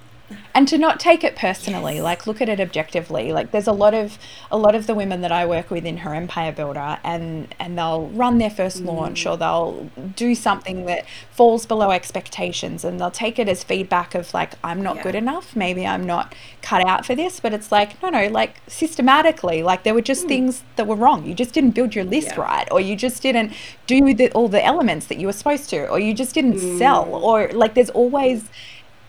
and 0.54 0.66
to 0.66 0.78
not 0.78 0.98
take 0.98 1.22
it 1.22 1.36
personally 1.36 1.96
Yes. 1.96 2.02
like 2.02 2.26
look 2.26 2.40
at 2.40 2.48
it 2.48 2.60
objectively. 2.60 3.32
Like 3.32 3.50
there's 3.52 3.66
a 3.66 3.72
lot 3.72 3.94
of 3.94 4.18
a 4.50 4.56
lot 4.56 4.74
of 4.74 4.86
the 4.86 4.94
women 4.94 5.20
that 5.20 5.30
i 5.32 5.46
work 5.46 5.70
with 5.70 5.84
in 5.84 5.98
her 5.98 6.14
empire 6.14 6.52
builder 6.52 6.98
and 7.04 7.54
and 7.58 7.78
they'll 7.78 8.08
run 8.08 8.38
their 8.38 8.50
first 8.50 8.82
mm. 8.82 8.86
launch 8.86 9.26
or 9.26 9.36
they'll 9.36 9.90
do 10.16 10.34
something 10.34 10.86
that 10.86 11.04
falls 11.30 11.66
below 11.66 11.90
expectations 11.90 12.84
and 12.84 13.00
they'll 13.00 13.10
take 13.10 13.38
it 13.38 13.48
as 13.48 13.62
feedback 13.62 14.14
of 14.14 14.32
like 14.34 14.54
i'm 14.64 14.82
not 14.82 14.96
Yeah. 14.96 15.02
good 15.04 15.14
enough. 15.14 15.54
Maybe 15.54 15.86
i'm 15.86 16.04
not 16.04 16.34
cut 16.62 16.86
out 16.86 17.06
for 17.06 17.14
this. 17.14 17.38
But 17.40 17.52
it's 17.52 17.70
like 17.70 18.02
no 18.02 18.08
no 18.10 18.26
like 18.28 18.56
systematically 18.66 19.62
like 19.62 19.84
there 19.84 19.94
were 19.94 20.02
just 20.02 20.24
mm. 20.24 20.28
things 20.28 20.64
that 20.76 20.86
were 20.86 20.96
wrong. 20.96 21.24
You 21.26 21.34
just 21.34 21.52
didn't 21.54 21.72
build 21.72 21.94
your 21.94 22.04
list 22.04 22.28
Yeah. 22.28 22.40
right 22.40 22.68
or 22.70 22.80
you 22.80 22.96
just 22.96 23.22
didn't 23.22 23.52
do 23.86 24.14
the, 24.14 24.30
all 24.32 24.48
the 24.48 24.64
elements 24.64 25.06
that 25.06 25.18
you 25.18 25.26
were 25.26 25.32
supposed 25.32 25.70
to 25.70 25.86
or 25.88 26.00
you 26.00 26.12
just 26.14 26.34
didn't 26.34 26.58
sell 26.78 27.06
mm. 27.06 27.22
or 27.22 27.48
like 27.52 27.74
there's 27.74 27.90
always 27.90 28.48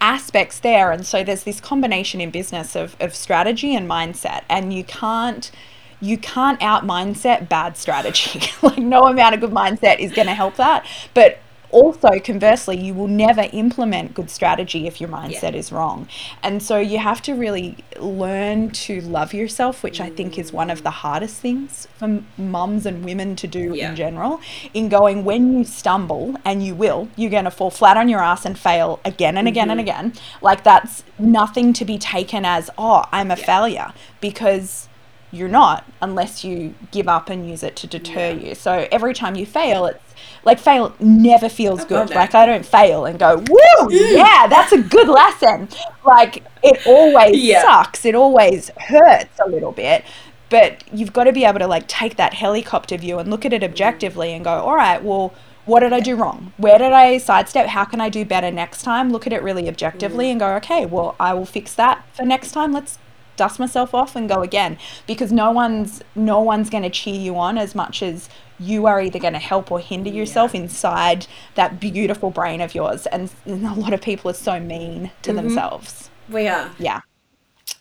aspects 0.01 0.59
there. 0.59 0.91
And 0.91 1.05
so 1.05 1.23
there's 1.23 1.43
this 1.43 1.59
combination 1.59 2.21
in 2.21 2.31
business 2.31 2.75
of, 2.75 2.95
of 2.99 3.15
strategy 3.15 3.75
and 3.75 3.89
mindset. 3.89 4.43
And 4.49 4.73
you 4.73 4.83
can't 4.83 5.51
you 5.99 6.17
can't 6.17 6.61
out 6.61 6.83
mindset 6.83 7.49
bad 7.49 7.75
strategy. 7.75 8.41
Like 8.61 8.77
no 8.77 9.03
amount 9.03 9.35
of 9.35 9.41
good 9.41 9.51
mindset 9.51 9.99
is 9.99 10.11
going 10.11 10.27
to 10.27 10.33
help 10.33 10.55
that. 10.57 10.85
But 11.13 11.39
also 11.71 12.19
conversely 12.19 12.77
you 12.77 12.93
will 12.93 13.07
never 13.07 13.47
implement 13.51 14.13
good 14.13 14.29
strategy 14.29 14.87
if 14.87 14.99
your 15.01 15.09
mindset 15.09 15.53
is 15.53 15.71
wrong. 15.71 16.07
And 16.43 16.61
so 16.61 16.77
you 16.77 16.99
have 16.99 17.21
to 17.23 17.33
really 17.33 17.77
learn 17.99 18.69
to 18.71 19.01
love 19.01 19.33
yourself 19.33 19.83
which 19.83 19.99
i 19.99 20.09
think 20.09 20.37
is 20.37 20.53
one 20.53 20.69
of 20.69 20.83
the 20.83 20.89
hardest 20.89 21.37
things 21.37 21.87
for 21.97 22.21
mums 22.37 22.85
and 22.85 23.03
women 23.03 23.35
to 23.35 23.47
do 23.47 23.73
Yeah. 23.73 23.89
in 23.89 23.95
general 23.95 24.39
in 24.73 24.89
going 24.89 25.23
when 25.23 25.57
you 25.57 25.63
stumble 25.63 26.35
and 26.45 26.63
you 26.63 26.75
will 26.75 27.07
you're 27.15 27.31
going 27.31 27.45
to 27.45 27.51
fall 27.51 27.71
flat 27.71 27.97
on 27.97 28.09
your 28.09 28.21
ass 28.21 28.45
and 28.45 28.57
fail 28.57 28.99
again 29.03 29.37
and 29.37 29.47
again 29.47 29.69
and 29.69 29.79
mm-hmm. 29.79 29.89
again. 29.89 30.13
Like 30.41 30.63
that's 30.63 31.03
nothing 31.19 31.73
to 31.73 31.85
be 31.85 31.97
taken 31.97 32.45
as 32.45 32.69
oh 32.77 33.03
i'm 33.11 33.31
a 33.31 33.35
failure 33.35 33.93
because 34.21 34.86
you're 35.31 35.49
not 35.49 35.85
unless 36.01 36.43
you 36.43 36.73
give 36.91 37.07
up 37.07 37.29
and 37.29 37.49
use 37.49 37.63
it 37.63 37.75
to 37.77 37.87
deter 37.87 38.31
you. 38.31 38.55
So 38.55 38.87
every 38.91 39.13
time 39.13 39.35
you 39.35 39.45
fail 39.45 39.85
it's 39.85 39.99
like 40.43 40.59
fail 40.59 40.95
never 40.99 41.49
feels 41.49 41.83
God, 41.85 42.07
good. 42.07 42.15
like 42.15 42.33
i 42.33 42.45
don't 42.45 42.65
fail 42.65 43.05
and 43.05 43.19
go 43.19 43.35
woo 43.35 43.87
mm. 43.87 44.15
yeah 44.15 44.47
that's 44.47 44.71
a 44.71 44.81
good 44.81 45.07
lesson. 45.07 45.67
Like 46.05 46.43
it 46.63 46.85
always 46.87 47.37
Yeah. 47.43 47.61
sucks. 47.61 48.05
It 48.05 48.15
always 48.15 48.71
hurts 48.77 49.39
a 49.45 49.49
little 49.49 49.71
bit. 49.71 50.05
But 50.49 50.85
you've 50.93 51.11
got 51.11 51.25
to 51.25 51.33
be 51.33 51.43
able 51.43 51.59
to 51.59 51.67
like 51.67 51.87
take 51.87 52.15
that 52.15 52.33
helicopter 52.33 52.95
view 52.97 53.19
and 53.19 53.29
look 53.29 53.45
at 53.45 53.51
it 53.51 53.63
objectively 53.63 54.31
and 54.33 54.45
go 54.45 54.51
all 54.51 54.75
right 54.75 55.03
well 55.03 55.33
what 55.65 55.81
did 55.81 55.91
i 55.91 55.99
do 55.99 56.15
wrong? 56.15 56.53
Where 56.55 56.77
did 56.77 56.93
i 56.93 57.17
sidestep? 57.17 57.67
How 57.67 57.83
can 57.83 57.99
i 57.99 58.07
do 58.07 58.23
better 58.23 58.49
next 58.49 58.83
time? 58.83 59.11
Look 59.11 59.27
at 59.27 59.33
it 59.33 59.43
really 59.43 59.67
objectively 59.67 60.27
mm. 60.27 60.31
and 60.31 60.39
go 60.39 60.55
okay 60.55 60.85
well 60.85 61.15
i 61.19 61.33
will 61.33 61.45
fix 61.45 61.73
that 61.73 62.05
for 62.15 62.23
next 62.23 62.51
time. 62.51 62.71
Let's 62.71 62.97
dust 63.37 63.59
myself 63.59 63.93
off 63.93 64.15
and 64.15 64.27
go 64.27 64.41
again 64.41 64.77
because 65.05 65.31
no 65.31 65.51
one's 65.51 66.01
no 66.15 66.41
one's 66.41 66.69
going 66.69 66.83
to 66.83 66.89
cheer 66.89 67.15
you 67.15 67.37
on 67.37 67.57
as 67.57 67.73
much 67.73 68.03
as 68.03 68.29
you 68.59 68.85
are 68.87 68.99
either 68.99 69.19
going 69.19 69.33
to 69.33 69.39
help 69.39 69.71
or 69.71 69.79
hinder 69.79 70.09
yourself 70.09 70.53
inside 70.55 71.27
that 71.55 71.79
beautiful 71.79 72.31
brain 72.31 72.59
of 72.59 72.73
yours 72.73 73.05
and, 73.07 73.31
and 73.45 73.65
a 73.65 73.73
lot 73.73 73.93
of 73.93 74.01
people 74.01 74.29
are 74.29 74.33
so 74.33 74.59
mean 74.59 75.11
to 75.21 75.31
mm-hmm. 75.31 75.47
themselves 75.47 76.09
we 76.29 76.47
are. 76.47 76.69
yeah 76.79 77.01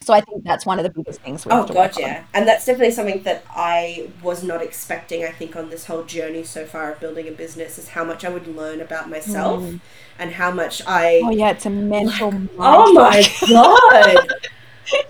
so 0.03 0.13
i 0.13 0.21
think 0.21 0.45
that's 0.45 0.67
one 0.67 0.79
of 0.79 0.83
the 0.83 0.91
biggest 0.91 1.21
things 1.23 1.45
we 1.45 1.53
oh, 1.53 1.57
have 1.57 1.65
Oh 1.65 1.69
to 1.69 1.73
god, 1.73 1.81
work 1.81 1.97
on. 1.97 2.03
yeah, 2.03 2.25
and 2.35 2.47
that's 2.47 2.67
definitely 2.67 2.93
something 2.93 3.23
that 3.23 3.45
I 3.51 4.11
was 4.23 4.45
not 4.45 4.63
expecting. 4.63 5.25
I 5.25 5.31
think 5.31 5.57
on 5.57 5.71
this 5.71 5.87
whole 5.87 6.05
journey 6.05 6.45
so 6.45 6.67
far 6.67 6.93
of 6.93 7.01
building 7.01 7.27
a 7.27 7.33
business 7.33 7.79
is 7.79 7.89
how 7.89 8.05
much 8.05 8.25
I 8.25 8.29
would 8.29 8.47
learn 8.47 8.81
about 8.81 9.09
myself 9.09 9.63
mm. 9.63 9.81
and 10.19 10.33
how 10.33 10.51
much 10.51 10.83
I. 10.87 11.23
oh 11.25 11.31
yeah 11.31 11.51
it's 11.51 11.67
a 11.67 11.71
mental 11.71 12.33
Oh 12.59 12.93
my 12.93 13.23
god! 13.49 14.29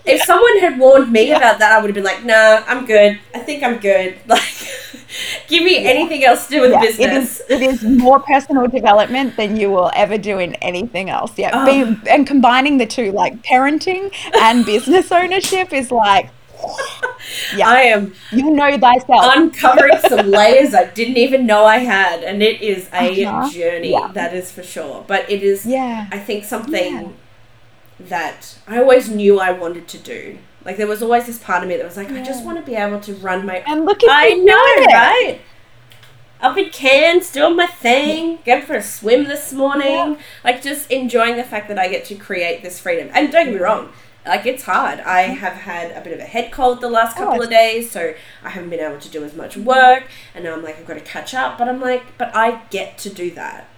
If 0.05 0.21
someone 0.23 0.59
had 0.59 0.77
warned 0.79 1.11
me 1.11 1.31
about 1.31 1.59
that, 1.59 1.71
I 1.71 1.79
would 1.79 1.87
have 1.89 1.95
been 1.95 2.03
like, 2.03 2.23
"Nah, 2.23 2.63
I'm 2.67 2.85
good. 2.85 3.19
I 3.35 3.39
think 3.39 3.63
I'm 3.63 3.77
good. 3.77 4.17
Like, 4.27 4.43
give 5.47 5.63
me 5.63 5.85
anything 5.85 6.23
else 6.25 6.45
to 6.47 6.51
do 6.55 6.61
with 6.61 6.71
Yeah, 6.71 6.81
business." 6.81 7.41
It 7.49 7.61
is, 7.61 7.61
it 7.61 7.61
is 7.61 7.83
more 7.83 8.19
personal 8.19 8.67
development 8.67 9.37
than 9.37 9.55
you 9.57 9.69
will 9.69 9.91
ever 9.95 10.17
do 10.17 10.39
in 10.39 10.55
anything 10.55 11.09
else. 11.09 11.37
Yeah. 11.37 11.51
Oh. 11.53 11.65
Being, 11.65 12.01
and 12.09 12.25
combining 12.27 12.77
the 12.77 12.85
two, 12.85 13.11
like 13.11 13.41
parenting 13.43 14.13
and 14.35 14.65
business 14.65 15.11
ownership, 15.11 15.71
is 15.73 15.91
like, 15.91 16.29
yeah, 17.55 17.69
I 17.69 17.81
am 17.81 18.13
you 18.31 18.49
know 18.49 18.77
thyself. 18.77 19.33
uncovering 19.35 19.97
some 20.09 20.27
layers 20.39 20.73
I 20.73 20.85
didn't 20.85 21.17
even 21.17 21.45
know 21.45 21.65
I 21.65 21.77
had, 21.77 22.23
and 22.23 22.41
it 22.41 22.61
is 22.61 22.89
a 22.93 23.25
Uh-huh. 23.25 23.49
journey. 23.51 23.91
Yeah. 23.91 24.09
That 24.13 24.33
is 24.33 24.51
for 24.51 24.63
sure. 24.63 25.03
But 25.07 25.29
it 25.29 25.43
is. 25.43 25.65
yeah. 25.65 26.07
I 26.11 26.17
think 26.19 26.45
something 26.45 26.93
Yeah. 26.93 27.07
That 27.99 28.57
I 28.67 28.79
always 28.79 29.09
knew 29.09 29.39
I 29.39 29.51
wanted 29.51 29.87
to 29.89 29.97
do. 29.97 30.37
Like 30.63 30.77
there 30.77 30.87
was 30.87 31.01
always 31.01 31.25
this 31.25 31.39
part 31.39 31.63
of 31.63 31.69
me 31.69 31.77
that 31.77 31.85
was 31.85 31.97
like, 31.97 32.11
I 32.11 32.21
just 32.21 32.43
want 32.43 32.57
to 32.57 32.63
be 32.63 32.75
able 32.75 32.99
to 33.01 33.13
run 33.15 33.45
my. 33.45 33.57
And 33.65 33.85
look 33.85 34.03
at 34.03 34.09
I 34.11 34.29
know, 34.29 34.55
it. 34.55 34.93
right? 34.93 35.41
Up 36.39 36.57
in 36.57 36.69
Cairns, 36.69 37.31
doing 37.31 37.55
my 37.55 37.65
thing, 37.65 38.39
going 38.45 38.61
for 38.61 38.75
a 38.75 38.83
swim 38.83 39.23
this 39.23 39.53
morning. 39.53 39.87
Yeah. 39.87 40.17
Like 40.43 40.61
just 40.61 40.91
enjoying 40.91 41.37
the 41.37 41.43
fact 41.43 41.67
that 41.69 41.79
I 41.79 41.87
get 41.87 42.05
to 42.05 42.15
create 42.15 42.61
this 42.63 42.79
freedom. 42.79 43.09
And 43.13 43.31
don't 43.31 43.45
get 43.45 43.53
me 43.53 43.59
wrong, 43.59 43.91
like 44.27 44.45
it's 44.45 44.63
hard. 44.63 44.99
I 44.99 45.29
mm. 45.29 45.37
have 45.37 45.53
had 45.53 45.91
a 45.91 46.01
bit 46.01 46.13
of 46.13 46.19
a 46.19 46.25
head 46.25 46.51
cold 46.51 46.81
the 46.81 46.89
last 46.89 47.17
Oh, 47.17 47.21
couple 47.21 47.43
of 47.43 47.49
days, 47.49 47.89
so 47.89 48.13
I 48.43 48.49
haven't 48.49 48.69
been 48.69 48.79
able 48.79 48.99
to 48.99 49.09
do 49.09 49.23
as 49.23 49.33
much 49.35 49.57
work. 49.57 50.03
And 50.35 50.43
now 50.43 50.53
I'm 50.53 50.63
like, 50.63 50.77
I've 50.77 50.85
got 50.85 50.95
to 50.95 50.99
catch 51.01 51.33
up. 51.33 51.57
But 51.57 51.69
I'm 51.69 51.79
like, 51.79 52.17
but 52.17 52.35
I 52.35 52.63
get 52.69 52.97
to 52.99 53.09
do 53.09 53.31
that. 53.31 53.69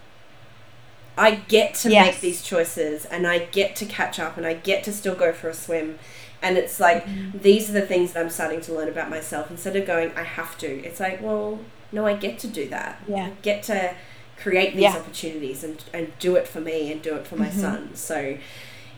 I 1.19 1.35
get 1.35 1.73
to 1.75 1.89
Yes. 1.91 2.05
make 2.07 2.21
these 2.21 2.41
choices 2.41 3.05
and 3.05 3.27
I 3.27 3.39
get 3.39 3.75
to 3.77 3.85
catch 3.85 4.19
up 4.19 4.37
and 4.37 4.45
I 4.45 4.53
get 4.53 4.83
to 4.85 4.93
still 4.93 5.15
go 5.15 5.33
for 5.33 5.49
a 5.49 5.53
swim. 5.53 5.99
And 6.41 6.57
it's 6.57 6.79
like, 6.79 7.05
Mm-hmm. 7.05 7.39
these 7.39 7.69
are 7.69 7.73
the 7.73 7.81
things 7.85 8.13
that 8.13 8.21
I'm 8.21 8.29
starting 8.29 8.61
to 8.61 8.73
learn 8.73 8.87
about 8.87 9.09
myself. 9.09 9.51
Instead 9.51 9.75
of 9.75 9.85
going, 9.85 10.11
I 10.15 10.23
have 10.23 10.57
to, 10.59 10.67
it's 10.67 10.99
like, 11.01 11.21
well, 11.21 11.59
no, 11.91 12.05
I 12.05 12.13
get 12.15 12.39
to 12.39 12.47
do 12.47 12.69
that. 12.69 13.01
Yeah. 13.07 13.25
I 13.25 13.31
get 13.41 13.63
to 13.63 13.93
create 14.37 14.73
these 14.73 14.83
Yeah. 14.83 14.95
opportunities 14.95 15.63
and, 15.65 15.83
and 15.93 16.13
do 16.19 16.35
it 16.37 16.47
for 16.47 16.61
me 16.61 16.89
and 16.91 17.01
do 17.01 17.15
it 17.15 17.27
for 17.27 17.35
my 17.35 17.47
Mm-hmm. 17.47 17.59
son. 17.59 17.95
So, 17.95 18.37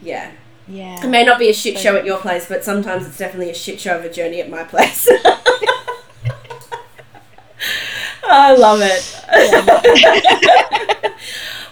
yeah. 0.01 0.31
Yeah. 0.67 1.03
It 1.03 1.09
may 1.09 1.23
not 1.25 1.39
be 1.39 1.49
a 1.49 1.53
shit 1.53 1.79
show 1.79 1.95
at 1.95 2.05
your 2.05 2.19
place, 2.19 2.45
but 2.47 2.63
sometimes 2.63 3.07
it's 3.07 3.17
definitely 3.17 3.49
a 3.49 3.55
shit 3.55 3.79
show 3.81 3.97
of 3.97 4.05
a 4.05 4.09
journey 4.13 4.39
at 4.39 4.49
my 4.49 4.63
place. 4.63 5.07
I 8.23 8.55
love 8.55 8.79
it. 8.83 10.77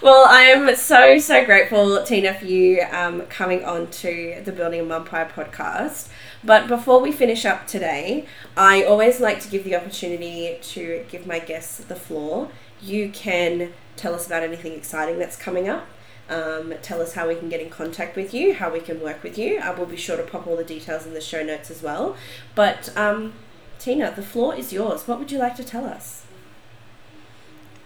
well, 0.02 0.26
I 0.28 0.42
am 0.42 0.74
so, 0.76 1.18
so 1.18 1.44
grateful, 1.44 2.02
Tina, 2.04 2.32
for 2.32 2.46
you 2.46 2.82
um, 2.90 3.22
coming 3.22 3.64
on 3.64 3.90
to 3.90 4.40
the 4.44 4.52
Building 4.52 4.80
a 4.80 4.84
Mumpire 4.84 5.30
podcast. 5.30 6.08
But 6.42 6.68
before 6.68 7.00
we 7.00 7.12
finish 7.12 7.44
up 7.44 7.66
today, 7.66 8.26
I 8.56 8.82
always 8.82 9.20
like 9.20 9.40
to 9.40 9.48
give 9.48 9.64
the 9.64 9.76
opportunity 9.76 10.58
to 10.60 11.04
give 11.10 11.26
my 11.26 11.38
guests 11.38 11.78
the 11.84 11.96
floor. 11.96 12.48
You 12.80 13.10
can 13.10 13.74
tell 13.96 14.14
us 14.14 14.26
about 14.26 14.42
anything 14.42 14.72
exciting 14.72 15.18
that's 15.18 15.36
coming 15.36 15.68
up. 15.68 15.86
Um, 16.30 16.72
tell 16.80 17.02
us 17.02 17.12
how 17.12 17.28
we 17.28 17.34
can 17.34 17.50
get 17.50 17.60
in 17.60 17.68
contact 17.68 18.16
with 18.16 18.32
you, 18.32 18.54
how 18.54 18.72
we 18.72 18.80
can 18.80 19.02
work 19.02 19.22
with 19.22 19.36
you. 19.36 19.58
I 19.58 19.70
will 19.70 19.84
be 19.84 19.96
sure 19.96 20.16
to 20.16 20.22
pop 20.22 20.46
all 20.46 20.56
the 20.56 20.64
details 20.64 21.04
in 21.04 21.12
the 21.12 21.20
show 21.20 21.42
notes 21.42 21.70
as 21.70 21.82
well. 21.82 22.16
But 22.54 22.96
um, 22.96 23.34
Tina, 23.78 24.12
the 24.14 24.22
floor 24.22 24.54
is 24.54 24.72
yours. 24.72 25.06
What 25.06 25.18
would 25.18 25.30
you 25.30 25.38
like 25.38 25.56
to 25.56 25.64
tell 25.64 25.84
us? 25.84 26.24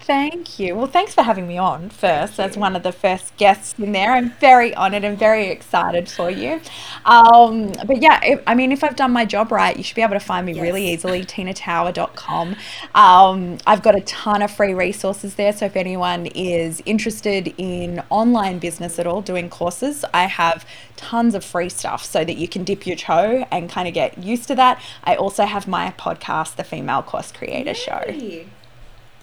Thank 0.06 0.58
you. 0.58 0.76
Well, 0.76 0.86
thanks 0.86 1.14
for 1.14 1.22
having 1.22 1.46
me 1.48 1.56
on 1.56 1.88
first 1.88 2.38
as 2.38 2.58
one 2.58 2.76
of 2.76 2.82
the 2.82 2.92
first 2.92 3.34
guests 3.38 3.78
in 3.78 3.92
there. 3.92 4.12
I'm 4.12 4.32
very 4.32 4.74
honored 4.74 5.02
and 5.02 5.18
very 5.18 5.48
excited 5.48 6.10
for 6.10 6.30
you. 6.30 6.60
Um, 7.06 7.72
but 7.86 8.02
yeah, 8.02 8.20
if, 8.22 8.42
I 8.46 8.54
mean, 8.54 8.70
if 8.70 8.84
I've 8.84 8.96
done 8.96 9.12
my 9.12 9.24
job 9.24 9.50
right, 9.50 9.74
you 9.74 9.82
should 9.82 9.96
be 9.96 10.02
able 10.02 10.12
to 10.12 10.20
find 10.20 10.44
me 10.44 10.60
really 10.60 10.90
Yes. 10.90 10.98
easily, 10.98 11.24
tinatower.com. 11.24 12.54
Um, 12.94 13.56
I've 13.66 13.82
got 13.82 13.94
a 13.96 14.02
ton 14.02 14.42
of 14.42 14.50
free 14.50 14.74
resources 14.74 15.36
there. 15.36 15.54
So 15.54 15.64
if 15.64 15.74
anyone 15.74 16.26
is 16.26 16.82
interested 16.84 17.54
in 17.56 18.02
online 18.10 18.58
business 18.58 18.98
at 18.98 19.06
all, 19.06 19.22
doing 19.22 19.48
courses, 19.48 20.04
I 20.12 20.24
have 20.26 20.66
tons 20.96 21.34
of 21.34 21.42
free 21.42 21.70
stuff 21.70 22.04
so 22.04 22.26
that 22.26 22.36
you 22.36 22.46
can 22.46 22.62
dip 22.62 22.86
your 22.86 22.96
toe 22.96 23.46
and 23.50 23.70
kind 23.70 23.88
of 23.88 23.94
get 23.94 24.18
used 24.18 24.48
to 24.48 24.54
that. 24.56 24.82
I 25.04 25.16
also 25.16 25.46
have 25.46 25.66
my 25.66 25.94
podcast, 25.96 26.56
The 26.56 26.64
Female 26.64 27.02
Course 27.02 27.32
Creator 27.32 27.72
Show. 27.72 28.04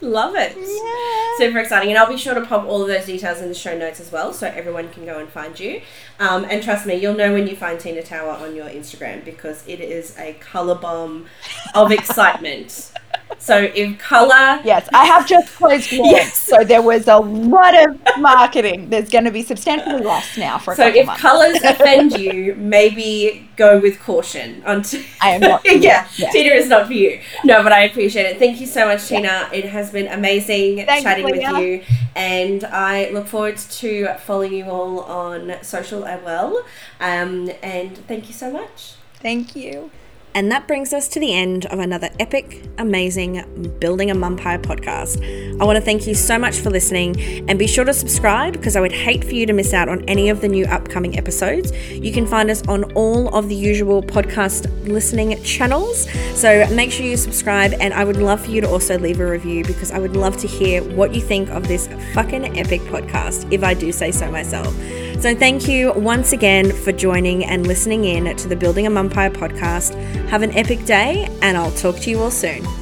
Love 0.02 0.34
it. 0.34 0.56
Yeah. 0.58 1.38
Super 1.38 1.60
exciting. 1.60 1.90
And 1.90 1.98
I'll 1.98 2.08
be 2.08 2.18
sure 2.18 2.34
to 2.34 2.44
pop 2.44 2.66
all 2.66 2.82
of 2.82 2.88
those 2.88 3.06
details 3.06 3.40
in 3.40 3.48
the 3.48 3.54
show 3.54 3.78
notes 3.78 4.00
as 4.00 4.10
well 4.10 4.32
so 4.32 4.48
everyone 4.48 4.90
can 4.90 5.04
go 5.06 5.20
and 5.20 5.28
find 5.28 5.58
you. 5.58 5.80
Um, 6.18 6.44
and 6.44 6.60
trust 6.60 6.86
me, 6.86 6.96
you'll 6.96 7.14
know 7.14 7.32
when 7.32 7.46
you 7.46 7.54
find 7.54 7.78
Tina 7.78 8.02
Tower 8.02 8.30
on 8.30 8.56
your 8.56 8.66
Instagram 8.68 9.24
because 9.24 9.66
it 9.68 9.80
is 9.80 10.18
a 10.18 10.34
colour 10.34 10.74
bomb 10.74 11.26
of 11.74 11.92
excitement. 11.92 12.90
So 13.38 13.56
if 13.74 13.98
colour. 13.98 14.60
Yes, 14.64 14.88
I 14.94 15.04
have 15.06 15.26
just 15.26 15.52
closed 15.54 15.92
launch, 15.92 16.12
Yes. 16.12 16.36
so 16.38 16.62
there 16.64 16.82
was 16.82 17.08
a 17.08 17.18
lot 17.18 17.74
of 17.88 17.98
marketing. 18.18 18.88
There's 18.90 19.10
going 19.10 19.24
to 19.24 19.30
be 19.30 19.42
substantially 19.42 20.02
less 20.02 20.36
now 20.38 20.58
for 20.58 20.72
a 20.72 20.76
So 20.76 20.84
couple 20.84 21.00
if 21.00 21.06
months. 21.06 21.22
So 21.22 21.28
if 21.28 21.32
colours 21.58 21.62
offend 21.80 22.18
you, 22.18 22.54
maybe 22.56 23.48
go 23.56 23.78
with 23.80 24.00
caution. 24.00 24.62
Until 24.64 25.02
I 25.20 25.30
am 25.30 25.40
not 25.40 25.62
yeah, 25.66 26.06
Yeah. 26.16 26.30
Tina 26.30 26.54
is 26.54 26.68
not 26.68 26.86
for 26.86 26.92
you. 26.92 27.20
No, 27.44 27.62
but 27.62 27.72
I 27.72 27.82
appreciate 27.84 28.26
it. 28.26 28.38
Thank 28.38 28.60
you 28.60 28.66
so 28.66 28.86
much, 28.86 29.06
Tina. 29.08 29.48
It 29.52 29.64
has 29.66 29.90
been 29.90 30.06
amazing 30.08 30.84
Thanks, 30.86 31.02
chatting 31.02 31.26
Leah. 31.26 31.52
with 31.52 31.60
you, 31.62 31.82
and 32.14 32.64
I 32.64 33.10
look 33.10 33.26
forward 33.26 33.56
to 33.58 34.14
following 34.24 34.52
you 34.54 34.66
all 34.66 35.00
on 35.00 35.54
social 35.62 36.04
as 36.04 36.22
well. 36.24 36.64
Um, 37.00 37.50
and 37.62 37.96
thank 38.06 38.28
you 38.28 38.34
so 38.34 38.50
much. 38.52 38.94
Thank 39.20 39.54
you. 39.56 39.90
And 40.34 40.50
that 40.50 40.66
brings 40.66 40.94
us 40.94 41.08
to 41.08 41.20
the 41.20 41.34
end 41.34 41.66
of 41.66 41.78
another 41.78 42.08
epic, 42.18 42.64
amazing 42.78 43.76
Building 43.78 44.10
a 44.10 44.14
Mumpire 44.14 44.60
podcast. 44.60 45.20
I 45.60 45.64
want 45.64 45.76
to 45.76 45.82
thank 45.82 46.06
you 46.06 46.14
so 46.14 46.38
much 46.38 46.56
for 46.56 46.70
listening 46.70 47.20
and 47.50 47.58
be 47.58 47.66
sure 47.66 47.84
to 47.84 47.92
subscribe 47.92 48.54
because 48.54 48.74
I 48.74 48.80
would 48.80 48.92
hate 48.92 49.24
for 49.24 49.34
you 49.34 49.44
to 49.44 49.52
miss 49.52 49.74
out 49.74 49.90
on 49.90 50.02
any 50.08 50.30
of 50.30 50.40
the 50.40 50.48
new 50.48 50.64
upcoming 50.64 51.18
episodes. 51.18 51.70
You 51.90 52.12
can 52.12 52.26
find 52.26 52.50
us 52.50 52.66
on 52.66 52.84
all 52.94 53.28
of 53.34 53.50
the 53.50 53.54
usual 53.54 54.02
podcast 54.02 54.66
listening 54.88 55.42
channels. 55.44 56.10
So 56.34 56.66
make 56.74 56.92
sure 56.92 57.04
you 57.04 57.18
subscribe 57.18 57.74
and 57.74 57.92
I 57.92 58.04
would 58.04 58.16
love 58.16 58.46
for 58.46 58.50
you 58.52 58.62
to 58.62 58.68
also 58.70 58.98
leave 58.98 59.20
a 59.20 59.30
review 59.30 59.64
because 59.66 59.90
I 59.90 59.98
would 59.98 60.16
love 60.16 60.38
to 60.38 60.46
hear 60.46 60.82
what 60.82 61.14
you 61.14 61.20
think 61.20 61.50
of 61.50 61.68
this 61.68 61.88
fucking 62.14 62.58
epic 62.58 62.80
podcast, 62.82 63.52
if 63.52 63.62
I 63.62 63.74
do 63.74 63.92
say 63.92 64.10
so 64.10 64.30
myself. 64.30 64.74
So, 65.22 65.36
thank 65.36 65.68
you 65.68 65.92
once 65.92 66.32
again 66.32 66.72
for 66.72 66.90
joining 66.90 67.44
and 67.44 67.64
listening 67.64 68.06
in 68.06 68.34
to 68.34 68.48
the 68.48 68.56
Building 68.56 68.88
a 68.88 68.90
Mumpire 68.90 69.30
podcast. 69.30 69.92
Have 70.28 70.42
an 70.42 70.52
epic 70.52 70.84
day, 70.84 71.28
and 71.42 71.56
I'll 71.56 71.72
talk 71.72 71.96
to 72.00 72.10
you 72.10 72.20
all 72.20 72.30
soon. 72.30 72.81